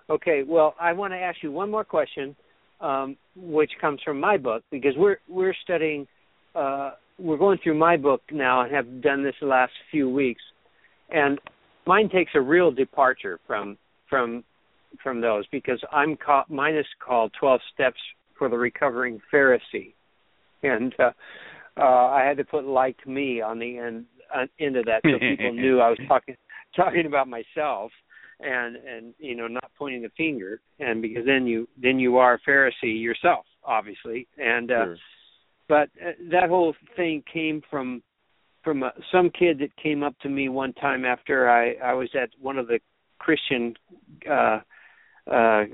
Okay, 0.08 0.42
well, 0.42 0.74
I 0.80 0.92
want 0.92 1.12
to 1.12 1.18
ask 1.18 1.42
you 1.42 1.50
one 1.52 1.70
more 1.70 1.84
question, 1.84 2.34
um, 2.80 3.16
which 3.34 3.70
comes 3.80 4.00
from 4.02 4.18
my 4.20 4.36
book 4.36 4.62
because 4.70 4.96
we're 4.96 5.18
we're 5.28 5.54
studying, 5.54 6.06
uh, 6.54 6.92
we're 7.18 7.36
going 7.36 7.58
through 7.58 7.74
my 7.74 7.96
book 7.96 8.22
now 8.30 8.62
and 8.62 8.72
have 8.72 9.00
done 9.00 9.22
this 9.22 9.34
the 9.40 9.46
last 9.46 9.72
few 9.90 10.08
weeks, 10.08 10.42
and 11.10 11.40
mine 11.86 12.08
takes 12.08 12.34
a 12.34 12.40
real 12.40 12.70
departure 12.70 13.38
from 13.46 13.76
from 14.08 14.44
from 15.02 15.20
those 15.20 15.46
because 15.48 15.82
I'm 15.92 16.16
ca- 16.16 16.46
mine 16.48 16.74
is 16.74 16.86
called 17.00 17.32
Twelve 17.34 17.60
Steps 17.74 18.00
for 18.38 18.48
the 18.48 18.56
Recovering 18.58 19.20
Pharisee, 19.32 19.94
and 20.66 20.94
uh, 20.98 21.10
uh, 21.78 22.08
I 22.08 22.24
had 22.24 22.36
to 22.38 22.44
put 22.44 22.64
like 22.64 23.06
me 23.06 23.40
on 23.40 23.58
the 23.58 23.78
end 23.78 24.06
on, 24.34 24.48
end 24.58 24.76
of 24.76 24.86
that 24.86 25.00
so 25.04 25.18
people 25.18 25.52
knew 25.62 25.80
I 25.80 25.90
was 25.90 25.98
talking 26.08 26.36
talking 26.74 27.06
about 27.06 27.28
myself 27.28 27.92
and 28.40 28.76
and 28.76 29.14
you 29.18 29.34
know 29.34 29.46
not 29.46 29.70
pointing 29.78 30.02
the 30.02 30.10
finger 30.16 30.60
and 30.78 31.00
because 31.00 31.24
then 31.24 31.46
you 31.46 31.68
then 31.80 31.98
you 31.98 32.18
are 32.18 32.34
a 32.34 32.50
Pharisee 32.50 33.00
yourself 33.00 33.46
obviously 33.64 34.26
and 34.38 34.70
uh 34.70 34.84
Sure. 34.84 34.96
but 35.68 35.88
uh, 36.06 36.12
that 36.30 36.48
whole 36.48 36.74
thing 36.96 37.22
came 37.32 37.62
from 37.70 38.02
from 38.62 38.82
uh, 38.82 38.90
some 39.12 39.30
kid 39.30 39.58
that 39.60 39.74
came 39.82 40.02
up 40.02 40.18
to 40.20 40.28
me 40.28 40.48
one 40.48 40.72
time 40.74 41.04
after 41.04 41.48
I 41.48 41.74
I 41.82 41.94
was 41.94 42.10
at 42.14 42.30
one 42.40 42.58
of 42.58 42.66
the 42.66 42.80
Christian 43.18 43.74
uh 44.30 44.60
uh 45.30 45.64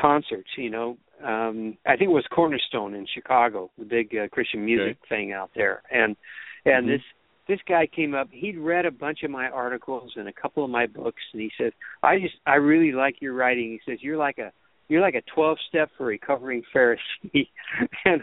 concerts 0.00 0.50
you 0.56 0.70
know 0.70 0.96
um 1.24 1.76
I 1.86 1.96
think 1.96 2.10
it 2.10 2.14
was 2.14 2.24
Cornerstone 2.30 2.94
in 2.94 3.06
Chicago 3.12 3.70
the 3.78 3.84
big 3.84 4.14
uh, 4.16 4.28
Christian 4.28 4.64
music 4.64 4.98
thing 5.08 5.32
out 5.32 5.50
there 5.54 5.82
and 5.90 6.16
and 6.64 6.86
Mhm. 6.86 6.88
this 6.92 7.02
this 7.48 7.60
guy 7.68 7.86
came 7.86 8.14
up 8.14 8.28
he'd 8.30 8.58
read 8.58 8.86
a 8.86 8.90
bunch 8.90 9.22
of 9.22 9.30
my 9.30 9.48
articles 9.48 10.12
and 10.16 10.28
a 10.28 10.32
couple 10.32 10.64
of 10.64 10.70
my 10.70 10.86
books 10.86 11.22
and 11.32 11.42
he 11.42 11.50
says 11.58 11.72
I 12.02 12.18
just 12.18 12.34
I 12.46 12.54
really 12.56 12.92
like 12.92 13.20
your 13.20 13.34
writing 13.34 13.70
he 13.72 13.80
says 13.90 14.02
you're 14.02 14.16
like 14.16 14.38
a 14.38 14.52
you're 14.88 15.00
like 15.00 15.14
a 15.14 15.22
12 15.34 15.58
step 15.68 15.90
for 15.96 16.06
recovering 16.06 16.62
Pharisee 16.74 17.48
and 18.04 18.22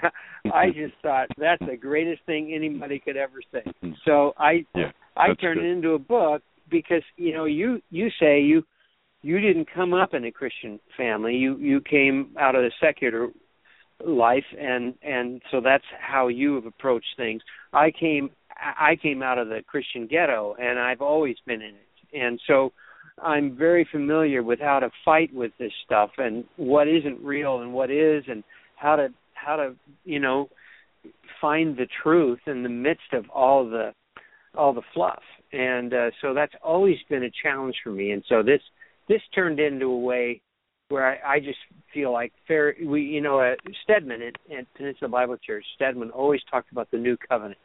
I 0.54 0.68
just 0.68 0.94
thought 1.02 1.28
that's 1.38 1.64
the 1.66 1.78
greatest 1.78 2.24
thing 2.26 2.54
anybody 2.54 3.00
could 3.00 3.18
ever 3.18 3.40
say 3.52 3.64
Mhm. 3.84 3.96
so 4.06 4.34
I 4.38 4.66
Yeah, 4.76 4.92
I 5.18 5.34
turned 5.36 5.60
good. 5.60 5.66
it 5.66 5.72
into 5.72 5.92
a 5.94 6.00
book 6.00 6.42
because 6.70 7.04
you 7.18 7.34
know 7.34 7.46
you 7.46 7.82
you 7.92 8.10
say 8.20 8.42
you 8.42 8.64
you 9.22 9.40
didn't 9.40 9.68
come 9.74 9.94
up 9.94 10.14
in 10.14 10.26
a 10.26 10.32
Christian 10.32 10.80
family. 10.96 11.36
You 11.36 11.58
you 11.58 11.82
came 11.82 12.36
out 12.40 12.56
of 12.56 12.64
the 12.64 12.72
secular 12.80 13.30
life 14.06 14.46
and 14.58 14.94
and 15.02 15.42
so 15.52 15.60
that's 15.62 15.84
how 16.00 16.28
you 16.28 16.56
have 16.56 16.66
approached 16.66 17.16
things. 17.18 17.42
I 17.74 17.92
came 17.92 18.30
I 18.58 18.96
came 19.02 19.22
out 19.22 19.38
of 19.38 19.50
the 19.50 19.62
Christian 19.68 20.08
ghetto 20.08 20.56
and 20.60 20.80
I've 20.80 21.02
always 21.02 21.38
been 21.46 21.62
in 21.62 21.76
it. 21.76 22.18
And 22.18 22.40
so 22.48 22.72
I'm 23.22 23.56
very 23.56 23.88
familiar 23.92 24.42
with 24.44 24.60
how 24.60 24.80
to 24.80 24.90
fight 25.04 25.34
with 25.34 25.52
this 25.60 25.72
stuff 25.86 26.12
and 26.18 26.46
what 26.56 26.88
isn't 26.88 27.20
real 27.22 27.62
and 27.62 27.74
what 27.74 27.92
is 27.92 28.24
and 28.28 28.44
how 28.76 28.96
to 28.96 29.10
how 29.34 29.58
to 29.58 29.76
you 30.06 30.20
know 30.20 30.50
find 31.42 31.78
the 31.78 31.88
truth 32.04 32.40
in 32.48 32.64
the 32.64 32.70
midst 32.70 33.14
of 33.14 33.30
all 33.30 33.70
the 33.70 33.94
all 34.56 34.74
the 34.74 34.82
fluff. 34.94 35.22
And 35.52 35.94
uh, 35.94 36.12
so 36.22 36.34
that's 36.34 36.54
always 36.64 36.98
been 37.10 37.24
a 37.24 37.32
challenge 37.44 37.76
for 37.84 37.92
me. 37.92 38.12
And 38.12 38.24
so 38.30 38.44
this 38.44 38.62
this 39.10 39.22
turned 39.36 39.60
into 39.60 39.88
a 39.88 40.00
way 40.00 40.42
where 40.88 41.06
I, 41.06 41.36
I 41.36 41.40
just 41.40 41.60
feel 41.94 42.14
like 42.14 42.32
fair 42.48 42.76
we 42.84 43.02
you 43.02 43.20
know 43.20 43.42
at 43.42 43.60
Stedman 43.84 44.22
at, 44.22 44.36
at 44.58 44.74
Peninsula 44.76 45.10
Bible 45.10 45.38
Church 45.46 45.66
Stedman 45.76 46.12
always 46.12 46.42
talked 46.50 46.72
about 46.72 46.90
the 46.92 46.98
new 46.98 47.18
covenant 47.18 47.60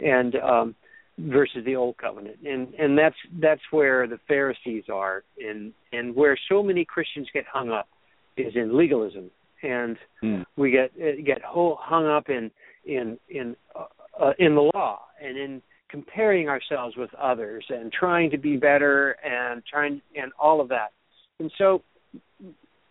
and 0.00 0.36
um 0.36 0.74
versus 1.18 1.64
the 1.64 1.76
old 1.76 1.96
covenant 1.96 2.36
and 2.44 2.74
and 2.74 2.98
that's 2.98 3.16
that's 3.40 3.60
where 3.70 4.06
the 4.06 4.18
Pharisees 4.28 4.84
are 4.92 5.24
and 5.38 5.72
and 5.92 6.14
where 6.14 6.36
so 6.50 6.62
many 6.62 6.84
Christians 6.84 7.28
get 7.32 7.44
hung 7.50 7.70
up 7.70 7.88
is 8.36 8.52
in 8.54 8.76
legalism 8.76 9.30
and 9.62 9.96
Mm. 10.22 10.44
we 10.56 10.70
get 10.70 10.90
uh, 11.00 11.20
get 11.24 11.42
whole, 11.42 11.78
hung 11.80 12.06
up 12.06 12.28
in 12.28 12.50
in 12.84 13.18
in 13.28 13.56
uh, 13.74 13.84
uh, 14.20 14.32
in 14.38 14.54
the 14.54 14.70
law 14.74 15.00
and 15.22 15.36
in 15.36 15.62
comparing 15.92 16.48
ourselves 16.48 16.96
with 16.96 17.10
others 17.14 17.64
and 17.68 17.92
trying 17.92 18.30
to 18.30 18.38
be 18.38 18.56
better 18.56 19.14
and 19.22 19.62
trying 19.70 20.00
and 20.16 20.32
all 20.40 20.60
of 20.60 20.68
that. 20.70 20.88
And 21.38 21.52
so 21.58 21.82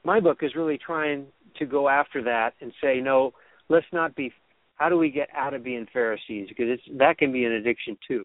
my 0.05 0.19
book 0.19 0.37
is 0.43 0.55
really 0.55 0.77
trying 0.77 1.25
to 1.57 1.65
go 1.65 1.89
after 1.89 2.23
that 2.23 2.51
and 2.61 2.71
say 2.81 3.01
no 3.01 3.33
let's 3.69 3.87
not 3.91 4.15
be 4.15 4.31
how 4.75 4.87
do 4.87 4.97
we 4.97 5.09
get 5.09 5.29
out 5.35 5.53
of 5.53 5.63
being 5.63 5.87
pharisees? 5.91 6.47
Because 6.49 6.65
it's 6.69 6.83
that 6.97 7.17
can 7.17 7.31
be 7.31 7.43
an 7.45 7.51
addiction 7.53 7.97
too. 8.07 8.23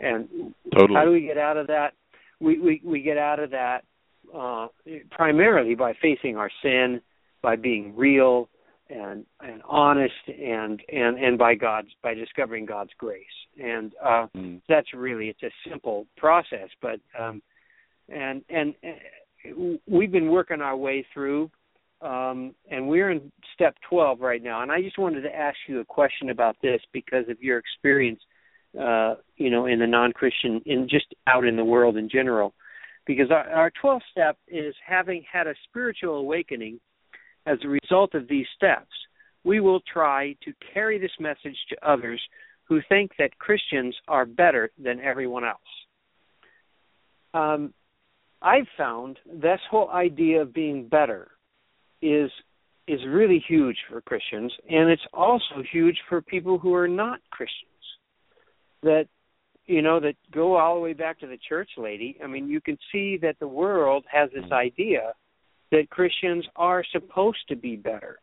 And 0.00 0.28
Totally. 0.72 0.96
how 0.96 1.04
do 1.04 1.10
we 1.10 1.22
get 1.22 1.38
out 1.38 1.56
of 1.56 1.68
that? 1.68 1.92
We 2.40 2.58
we 2.58 2.82
we 2.84 3.00
get 3.02 3.18
out 3.18 3.38
of 3.38 3.50
that 3.50 3.84
uh 4.36 4.66
primarily 5.12 5.76
by 5.76 5.94
facing 6.02 6.36
our 6.36 6.50
sin 6.62 7.00
by 7.40 7.54
being 7.54 7.96
real 7.96 8.48
and 8.90 9.24
and 9.40 9.62
honest 9.68 10.14
and 10.28 10.80
and 10.90 11.18
and 11.18 11.38
by 11.38 11.54
God's 11.54 11.88
by 12.02 12.14
discovering 12.14 12.66
God's 12.66 12.92
grace. 12.98 13.24
And 13.62 13.92
uh 14.02 14.26
Mm. 14.36 14.60
that's 14.68 14.92
really 14.94 15.28
it's 15.28 15.42
a 15.42 15.50
simple 15.68 16.06
process 16.16 16.68
but 16.80 17.00
um 17.18 17.42
and 18.08 18.42
and 18.48 18.74
uh, 18.84 19.76
we've 19.86 20.12
been 20.12 20.30
working 20.30 20.60
our 20.60 20.76
way 20.76 21.06
through 21.12 21.50
um 22.00 22.54
and 22.70 22.88
we're 22.88 23.10
in 23.10 23.32
step 23.54 23.76
12 23.88 24.20
right 24.20 24.42
now. 24.42 24.62
And 24.62 24.72
I 24.72 24.80
just 24.82 24.98
wanted 24.98 25.22
to 25.22 25.34
ask 25.34 25.56
you 25.66 25.80
a 25.80 25.84
question 25.84 26.30
about 26.30 26.56
this 26.62 26.80
because 26.92 27.28
of 27.28 27.42
your 27.42 27.58
experience 27.58 28.20
uh 28.78 29.14
you 29.36 29.50
know 29.50 29.66
in 29.66 29.78
the 29.78 29.86
non-christian 29.86 30.60
in 30.66 30.88
just 30.88 31.14
out 31.26 31.44
in 31.46 31.56
the 31.56 31.64
world 31.64 31.96
in 31.96 32.08
general. 32.08 32.54
Because 33.06 33.30
our, 33.30 33.48
our 33.48 33.72
12th 33.82 34.02
step 34.10 34.36
is 34.48 34.74
having 34.86 35.24
had 35.30 35.46
a 35.46 35.54
spiritual 35.68 36.16
awakening 36.16 36.78
as 37.46 37.58
a 37.64 37.68
result 37.68 38.14
of 38.14 38.28
these 38.28 38.46
steps 38.56 38.92
we 39.44 39.60
will 39.60 39.80
try 39.90 40.36
to 40.44 40.52
carry 40.74 40.98
this 40.98 41.12
message 41.18 41.56
to 41.70 41.88
others 41.88 42.20
who 42.64 42.80
think 42.88 43.12
that 43.18 43.38
Christians 43.38 43.96
are 44.06 44.26
better 44.26 44.70
than 44.78 45.00
everyone 45.00 45.44
else. 45.44 45.58
Um, 47.32 47.72
I've 48.42 48.66
found 48.76 49.18
this 49.26 49.60
whole 49.70 49.90
idea 49.90 50.42
of 50.42 50.52
being 50.52 50.86
better 50.86 51.28
is 52.02 52.30
is 52.86 53.00
really 53.06 53.42
huge 53.46 53.76
for 53.90 54.00
Christians, 54.00 54.52
and 54.68 54.88
it's 54.88 55.02
also 55.12 55.62
huge 55.72 55.98
for 56.08 56.22
people 56.22 56.58
who 56.58 56.74
are 56.74 56.88
not 56.88 57.20
Christians. 57.30 57.72
That 58.82 59.08
you 59.66 59.82
know 59.82 59.98
that 60.00 60.14
go 60.32 60.56
all 60.56 60.74
the 60.74 60.80
way 60.80 60.92
back 60.92 61.18
to 61.20 61.26
the 61.26 61.38
church 61.48 61.70
lady. 61.76 62.18
I 62.22 62.26
mean, 62.26 62.48
you 62.48 62.60
can 62.60 62.78
see 62.92 63.18
that 63.22 63.38
the 63.40 63.48
world 63.48 64.04
has 64.10 64.30
this 64.34 64.50
idea 64.52 65.12
that 65.70 65.90
Christians 65.90 66.44
are 66.56 66.84
supposed 66.92 67.46
to 67.48 67.56
be 67.56 67.76
better, 67.76 68.18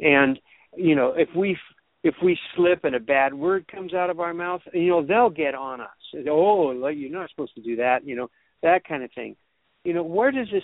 and 0.00 0.38
you 0.76 0.94
know 0.94 1.14
if 1.16 1.28
we 1.34 1.56
if 2.04 2.14
we 2.22 2.38
slip 2.54 2.84
and 2.84 2.94
a 2.94 3.00
bad 3.00 3.34
word 3.34 3.66
comes 3.68 3.92
out 3.92 4.10
of 4.10 4.20
our 4.20 4.32
mouth, 4.32 4.60
you 4.72 4.88
know, 4.88 5.04
they'll 5.04 5.30
get 5.30 5.54
on 5.54 5.80
us. 5.80 5.88
Oh, 6.28 6.88
you're 6.88 7.10
not 7.10 7.30
supposed 7.30 7.54
to 7.56 7.60
do 7.60 7.76
that, 7.76 8.06
you 8.06 8.14
know, 8.14 8.30
that 8.62 8.84
kind 8.84 9.02
of 9.02 9.10
thing. 9.12 9.36
You 9.84 9.94
know, 9.94 10.02
where 10.02 10.30
does 10.30 10.48
this 10.52 10.62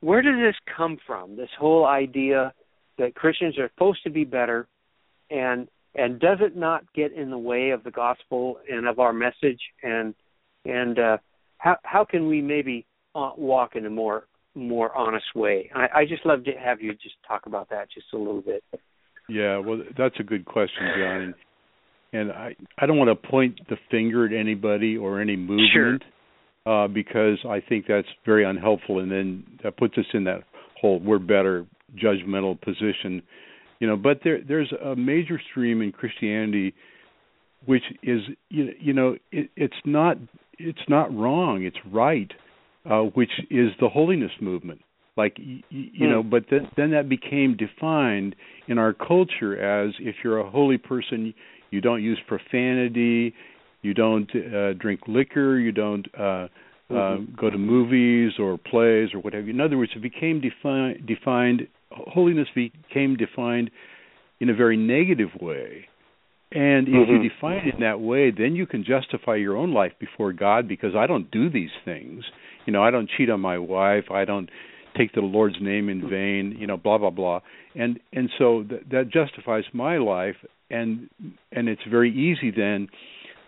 where 0.00 0.22
does 0.22 0.36
this 0.38 0.54
come 0.76 0.98
from? 1.06 1.36
This 1.36 1.50
whole 1.58 1.86
idea 1.86 2.52
that 2.98 3.14
Christians 3.14 3.58
are 3.58 3.68
supposed 3.74 4.02
to 4.04 4.10
be 4.10 4.24
better 4.24 4.68
and 5.30 5.68
and 5.94 6.20
does 6.20 6.38
it 6.40 6.56
not 6.56 6.84
get 6.94 7.12
in 7.12 7.30
the 7.30 7.38
way 7.38 7.70
of 7.70 7.82
the 7.82 7.90
gospel 7.90 8.58
and 8.70 8.86
of 8.86 8.98
our 8.98 9.12
message 9.12 9.60
and 9.82 10.14
and 10.64 10.98
uh 10.98 11.16
how 11.58 11.76
how 11.82 12.04
can 12.04 12.28
we 12.28 12.42
maybe 12.42 12.86
uh, 13.14 13.30
walk 13.36 13.76
in 13.76 13.86
a 13.86 13.90
more 13.90 14.26
more 14.56 14.96
honest 14.96 15.26
way? 15.34 15.70
I, 15.74 16.00
I 16.00 16.04
just 16.06 16.24
love 16.26 16.44
to 16.44 16.52
have 16.52 16.80
you 16.80 16.92
just 16.94 17.16
talk 17.26 17.46
about 17.46 17.70
that 17.70 17.88
just 17.92 18.06
a 18.12 18.16
little 18.16 18.40
bit. 18.40 18.64
Yeah, 19.28 19.58
well, 19.58 19.82
that's 19.96 20.14
a 20.18 20.22
good 20.22 20.44
question, 20.44 20.88
John. 20.96 21.20
And, 21.20 21.34
and 22.12 22.32
I 22.32 22.56
I 22.78 22.86
don't 22.86 22.96
want 22.96 23.10
to 23.10 23.28
point 23.28 23.60
the 23.68 23.76
finger 23.90 24.26
at 24.26 24.32
anybody 24.32 24.96
or 24.96 25.20
any 25.20 25.36
movement 25.36 26.02
uh, 26.64 26.88
because 26.88 27.38
I 27.48 27.60
think 27.60 27.86
that's 27.88 28.08
very 28.24 28.44
unhelpful, 28.44 29.00
and 29.00 29.10
then 29.10 29.44
that 29.62 29.76
puts 29.76 29.98
us 29.98 30.06
in 30.14 30.24
that 30.24 30.42
whole 30.80 31.00
we're 31.00 31.18
better 31.18 31.66
judgmental 31.96 32.60
position, 32.60 33.22
you 33.80 33.86
know. 33.86 33.96
But 33.96 34.20
there 34.24 34.38
there's 34.46 34.72
a 34.72 34.94
major 34.96 35.40
stream 35.50 35.82
in 35.82 35.92
Christianity 35.92 36.74
which 37.66 37.82
is 38.02 38.20
you 38.48 38.70
you 38.80 38.92
know 38.92 39.16
it, 39.30 39.50
it's 39.56 39.76
not 39.84 40.16
it's 40.58 40.88
not 40.88 41.14
wrong, 41.14 41.64
it's 41.64 41.76
right, 41.92 42.30
uh, 42.88 43.02
which 43.02 43.30
is 43.50 43.70
the 43.80 43.88
holiness 43.88 44.30
movement. 44.40 44.80
Like 45.16 45.36
you, 45.38 45.60
you 45.70 46.08
know 46.08 46.22
but 46.22 46.44
then 46.50 46.68
then 46.76 46.90
that 46.90 47.08
became 47.08 47.56
defined 47.56 48.36
in 48.68 48.78
our 48.78 48.92
culture 48.92 49.58
as 49.58 49.94
if 49.98 50.16
you're 50.22 50.38
a 50.38 50.50
holy 50.50 50.78
person 50.78 51.32
you 51.70 51.80
don't 51.80 52.02
use 52.02 52.18
profanity 52.28 53.34
you 53.82 53.94
don't 53.94 54.30
uh, 54.34 54.74
drink 54.74 55.00
liquor 55.08 55.58
you 55.58 55.72
don't 55.72 56.06
uh 56.18 56.48
uh 56.94 57.18
go 57.40 57.48
to 57.50 57.58
movies 57.58 58.32
or 58.38 58.58
plays 58.58 59.08
or 59.14 59.20
whatever. 59.20 59.48
In 59.48 59.60
other 59.60 59.78
words 59.78 59.92
it 59.96 60.02
became 60.02 60.40
defined 60.40 61.06
defined 61.06 61.66
holiness 61.90 62.48
became 62.54 63.16
defined 63.16 63.70
in 64.40 64.50
a 64.50 64.54
very 64.54 64.76
negative 64.76 65.30
way. 65.40 65.88
And 66.52 66.88
if 66.88 66.94
Mhm. 66.94 67.22
you 67.22 67.28
define 67.30 67.66
it 67.66 67.74
in 67.74 67.80
that 67.80 68.00
way 68.00 68.30
then 68.30 68.54
you 68.54 68.66
can 68.66 68.84
justify 68.84 69.36
your 69.36 69.56
own 69.56 69.72
life 69.72 69.92
before 69.98 70.32
god 70.32 70.68
because 70.68 70.94
i 70.94 71.06
don't 71.06 71.30
do 71.30 71.48
these 71.50 71.72
things 71.84 72.24
you 72.66 72.72
know 72.72 72.82
i 72.82 72.90
don't 72.90 73.08
cheat 73.16 73.30
on 73.30 73.40
my 73.40 73.58
wife. 73.58 74.10
I 74.10 74.24
don't 74.24 74.50
take 74.96 75.12
the 75.12 75.20
Lord's 75.20 75.56
name 75.60 75.88
in 75.90 76.08
vain, 76.08 76.56
you 76.58 76.66
know, 76.66 76.76
blah 76.76 76.98
blah 76.98 77.10
blah, 77.10 77.40
and 77.74 78.00
and 78.12 78.30
so 78.38 78.62
th- 78.62 78.82
that 78.90 79.10
justifies 79.10 79.64
my 79.72 79.98
life, 79.98 80.36
and 80.70 81.08
and 81.52 81.68
it's 81.68 81.82
very 81.90 82.10
easy 82.10 82.50
then 82.50 82.88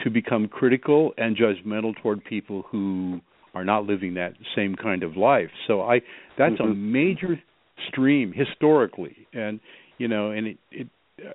to 0.05 0.11
become 0.11 0.47
critical 0.49 1.13
and 1.17 1.37
judgmental 1.37 1.95
toward 2.03 2.25
people 2.25 2.65
who 2.71 3.21
are 3.55 3.65
not 3.65 3.87
living 3.87 4.15
that 4.15 4.35
same 4.55 4.75
kind 4.77 5.03
of 5.03 5.17
life. 5.17 5.51
So 5.67 5.83
I 5.83 6.01
that's 6.37 6.61
a 6.61 6.65
Mhm. 6.65 6.77
major 6.77 7.43
stream 7.89 8.33
historically, 8.33 9.27
and 9.33 9.59
you 9.99 10.09
know, 10.09 10.31
and 10.31 10.49
it, 10.49 10.59
it 10.71 10.89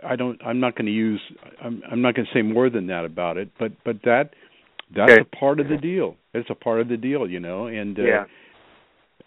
I 0.04 0.16
don't 0.16 0.40
I'm 0.46 0.60
not 0.60 0.76
going 0.76 0.86
to 0.86 0.92
use 0.92 1.22
I'm 1.62 1.82
I'm 1.92 2.02
not 2.02 2.16
going 2.16 2.28
to 2.28 2.34
say 2.34 2.42
more 2.42 2.70
than 2.70 2.88
that 2.88 3.04
about 3.04 3.38
it, 3.38 3.50
but 3.60 3.72
but 3.84 4.04
that 4.04 4.34
that's 4.96 5.12
Okay. 5.12 5.22
a 5.22 5.36
part 5.36 5.60
of 5.60 5.68
the 5.68 5.78
deal. 5.78 6.16
It's 6.34 6.50
a 6.50 6.56
part 6.56 6.82
of 6.82 6.88
the 6.88 6.98
deal, 6.98 7.28
you 7.30 7.40
know. 7.40 7.68
And 7.68 8.00
uh, 8.00 8.04
Yeah. 8.04 8.26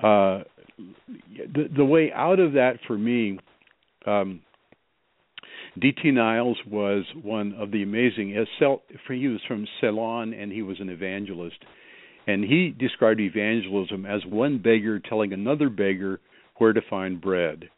uh, 0.03 0.45
the 1.55 1.69
the 1.75 1.85
way 1.85 2.13
out 2.13 2.39
of 2.39 2.53
that 2.53 2.81
for 2.87 2.99
me, 2.99 3.39
um, 4.05 4.41
D.T. 5.79 6.11
Niles 6.11 6.59
was 6.67 7.05
one 7.23 7.53
of 7.55 7.71
the 7.71 7.83
amazing. 7.83 8.37
As 8.37 8.47
he 9.09 9.29
was 9.29 9.41
from 9.47 9.67
Ceylon, 9.81 10.33
and 10.33 10.53
he 10.53 10.63
was 10.63 10.81
an 10.81 10.89
evangelist, 10.89 11.57
and 12.27 12.45
he 12.45 12.71
described 12.71 13.21
evangelism 13.21 14.07
as 14.07 14.25
one 14.27 14.59
beggar 14.59 14.99
telling 14.99 15.33
another 15.33 15.69
beggar 15.69 16.21
where 16.57 16.73
to 16.73 16.81
find 16.89 17.21
bread. 17.21 17.69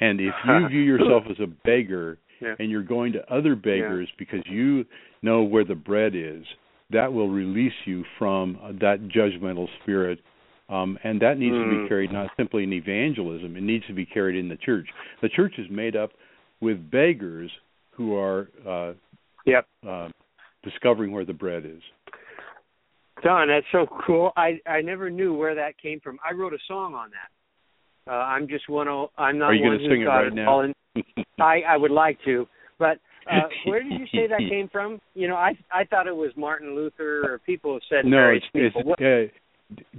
And 0.00 0.20
if 0.20 0.34
you 0.46 0.68
view 0.70 0.80
yourself 0.80 1.24
as 1.30 1.38
a 1.40 1.46
beggar 1.46 2.18
Yeah. 2.40 2.56
and 2.58 2.70
you're 2.70 2.82
going 2.82 3.12
to 3.12 3.32
other 3.32 3.54
beggars 3.54 4.08
because 4.18 4.40
you 4.46 4.86
know 5.22 5.42
where 5.42 5.64
the 5.64 5.74
bread 5.74 6.14
is, 6.14 6.44
that 6.92 7.12
will 7.12 7.28
release 7.28 7.72
you 7.84 8.04
from 8.18 8.58
that 8.80 9.08
judgmental 9.08 9.68
spirit. 9.82 10.18
Um, 10.68 10.98
and 11.02 11.20
that 11.20 11.36
needs 11.38 11.56
to 11.56 11.62
Mm. 11.64 11.82
be 11.82 11.88
carried 11.88 12.12
not 12.12 12.30
simply 12.36 12.62
in 12.62 12.72
evangelism, 12.72 13.56
it 13.56 13.62
needs 13.62 13.84
to 13.86 13.92
be 13.92 14.06
carried 14.06 14.36
in 14.36 14.48
the 14.48 14.56
church. 14.56 14.86
The 15.20 15.28
church 15.28 15.58
is 15.58 15.68
made 15.68 15.96
up 15.96 16.12
with 16.60 16.90
beggars 16.90 17.50
who 17.90 18.14
are 18.16 18.48
uh, 18.66 18.92
Yep. 19.46 19.66
uh, 19.86 20.08
discovering 20.62 21.10
where 21.12 21.24
the 21.24 21.32
bread 21.32 21.64
is. 21.64 21.82
Don, 23.22 23.48
that's 23.48 23.66
so 23.72 23.86
cool. 24.06 24.32
I 24.36 24.60
I 24.66 24.80
never 24.80 25.10
knew 25.10 25.34
where 25.34 25.54
that 25.54 25.76
came 25.78 26.00
from. 26.00 26.18
I 26.28 26.32
wrote 26.32 26.54
a 26.54 26.58
song 26.66 26.94
on 26.94 27.10
that. 27.10 28.12
Uh, 28.12 28.16
I'm 28.16 28.48
just 28.48 28.68
one. 28.68 28.88
I'm 29.18 29.38
not 29.38 29.50
Are 29.50 29.54
you 29.54 29.62
gonna 29.64 29.78
who's 29.78 29.90
sing 29.90 30.02
it 30.02 30.06
right 30.06 30.32
now? 30.32 30.60
in- 30.60 30.74
I 31.38 31.62
I 31.62 31.76
would 31.76 31.90
like 31.90 32.18
to, 32.24 32.46
but 32.78 32.98
uh, 33.30 33.48
where 33.66 33.82
did 33.82 33.92
you 33.92 34.06
say 34.12 34.26
that 34.28 34.38
came 34.38 34.68
from? 34.72 35.00
You 35.14 35.28
know, 35.28 35.36
I 35.36 35.52
I 35.72 35.84
thought 35.84 36.06
it 36.06 36.16
was 36.16 36.30
Martin 36.36 36.74
Luther 36.74 37.22
or 37.32 37.38
people 37.44 37.72
have 37.74 37.82
said 37.88 38.04
no, 38.04 38.30
it's, 38.30 38.44
it's 38.54 38.76
people. 38.76 38.94
Uh, 38.98 39.28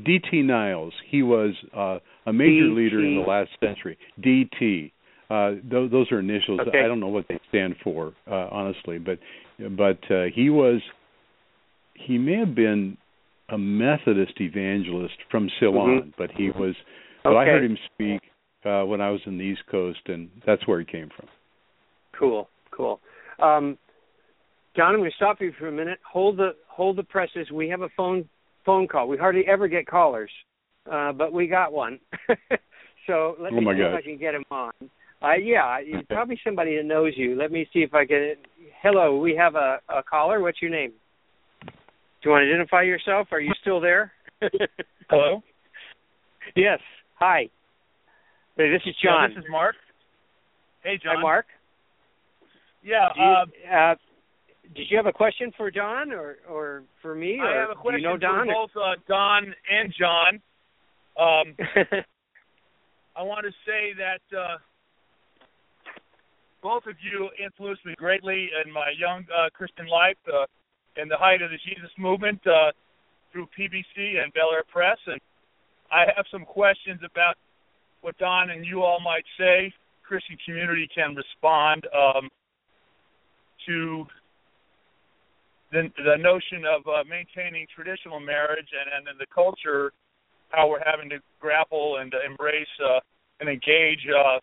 D.T. 0.04 0.42
Niles. 0.42 0.94
He 1.10 1.24
was 1.24 1.54
uh, 1.76 2.00
a 2.26 2.34
major 2.34 2.68
D.T.. 2.68 2.76
leader 2.76 3.00
in 3.00 3.16
the 3.16 3.22
last 3.22 3.52
century. 3.64 3.98
D.T. 4.22 4.92
Uh, 5.30 5.52
th- 5.70 5.90
those 5.92 6.12
are 6.12 6.20
initials. 6.20 6.60
Okay. 6.68 6.82
I 6.84 6.88
don't 6.88 7.00
know 7.00 7.08
what 7.08 7.26
they 7.30 7.40
stand 7.48 7.76
for, 7.82 8.14
uh, 8.30 8.50
honestly, 8.52 8.98
but 8.98 9.18
but 9.78 10.00
uh, 10.14 10.26
he 10.34 10.50
was 10.50 10.82
he 11.94 12.18
may 12.18 12.38
have 12.38 12.54
been 12.54 12.98
a 13.50 13.58
Methodist 13.58 14.34
evangelist 14.40 15.16
from 15.30 15.50
Ceylon, 15.60 16.02
Mhm. 16.02 16.14
but 16.18 16.32
he 16.32 16.50
was. 16.52 16.76
But 17.24 17.38
I 17.38 17.46
heard 17.46 17.64
him 17.64 17.78
speak 17.94 18.22
uh, 18.66 18.84
when 18.84 19.00
I 19.00 19.10
was 19.12 19.22
in 19.26 19.38
the 19.38 19.44
East 19.44 19.62
Coast, 19.70 20.00
and 20.08 20.30
that's 20.46 20.66
where 20.68 20.80
he 20.80 20.86
came 20.86 21.10
from. 21.16 21.28
Cool, 22.18 22.50
cool. 22.72 23.00
Um, 23.42 23.78
John, 24.76 24.94
I'm 24.94 25.00
going 25.00 25.10
to 25.10 25.16
stop 25.16 25.42
you 25.42 25.52
for 25.60 25.68
a 25.68 25.72
minute. 25.72 26.00
Hold 26.10 26.38
the 26.38 26.52
hold 26.68 26.98
the 26.98 27.04
presses. 27.04 27.52
We 27.52 27.68
have 27.70 27.82
a 27.82 27.90
phone 27.98 28.28
phone 28.66 28.88
call. 28.88 29.08
We 29.08 29.18
hardly 29.18 29.44
ever 29.48 29.68
get 29.68 29.88
callers, 29.88 30.32
uh, 30.92 31.12
but 31.12 31.34
we 31.34 31.48
got 31.48 31.74
one. 31.74 32.00
so 33.08 33.36
let 33.40 33.52
Oh 33.52 33.56
me 33.58 33.66
my 33.66 33.74
see 33.74 33.82
if 33.82 33.92
gosh. 33.92 34.00
I 34.00 34.02
can 34.02 34.18
get 34.18 34.36
him 34.36 34.46
on. 34.52 34.72
Uh, 35.22 35.34
yeah, 35.34 35.78
it's 35.82 36.08
probably 36.10 36.40
somebody 36.44 36.78
that 36.78 36.86
knows 36.86 37.14
you. 37.16 37.36
Let 37.36 37.52
me 37.52 37.68
see 37.74 37.80
if 37.80 37.94
I 37.94 38.06
can. 38.06 38.36
Hello, 38.82 39.18
we 39.18 39.36
have 39.36 39.56
a, 39.56 39.80
a 39.90 40.04
caller. 40.04 40.40
What's 40.40 40.62
your 40.62 40.72
name? 40.72 40.94
Do 41.66 42.30
you 42.30 42.32
want 42.32 42.44
to 42.44 42.48
identify 42.48 42.84
yourself? 42.84 43.28
Are 43.32 43.40
you 43.40 43.52
still 43.62 43.80
there? 43.82 44.12
Hello. 45.10 45.42
yes. 46.56 46.80
Hi. 47.20 47.50
Hey, 48.58 48.70
this 48.70 48.82
is 48.86 48.96
John. 49.04 49.30
Yeah, 49.30 49.36
this 49.36 49.44
is 49.44 49.50
Mark. 49.50 49.76
Hey, 50.84 51.00
John. 51.04 51.16
Hi, 51.18 51.22
Mark. 51.22 51.46
Yeah. 52.84 53.10
Do 53.14 53.22
you, 53.22 53.28
uh, 53.28 53.76
uh, 53.76 53.96
did 54.76 54.88
you 54.90 54.98
have 54.98 55.06
a 55.06 55.14
question 55.14 55.52
for 55.58 55.70
Don 55.70 56.12
or 56.12 56.38
or 56.50 56.84
for 57.02 57.16
me? 57.16 57.40
I 57.42 57.60
have 57.60 57.70
a 57.70 57.76
question 57.76 58.02
you 58.02 58.08
know 58.08 58.18
Don? 58.18 58.48
for 58.48 58.54
both 58.54 58.72
uh, 58.76 58.96
Don 59.08 59.54
and 59.70 59.94
John. 59.98 60.42
Um, 61.20 61.56
I 63.16 63.24
want 63.24 63.46
to 63.46 63.52
say 63.66 63.94
that 63.98 64.38
uh, 64.38 64.58
both 66.64 66.86
of 66.88 66.96
you 67.04 67.30
influenced 67.44 67.86
me 67.86 67.94
greatly 67.98 68.50
in 68.64 68.72
my 68.72 68.94
young 68.98 69.26
uh, 69.28 69.50
Christian 69.54 69.88
life, 69.88 70.18
uh, 70.32 70.46
in 70.96 71.10
the 71.10 71.18
height 71.18 71.42
of 71.42 71.52
the 71.52 71.58
Jesus 71.68 71.92
movement 71.98 72.40
uh, 72.48 72.72
through 73.32 73.48
PBC 73.58 74.22
and 74.24 74.32
Bel 74.34 74.52
Air 74.54 74.64
Press, 74.72 74.98
and 75.08 75.20
I 75.92 76.06
have 76.16 76.26
some 76.32 76.46
questions 76.46 77.02
about 77.04 77.36
what 78.02 78.18
Don 78.18 78.50
and 78.50 78.66
you 78.66 78.82
all 78.82 79.00
might 79.04 79.26
say. 79.38 79.74
Christian 80.04 80.38
community 80.46 80.88
can 80.94 81.16
respond 81.16 81.88
um, 81.96 82.30
to 83.66 84.08
the 85.72 85.90
the 86.04 86.18
notion 86.18 86.66
of 86.66 86.86
uh, 86.88 87.04
maintaining 87.08 87.66
traditional 87.74 88.20
marriage 88.20 88.68
and, 88.74 88.94
and 88.94 89.08
then 89.08 89.16
the 89.20 89.28
culture, 89.34 89.94
how 90.50 90.68
we're 90.70 90.84
having 90.86 91.10
to 91.10 91.20
grapple 91.40 91.98
and 91.98 92.14
uh, 92.14 92.18
embrace 92.30 92.68
uh, 92.84 93.00
and 93.40 93.50
engage 93.50 94.06
uh, 94.10 94.40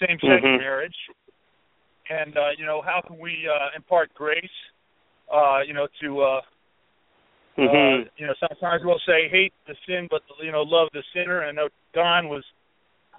same-sex 0.00 0.42
Mhm. 0.42 0.58
marriage, 0.58 0.96
and 2.10 2.36
uh, 2.36 2.50
you 2.58 2.66
know 2.66 2.82
how 2.82 3.00
can 3.00 3.18
we 3.18 3.48
uh, 3.48 3.70
impart 3.76 4.12
grace, 4.14 4.56
uh, 5.32 5.60
you 5.66 5.72
know, 5.72 5.86
to 6.00 6.20
uh, 6.20 6.40
Mhm. 7.56 8.04
uh, 8.04 8.10
you 8.16 8.26
know 8.26 8.34
sometimes 8.40 8.84
we'll 8.84 8.98
say 9.06 9.28
hate 9.28 9.54
the 9.66 9.76
sin, 9.86 10.06
but 10.10 10.22
you 10.40 10.52
know 10.52 10.62
love 10.62 10.88
the 10.92 11.02
sinner. 11.12 11.40
And 11.40 11.58
I 11.58 11.62
know 11.62 11.68
Don 11.92 12.28
was 12.28 12.44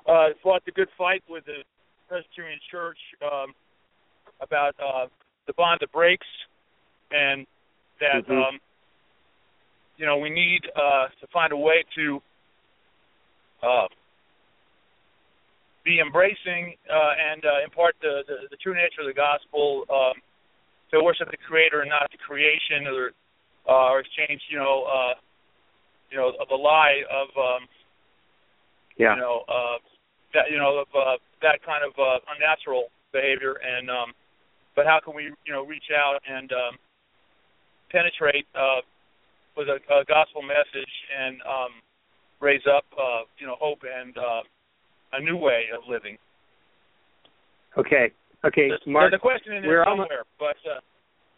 uh, 0.05 0.30
fought 0.43 0.63
the 0.65 0.71
good 0.71 0.89
fight 0.97 1.23
with 1.28 1.45
the 1.45 1.63
Presbyterian 2.07 2.59
Church 2.69 2.99
um, 3.23 3.55
about 4.41 4.75
uh, 4.79 5.07
the 5.47 5.53
bond 5.53 5.79
that 5.81 5.91
breaks, 5.91 6.27
and 7.11 7.45
that 7.99 8.25
Mhm. 8.27 8.43
um, 8.43 8.59
you 9.97 10.05
know 10.05 10.17
we 10.17 10.29
need 10.29 10.61
uh, 10.75 11.07
to 11.19 11.27
find 11.27 11.51
a 11.53 11.57
way 11.57 11.83
to 11.95 12.21
uh, 13.63 13.88
be 15.83 15.99
embracing 15.99 16.75
uh, 16.89 17.13
and 17.31 17.45
uh, 17.45 17.63
impart 17.63 17.95
the, 18.01 18.23
the 18.27 18.47
the 18.49 18.57
true 18.57 18.73
nature 18.73 19.01
of 19.01 19.07
the 19.07 19.13
gospel 19.13 19.86
um, 19.89 20.21
to 20.91 21.03
worship 21.03 21.29
the 21.31 21.38
Creator 21.38 21.81
and 21.81 21.89
not 21.89 22.09
the 22.11 22.17
creation, 22.17 22.88
or 22.88 23.11
uh, 23.69 23.91
or 23.91 23.99
exchange 23.99 24.41
you 24.49 24.57
know 24.57 24.83
uh, 24.83 25.13
you 26.09 26.17
know 26.17 26.29
of 26.39 26.47
the 26.49 26.55
lie 26.55 27.03
of 27.09 27.29
um, 27.38 27.67
yeah. 28.97 29.15
you 29.15 29.21
know 29.21 29.43
uh 29.47 29.77
that 30.33 30.51
you 30.51 30.57
know 30.57 30.79
of 30.79 30.88
uh 30.95 31.17
that 31.41 31.61
kind 31.65 31.83
of 31.83 31.91
uh 31.99 32.19
unnatural 32.36 32.88
behavior 33.11 33.59
and 33.63 33.89
um 33.89 34.13
but 34.76 34.86
how 34.86 34.99
can 35.03 35.15
we 35.15 35.32
you 35.45 35.53
know 35.53 35.65
reach 35.65 35.89
out 35.95 36.19
and 36.28 36.51
um 36.51 36.78
penetrate 37.91 38.45
uh 38.55 38.82
with 39.57 39.67
a, 39.67 39.80
a 39.93 40.03
gospel 40.05 40.41
message 40.41 40.93
and 41.17 41.41
um 41.41 41.71
raise 42.41 42.63
up 42.67 42.86
uh 42.97 43.23
you 43.39 43.47
know 43.47 43.55
hope 43.59 43.80
and 43.84 44.17
uh 44.17 44.41
a 45.13 45.21
new 45.21 45.38
way 45.38 45.65
of 45.76 45.82
living 45.89 46.17
Okay. 47.78 48.11
Okay, 48.45 48.69
the, 48.69 48.91
Mark. 48.91 49.11
the 49.11 49.17
question 49.17 49.57
is 49.57 49.63
we're 49.65 49.84
somewhere 49.86 50.23
but 50.39 50.55
uh 50.69 50.80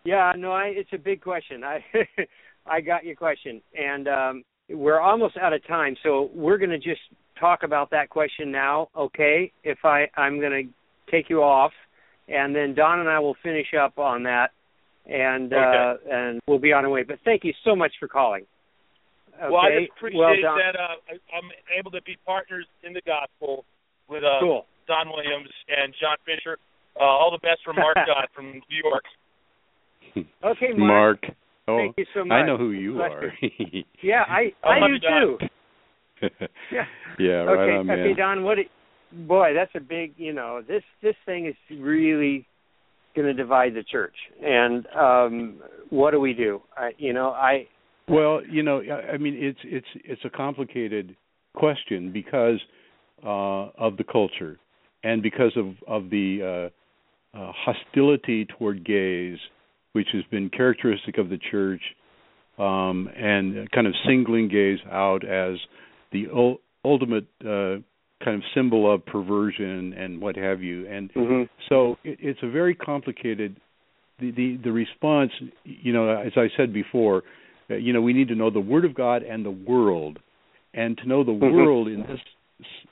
Yeah, 0.04 0.34
no, 0.38 0.52
I, 0.52 0.66
it's 0.66 0.90
a 0.94 0.98
big 0.98 1.22
question. 1.22 1.64
I 1.64 1.84
I 2.70 2.82
got 2.82 3.06
your 3.06 3.16
question, 3.16 3.62
and 3.78 4.08
um, 4.08 4.44
we're 4.70 5.00
almost 5.00 5.38
out 5.38 5.54
of 5.54 5.66
time, 5.68 5.96
so 6.04 6.30
we're 6.34 6.58
going 6.58 6.70
to 6.70 6.78
just 6.78 7.00
talk 7.40 7.64
about 7.64 7.90
that 7.92 8.10
question 8.10 8.52
now. 8.52 8.90
Okay, 8.96 9.52
if 9.64 9.80
I 9.86 10.08
I'm 10.18 10.40
going 10.40 10.52
to 10.52 11.12
take 11.12 11.30
you 11.30 11.42
off, 11.42 11.72
and 12.28 12.56
then 12.56 12.76
Don 12.76 13.00
and 13.00 13.10
I 13.10 13.20
will 13.20 13.36
finish 13.44 13.68
up 13.80 13.98
on 13.98 14.24
that, 14.24 14.52
and 15.06 15.54
uh, 15.54 15.96
and 16.10 16.40
we'll 16.48 16.60
be 16.60 16.74
on 16.74 16.86
our 16.86 16.92
way. 16.92 17.04
But 17.04 17.20
thank 17.24 17.44
you 17.44 17.54
so 17.64 17.76
much 17.76 17.94
for 18.00 18.08
calling. 18.08 18.46
Okay. 19.38 19.50
well 19.52 19.62
I 19.62 19.80
just 19.80 19.92
appreciate 19.96 20.20
well, 20.20 20.34
Don, 20.42 20.58
that 20.58 20.76
uh 20.80 20.98
I, 21.14 21.38
I'm 21.38 21.50
able 21.78 21.92
to 21.92 22.02
be 22.02 22.18
partners 22.26 22.66
in 22.84 22.94
the 22.94 23.02
gospel 23.06 23.66
with 24.10 24.24
uh 24.24 24.40
Cool. 24.40 24.66
Don 24.88 25.10
Williams 25.10 25.50
and 25.70 25.94
John 26.02 26.18
Fischer. 26.26 26.58
Uh, 27.00 27.04
all 27.04 27.30
the 27.30 27.38
best 27.46 27.62
from 27.64 27.76
Mark 27.76 27.96
Dodd 28.08 28.28
from 28.34 28.54
New 28.54 28.82
York. 28.84 29.04
Okay, 30.44 30.74
Mark. 30.76 31.22
Mark. 31.22 31.38
Oh, 31.68 31.78
Thank 31.78 31.98
you 31.98 32.06
so 32.16 32.26
much. 32.26 32.34
I 32.34 32.46
know 32.48 32.58
who 32.58 32.72
you 32.72 33.00
are. 33.02 33.32
Yeah, 34.02 34.24
I 34.28 34.54
I 34.64 34.80
love 34.80 34.90
do 34.90 35.08
you, 35.08 35.38
too. 35.38 36.30
Yeah. 36.72 36.86
yeah, 37.20 37.32
right 37.44 37.70
okay, 37.70 37.78
on, 37.78 37.86
man. 37.86 38.00
okay, 38.00 38.14
Don. 38.18 38.44
What? 38.44 38.58
Boy, 39.12 39.54
that's 39.54 39.72
a 39.76 39.80
big. 39.80 40.14
You 40.18 40.34
know, 40.34 40.62
this 40.68 40.84
this 41.02 41.16
thing 41.26 41.48
is 41.48 41.56
really 41.80 42.46
going 43.16 43.28
to 43.28 43.34
divide 43.34 43.74
the 43.74 43.84
church. 43.84 44.16
And 44.44 44.86
um 44.96 45.62
what 45.90 46.12
do 46.12 46.20
we 46.20 46.34
do? 46.34 46.62
I, 46.76 46.92
you 46.98 47.14
know, 47.14 47.30
I. 47.30 47.68
Well, 48.08 48.42
you 48.50 48.64
know, 48.64 48.82
I 48.82 49.14
I 49.14 49.18
mean, 49.18 49.36
it's 49.36 49.60
it's 49.64 49.88
it's 49.96 50.22
a 50.26 50.30
complicated 50.30 51.16
question 51.56 52.12
because 52.12 52.60
uh, 53.24 53.70
of 53.78 53.98
the 53.98 54.04
culture 54.04 54.60
and 55.04 55.22
because 55.22 55.52
of 55.56 55.74
of 55.88 56.10
the 56.10 56.70
uh, 57.34 57.38
uh, 57.38 57.52
hostility 57.56 58.46
toward 58.58 58.86
gays, 58.86 59.38
which 59.94 60.08
has 60.14 60.24
been 60.32 60.50
characteristic 60.50 61.18
of 61.18 61.30
the 61.30 61.40
church, 61.52 61.82
um, 62.58 63.10
and 63.16 63.70
kind 63.72 63.88
of 63.88 63.94
singling 64.06 64.48
gays 64.48 64.80
out 64.92 65.26
as 65.26 65.58
the 66.12 66.28
ul- 66.34 66.60
ultimate 66.86 67.28
uh, 67.46 67.78
kind 68.24 68.36
of 68.36 68.44
symbol 68.56 68.92
of 68.92 69.06
perversion 69.06 69.94
and 69.94 70.20
what 70.20 70.36
have 70.36 70.62
you. 70.62 70.88
And 70.88 71.14
mhm. 71.14 71.50
so 71.70 71.98
it, 72.04 72.18
it's 72.22 72.40
a 72.44 72.50
very 72.50 72.76
complicated 72.76 73.56
the 74.20 74.32
the, 74.32 74.60
the 74.64 74.72
response, 74.72 75.32
you 75.64 75.94
know, 75.94 76.10
as 76.10 76.32
I 76.36 76.48
said 76.58 76.74
before, 76.74 77.24
uh, 77.70 77.76
you 77.76 77.94
know, 77.94 78.02
we 78.02 78.14
need 78.14 78.28
to 78.30 78.36
know 78.36 78.50
the 78.50 78.60
Word 78.60 78.86
of 78.86 78.96
God 78.96 79.24
and 79.24 79.46
the 79.46 79.52
world, 79.52 80.20
and 80.74 80.98
to 80.98 81.08
know 81.08 81.24
the 81.24 81.32
Mhm. 81.32 81.54
world 81.54 81.88
in 81.88 82.02
this 82.02 82.20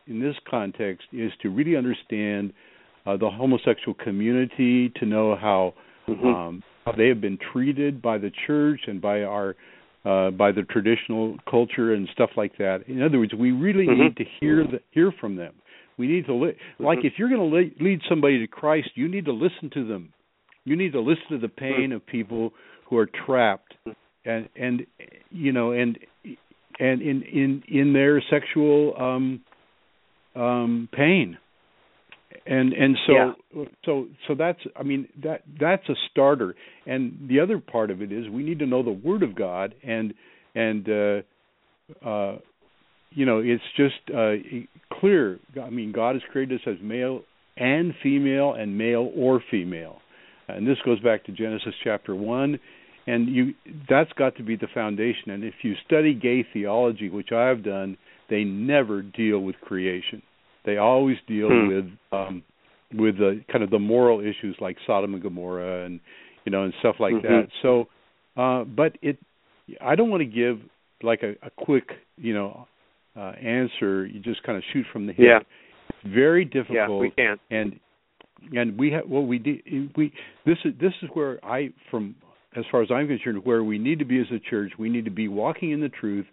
in 0.07 0.19
this 0.19 0.36
context 0.47 1.07
is 1.11 1.32
to 1.41 1.49
really 1.49 1.76
understand 1.76 2.53
uh, 3.07 3.17
the 3.17 3.30
homosexual 3.30 3.95
community, 3.95 4.89
to 4.89 5.05
know 5.05 5.36
how 5.36 5.73
Mhm. 6.07 6.36
um, 6.36 6.63
how 6.86 6.91
they 6.91 7.07
have 7.07 7.19
been 7.19 7.38
treated 7.38 8.01
by 8.01 8.17
the 8.19 8.30
church 8.45 8.88
and 8.88 9.01
by 9.01 9.23
our 9.23 9.55
uh, 10.06 10.30
by 10.32 10.51
the 10.51 10.62
traditional 10.64 11.36
culture 11.49 11.93
and 11.93 12.08
stuff 12.14 12.30
like 12.38 12.58
that. 12.58 12.88
In 12.88 13.01
other 13.01 13.18
words, 13.20 13.34
we 13.34 13.51
really 13.51 13.88
Mhm. 13.88 13.97
need 13.97 14.18
to 14.18 14.24
hear 14.39 14.64
the, 14.64 14.80
hear 14.91 15.12
from 15.12 15.36
them. 15.36 15.53
We 15.97 16.08
need 16.08 16.26
to 16.28 16.34
li- 16.34 16.56
like 16.80 16.99
Mhm. 16.99 17.06
if 17.06 17.18
you're 17.18 17.30
going 17.30 17.49
to 17.49 17.56
le- 17.56 17.84
lead 17.84 18.01
somebody 18.08 18.39
to 18.39 18.47
Christ, 18.47 18.91
you 18.95 19.08
need 19.08 19.26
to 19.26 19.32
listen 19.32 19.70
to 19.72 19.84
them. 19.84 20.14
You 20.66 20.76
need 20.76 20.93
to 20.93 20.99
listen 20.99 21.28
to 21.30 21.38
the 21.38 21.49
pain 21.49 21.91
of 21.91 22.06
people 22.06 22.53
who 22.86 22.97
are 22.97 23.06
trapped 23.06 23.76
and 24.26 24.49
and 24.56 24.86
you 25.32 25.51
know 25.51 25.72
and 25.72 25.97
and 26.80 27.01
in 27.01 27.22
in 27.24 27.64
in 27.68 27.93
their 27.93 28.22
sexual 28.22 28.95
um 28.97 29.41
um 30.36 30.89
pain 30.91 31.38
and 32.46 32.74
and 32.74 32.98
so 33.08 33.14
Yeah. 33.14 33.34
so 33.86 34.08
so 34.28 34.36
that's 34.36 34.60
i 34.76 34.84
mean 34.84 35.08
that 35.24 35.44
that's 35.60 35.88
a 35.90 35.96
starter. 36.12 36.56
And 36.86 37.28
the 37.28 37.40
other 37.40 37.60
part 37.60 37.90
of 37.92 38.02
it 38.02 38.12
is 38.12 38.30
we 38.30 38.44
need 38.44 38.60
to 38.60 38.66
know 38.66 38.84
the 38.84 38.92
word 38.92 39.24
of 39.24 39.36
god 39.36 39.74
and 39.84 40.14
and 40.56 40.90
uh 40.90 41.22
uh 42.08 42.38
you 43.12 43.26
know 43.26 43.40
it's 43.40 43.64
just 43.76 43.96
uh 44.16 44.34
clear. 45.00 45.40
I 45.62 45.70
mean 45.70 45.92
god 45.92 46.16
has 46.16 46.24
created 46.32 46.62
us 46.62 46.68
as 46.68 46.82
male 46.82 47.22
and 47.58 47.94
female 48.04 48.54
and 48.54 48.78
male 48.78 49.12
or 49.16 49.42
female. 49.50 49.98
And 50.48 50.68
this 50.68 50.78
goes 50.86 51.00
back 51.00 51.24
to 51.26 51.32
genesis 51.32 51.74
chapter 51.84 52.16
1 52.16 52.60
and 53.08 53.30
you 53.30 53.54
that's 53.90 54.12
got 54.14 54.36
to 54.38 54.44
be 54.44 54.56
the 54.56 54.68
foundation. 54.74 55.30
And 55.32 55.44
if 55.44 55.56
you 55.64 55.74
study 55.86 56.14
gay 56.14 56.46
theology 56.54 57.10
which 57.10 57.32
i've 57.32 57.64
done 57.64 57.98
they 58.30 58.44
never 58.44 59.02
deal 59.02 59.40
with 59.40 59.56
creation 59.62 60.22
they 60.66 60.78
always 60.78 61.18
deal 61.28 61.49
Hmm. 61.49 61.68
with 61.68 61.86
um 62.11 62.43
with 62.93 63.18
the 63.18 63.41
kind 63.51 63.63
of 63.63 63.70
the 63.70 63.80
moral 63.80 64.20
issues 64.22 64.55
like 64.59 64.78
Sodom 64.86 65.13
and 65.13 65.24
Gomorrah 65.24 65.86
and 65.86 65.99
you 66.45 66.51
know 66.51 66.63
and 66.63 66.74
stuff 66.80 66.99
like 66.99 67.16
Mhm. 67.16 67.22
that. 67.24 67.47
So 67.61 67.88
uh 68.38 68.63
but 68.63 68.97
it 69.01 69.18
I 69.82 69.95
don't 69.95 70.09
want 70.09 70.22
to 70.22 70.26
give 70.26 70.59
like 71.01 71.24
a, 71.24 71.32
a 71.45 71.49
quick, 71.49 71.89
you 72.18 72.34
know, 72.34 72.68
uh 73.16 73.34
answer. 73.41 74.05
You 74.05 74.20
just 74.20 74.43
kind 74.43 74.57
of 74.57 74.63
shoot 74.72 74.86
from 74.91 75.07
the 75.07 75.13
hip. 75.13 75.26
Yeah. 75.26 75.39
It's 75.89 76.13
very 76.13 76.49
Yeah, 76.70 76.88
we 76.89 77.11
can't. 77.11 77.39
and 77.49 77.80
and 78.55 78.78
we 78.78 78.91
have 78.91 79.07
what 79.07 79.22
we 79.28 79.39
do. 79.39 79.59
we 79.95 80.11
this 80.45 80.57
is 80.66 80.74
this 80.80 80.93
is 81.01 81.09
where 81.13 81.43
I 81.43 81.72
from 81.89 82.16
as 82.55 82.63
far 82.72 82.82
as 82.82 82.89
I'm 82.91 83.07
concerned 83.07 83.43
where 83.45 83.63
we 83.63 83.78
need 83.78 83.99
to 83.99 84.05
be 84.05 84.20
as 84.20 84.28
a 84.32 84.39
church 84.39 84.74
we 84.78 84.89
need 84.89 85.05
to 85.05 85.11
be 85.11 85.28
walking 85.28 85.72
in 85.72 85.82
the 85.82 85.89
truth 85.89 86.26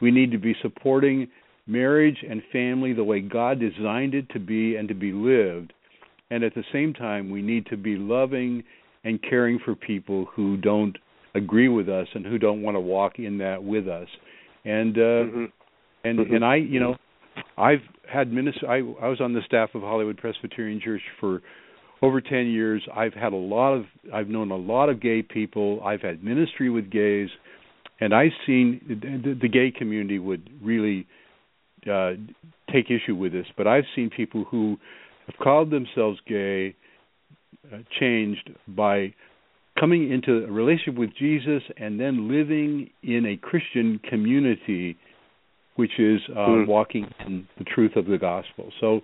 we 0.00 0.10
need 0.10 0.30
to 0.32 0.38
be 0.38 0.54
supporting 0.62 1.28
marriage 1.68 2.24
and 2.28 2.42
family 2.50 2.92
the 2.92 3.04
way 3.04 3.20
God 3.20 3.60
designed 3.60 4.14
it 4.14 4.28
to 4.30 4.40
be 4.40 4.76
and 4.76 4.88
to 4.88 4.94
be 4.94 5.12
lived 5.12 5.72
and 6.30 6.42
at 6.42 6.54
the 6.54 6.64
same 6.72 6.92
time 6.94 7.30
we 7.30 7.42
need 7.42 7.66
to 7.66 7.76
be 7.76 7.96
loving 7.96 8.64
and 9.04 9.22
caring 9.22 9.58
for 9.64 9.74
people 9.74 10.26
who 10.34 10.56
don't 10.56 10.96
agree 11.34 11.68
with 11.68 11.88
us 11.88 12.08
and 12.14 12.26
who 12.26 12.38
don't 12.38 12.62
want 12.62 12.74
to 12.74 12.80
walk 12.80 13.18
in 13.18 13.38
that 13.38 13.62
with 13.62 13.86
us 13.86 14.08
and 14.64 14.96
uh 14.98 15.00
Mhm. 15.00 15.52
and 16.04 16.18
Mhm. 16.18 16.34
and 16.36 16.44
I, 16.44 16.56
you 16.56 16.80
know, 16.80 16.96
I've 17.56 17.82
had 18.06 18.32
minister. 18.32 18.68
I 18.68 18.78
I 18.78 19.08
was 19.08 19.20
on 19.20 19.32
the 19.32 19.42
staff 19.42 19.74
of 19.74 19.82
Hollywood 19.82 20.16
Presbyterian 20.16 20.80
Church 20.80 21.02
for 21.20 21.42
over 22.02 22.20
ten 22.20 22.46
years. 22.46 22.82
I've 22.94 23.14
had 23.14 23.32
a 23.32 23.36
lot 23.36 23.74
of. 23.74 23.86
I've 24.12 24.28
known 24.28 24.50
a 24.50 24.56
lot 24.56 24.88
of 24.88 25.00
gay 25.00 25.22
people. 25.22 25.80
I've 25.84 26.00
had 26.02 26.22
ministry 26.24 26.70
with 26.70 26.90
gays, 26.90 27.30
and 28.00 28.14
I've 28.14 28.32
seen 28.46 28.80
the, 28.88 29.34
the 29.34 29.48
gay 29.48 29.70
community 29.70 30.18
would 30.18 30.48
really 30.62 31.06
uh 31.90 32.12
take 32.72 32.86
issue 32.90 33.14
with 33.14 33.32
this. 33.32 33.46
But 33.56 33.66
I've 33.66 33.84
seen 33.94 34.10
people 34.10 34.44
who 34.50 34.76
have 35.26 35.36
called 35.42 35.70
themselves 35.70 36.18
gay 36.26 36.74
uh, 37.72 37.78
changed 37.98 38.50
by 38.66 39.14
coming 39.78 40.10
into 40.10 40.44
a 40.44 40.50
relationship 40.50 40.96
with 40.96 41.10
Jesus 41.18 41.62
and 41.76 42.00
then 42.00 42.28
living 42.28 42.90
in 43.02 43.24
a 43.26 43.36
Christian 43.36 44.00
community 44.08 44.96
which 45.76 45.92
is 46.00 46.20
uh, 46.30 46.34
Mm. 46.40 46.66
walking 46.66 47.06
in 47.24 47.46
the 47.56 47.64
truth 47.64 47.94
of 47.94 48.06
the 48.06 48.18
gospel. 48.18 48.72
So, 48.80 49.02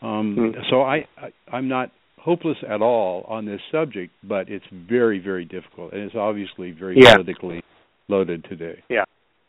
um, 0.00 0.34
Mm. 0.36 0.70
so 0.70 0.80
I, 0.82 1.06
I 1.18 1.30
I'm 1.52 1.68
not 1.68 1.90
hopeless 2.18 2.56
at 2.66 2.80
all 2.80 3.24
on 3.28 3.44
this 3.44 3.60
subject, 3.70 4.12
but 4.24 4.48
it's 4.48 4.64
very 4.72 5.18
very 5.18 5.44
difficult, 5.44 5.92
and 5.92 6.02
it's 6.02 6.14
obviously 6.16 6.70
very 6.72 6.96
Yeah. 6.98 7.14
politically 7.16 7.62
loaded 8.08 8.44
today. 8.44 8.82
Yeah. 8.88 9.04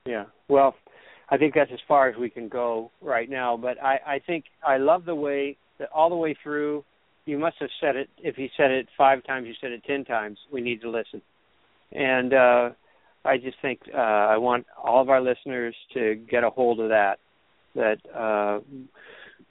Yeah. 0.05 0.25
Well, 0.49 0.75
I 1.29 1.37
think 1.37 1.53
that's 1.53 1.71
as 1.73 1.79
far 1.87 2.09
as 2.09 2.15
we 2.17 2.29
can 2.29 2.47
go 2.47 2.91
right 3.01 3.29
now. 3.29 3.57
But 3.57 3.81
I, 3.81 3.99
I 4.07 4.19
think 4.25 4.45
I 4.65 4.77
love 4.77 5.05
the 5.05 5.15
way 5.15 5.57
that 5.79 5.89
all 5.93 6.09
the 6.09 6.15
way 6.15 6.35
through. 6.43 6.83
You 7.25 7.37
must 7.37 7.57
have 7.59 7.69
said 7.81 7.97
it. 7.97 8.09
If 8.19 8.37
you 8.37 8.47
said 8.55 8.71
it 8.71 8.87
five 8.97 9.21
times, 9.25 9.47
you 9.47 9.53
said 9.59 9.71
it 9.71 9.83
ten 9.85 10.05
times. 10.05 10.37
We 10.51 10.61
need 10.61 10.81
to 10.81 10.89
listen. 10.89 11.21
And 11.91 12.33
uh, 12.33 12.69
I 13.25 13.37
just 13.37 13.57
think 13.61 13.81
uh, 13.93 13.97
I 13.97 14.37
want 14.37 14.65
all 14.81 15.01
of 15.01 15.09
our 15.09 15.21
listeners 15.21 15.75
to 15.93 16.15
get 16.15 16.45
a 16.45 16.49
hold 16.49 16.79
of 16.79 16.89
that. 16.89 17.19
That 17.75 17.97
uh, 18.15 18.59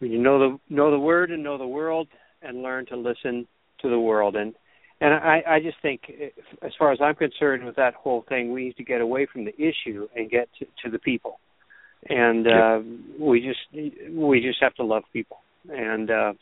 you 0.00 0.18
know 0.18 0.38
the 0.38 0.74
know 0.74 0.90
the 0.90 0.98
word 0.98 1.30
and 1.30 1.42
know 1.42 1.58
the 1.58 1.66
world, 1.66 2.08
and 2.40 2.62
learn 2.62 2.86
to 2.86 2.96
listen 2.96 3.46
to 3.82 3.90
the 3.90 4.00
world. 4.00 4.36
And 4.36 4.54
and 5.00 5.12
I, 5.12 5.42
I 5.46 5.60
just 5.60 5.76
think, 5.82 6.10
as 6.62 6.72
far 6.78 6.92
as 6.92 6.98
I'm 7.02 7.14
concerned, 7.14 7.64
with 7.64 7.76
that 7.76 7.92
whole 7.92 8.24
thing, 8.28 8.52
we 8.52 8.64
need 8.64 8.76
to 8.76 8.84
get 8.84 9.02
away 9.02 9.26
from 9.30 9.44
the 9.44 9.54
issue 9.54 10.08
and 10.16 10.30
get 10.30 10.48
to, 10.58 10.64
to 10.84 10.90
the 10.90 10.98
people. 10.98 11.38
And 12.08 12.46
uh, 12.46 12.80
we 13.18 13.40
just 13.40 14.12
we 14.12 14.40
just 14.40 14.62
have 14.62 14.74
to 14.76 14.84
love 14.84 15.02
people, 15.12 15.38
and 15.68 16.10
uh, 16.10 16.32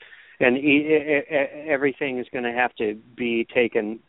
and 0.40 0.58
e- 0.58 0.60
e- 0.60 1.34
e- 1.34 1.68
everything 1.70 2.18
is 2.18 2.26
going 2.32 2.44
to 2.44 2.52
have 2.52 2.74
to 2.76 2.98
be 3.16 3.46
taken 3.54 4.00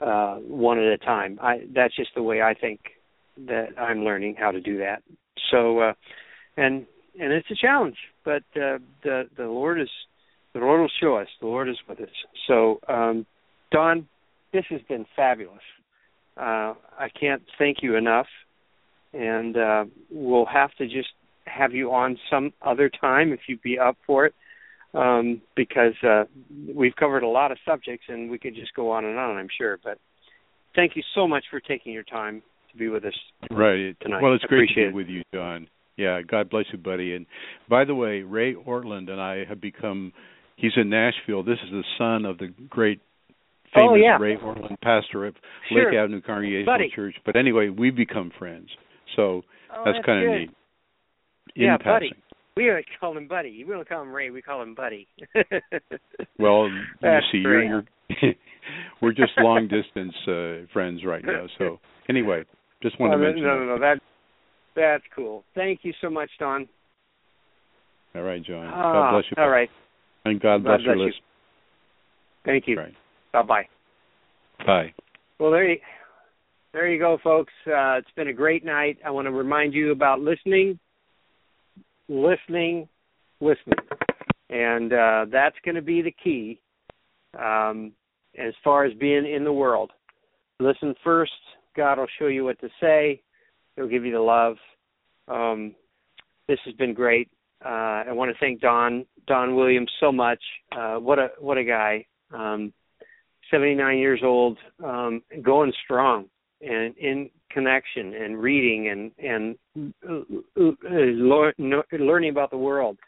uh, 0.00 0.36
one 0.36 0.78
at 0.78 0.84
a 0.84 0.98
time. 0.98 1.38
I 1.42 1.66
that's 1.74 1.94
just 1.94 2.10
the 2.14 2.22
way 2.22 2.40
I 2.40 2.54
think 2.54 2.80
that 3.46 3.78
I'm 3.78 4.04
learning 4.04 4.36
how 4.38 4.52
to 4.52 4.60
do 4.60 4.78
that. 4.78 5.02
So, 5.50 5.80
uh, 5.80 5.92
and 6.56 6.86
and 7.20 7.32
it's 7.32 7.50
a 7.50 7.56
challenge, 7.56 7.96
but 8.24 8.42
uh, 8.54 8.78
the 9.02 9.24
the 9.36 9.44
Lord 9.44 9.80
is 9.80 9.90
the 10.54 10.60
Lord 10.60 10.80
will 10.80 10.90
show 11.00 11.16
us. 11.16 11.28
The 11.40 11.46
Lord 11.46 11.68
is 11.68 11.76
with 11.88 12.00
us. 12.00 12.08
So. 12.46 12.80
um 12.88 13.26
Don, 13.72 14.06
this 14.52 14.64
has 14.70 14.80
been 14.88 15.04
fabulous. 15.16 15.58
Uh, 16.36 16.74
I 16.98 17.08
can't 17.20 17.42
thank 17.58 17.78
you 17.82 17.96
enough, 17.96 18.28
and 19.16 19.56
uh, 19.56 19.84
we'll 20.10 20.46
have 20.46 20.72
to 20.78 20.86
just 20.86 21.08
have 21.46 21.72
you 21.72 21.92
on 21.92 22.18
some 22.30 22.52
other 22.62 22.90
time 23.00 23.32
if 23.32 23.40
you'd 23.48 23.62
be 23.62 23.78
up 23.78 23.96
for 24.06 24.26
it, 24.26 24.34
um, 24.94 25.40
because 25.54 25.94
uh, 26.02 26.24
we've 26.74 26.96
covered 26.96 27.22
a 27.22 27.28
lot 27.28 27.52
of 27.52 27.58
subjects 27.64 28.06
and 28.08 28.30
we 28.30 28.38
could 28.38 28.54
just 28.54 28.74
go 28.74 28.90
on 28.90 29.04
and 29.04 29.18
on. 29.18 29.36
I'm 29.36 29.48
sure, 29.56 29.78
but 29.82 29.98
thank 30.74 30.96
you 30.96 31.02
so 31.14 31.26
much 31.26 31.44
for 31.50 31.60
taking 31.60 31.92
your 31.92 32.02
time 32.04 32.42
to 32.72 32.78
be 32.78 32.88
with 32.88 33.04
us. 33.04 33.14
Right. 33.50 33.96
Tonight. 34.00 34.22
Well, 34.22 34.34
it's 34.34 34.44
I 34.44 34.48
great 34.48 34.68
to 34.70 34.74
be 34.74 34.82
it. 34.82 34.94
with 34.94 35.06
you, 35.08 35.22
John. 35.32 35.68
Yeah, 35.96 36.20
God 36.22 36.50
bless 36.50 36.66
you, 36.72 36.78
buddy. 36.78 37.14
And 37.14 37.26
by 37.70 37.84
the 37.84 37.94
way, 37.94 38.20
Ray 38.22 38.54
Ortlund 38.54 39.08
and 39.10 39.20
I 39.20 39.44
have 39.48 39.60
become. 39.60 40.12
He's 40.56 40.72
in 40.76 40.88
Nashville. 40.90 41.42
This 41.42 41.58
is 41.64 41.70
the 41.70 41.84
son 41.98 42.24
of 42.24 42.38
the 42.38 42.48
great 42.68 43.00
famous 43.74 43.90
Oh, 43.92 43.94
yeah. 43.94 44.16
Ray 44.18 44.36
Ortlund, 44.36 44.80
pastor 44.82 45.26
of 45.26 45.34
Sure. 45.68 45.90
Lake 45.90 45.98
Avenue 45.98 46.20
Congregational 46.22 46.74
Buddy. 46.74 46.90
Church. 46.94 47.14
But 47.24 47.36
anyway, 47.36 47.68
we've 47.68 47.96
become 47.96 48.30
friends. 48.38 48.68
So 49.16 49.42
Oh, 49.74 49.82
that's, 49.84 50.04
kind 50.06 50.24
of 50.24 50.32
neat. 50.40 50.50
In 51.56 51.62
Yeah, 51.64 51.76
passing. 51.78 52.10
Buddy. 52.10 52.12
We 52.56 52.66
don't 52.66 52.84
call 53.00 53.16
him 53.16 53.28
Buddy. 53.28 53.64
We 53.64 53.72
don't 53.72 53.86
call 53.88 54.02
him 54.02 54.12
Ray. 54.12 54.30
We 54.30 54.40
call 54.42 54.62
him 54.62 54.74
Buddy. 54.74 55.06
Well, 56.38 56.68
you 56.68 56.82
That's 57.02 57.24
see, 57.32 57.38
you're, 57.38 57.62
you're 57.62 57.84
we're 59.02 59.12
just 59.12 59.32
long 59.38 59.68
distance 59.68 60.14
uh, 60.28 60.66
friends 60.72 61.02
right 61.04 61.24
now. 61.24 61.46
So 61.58 61.78
anyway, 62.08 62.44
just 62.82 62.98
wanted 63.00 63.14
Oh, 63.14 63.18
to 63.18 63.24
mention 63.24 63.42
no, 63.44 63.58
no, 63.58 63.64
no, 63.76 63.78
that 63.80 63.98
that's 64.74 65.04
cool. 65.14 65.44
Thank 65.54 65.80
you 65.82 65.92
so 66.00 66.10
much, 66.10 66.30
Don. 66.38 66.68
All 68.14 68.22
right, 68.22 68.42
John. 68.44 68.66
Ah, 68.72 68.92
God 68.92 69.12
bless 69.12 69.24
you. 69.30 69.42
All 69.42 69.50
right. 69.50 69.68
And 70.24 70.40
God 70.40 70.58
God 70.58 70.64
bless 70.64 70.80
your 70.82 70.94
bless 70.96 71.04
you. 71.04 71.06
listeners. 71.06 71.22
Thank 72.44 72.64
you. 72.68 72.78
Right. 72.78 72.94
Bye 73.32 73.42
bye. 73.42 73.64
Bye. 74.66 74.94
Well, 75.38 75.50
there 75.52 75.68
you, 75.70 75.78
there 76.76 76.88
you 76.88 76.98
go, 76.98 77.16
folks. 77.24 77.54
Uh, 77.66 77.96
it's 77.96 78.10
been 78.16 78.28
a 78.28 78.34
great 78.34 78.62
night. 78.62 78.98
I 79.02 79.10
want 79.10 79.24
to 79.26 79.32
remind 79.32 79.72
you 79.72 79.92
about 79.92 80.20
listening, 80.20 80.78
listening, 82.06 82.86
listening, 83.40 83.78
and 84.50 84.92
uh, 84.92 85.24
that's 85.32 85.56
going 85.64 85.76
to 85.76 85.80
be 85.80 86.02
the 86.02 86.14
key 86.22 86.60
um, 87.42 87.92
as 88.38 88.52
far 88.62 88.84
as 88.84 88.92
being 88.98 89.24
in 89.24 89.42
the 89.42 89.52
world. 89.54 89.90
Listen 90.60 90.94
first. 91.02 91.32
God 91.74 91.96
will 91.96 92.08
show 92.18 92.26
you 92.26 92.44
what 92.44 92.60
to 92.60 92.68
say. 92.78 93.22
He'll 93.76 93.88
give 93.88 94.04
you 94.04 94.12
the 94.12 94.20
love. 94.20 94.56
Um, 95.28 95.74
this 96.46 96.58
has 96.66 96.74
been 96.74 96.92
great. 96.92 97.30
Uh, 97.64 98.04
I 98.04 98.12
want 98.12 98.30
to 98.30 98.38
thank 98.38 98.60
Don 98.60 99.06
Don 99.26 99.56
Williams 99.56 99.90
so 99.98 100.12
much. 100.12 100.42
Uh, 100.72 100.96
what 100.96 101.18
a 101.18 101.28
what 101.38 101.56
a 101.56 101.64
guy. 101.64 102.04
Um, 102.34 102.74
79 103.50 103.96
years 103.96 104.20
old, 104.22 104.58
um, 104.84 105.22
going 105.42 105.72
strong 105.84 106.26
and 106.60 106.96
in 106.96 107.30
connection 107.50 108.14
and 108.14 108.38
reading 108.38 108.88
and 108.88 109.56
and 109.74 109.94
uh, 110.08 110.60
uh, 110.60 111.98
learning 111.98 112.30
about 112.30 112.50
the 112.50 112.56
world. 112.56 112.98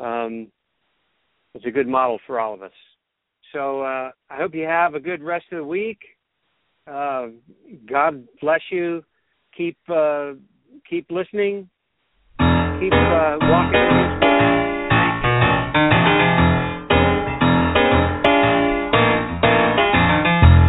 Um, 0.00 0.48
it's 1.54 1.66
a 1.66 1.70
good 1.70 1.86
model 1.86 2.18
for 2.26 2.40
all 2.40 2.54
of 2.54 2.62
us. 2.62 2.72
So 3.52 3.82
uh, 3.82 4.10
I 4.30 4.36
hope 4.36 4.54
you 4.54 4.64
have 4.64 4.94
a 4.94 5.00
good 5.00 5.22
rest 5.22 5.46
of 5.52 5.58
the 5.58 5.64
week. 5.64 5.98
Uh, 6.86 7.28
God 7.88 8.26
bless 8.40 8.60
you. 8.70 9.04
Keep 9.56 9.76
uh, 9.88 10.32
keep 10.88 11.10
listening. 11.10 11.68
Keep 12.38 12.92
uh, 12.92 13.36
walking 13.42 14.61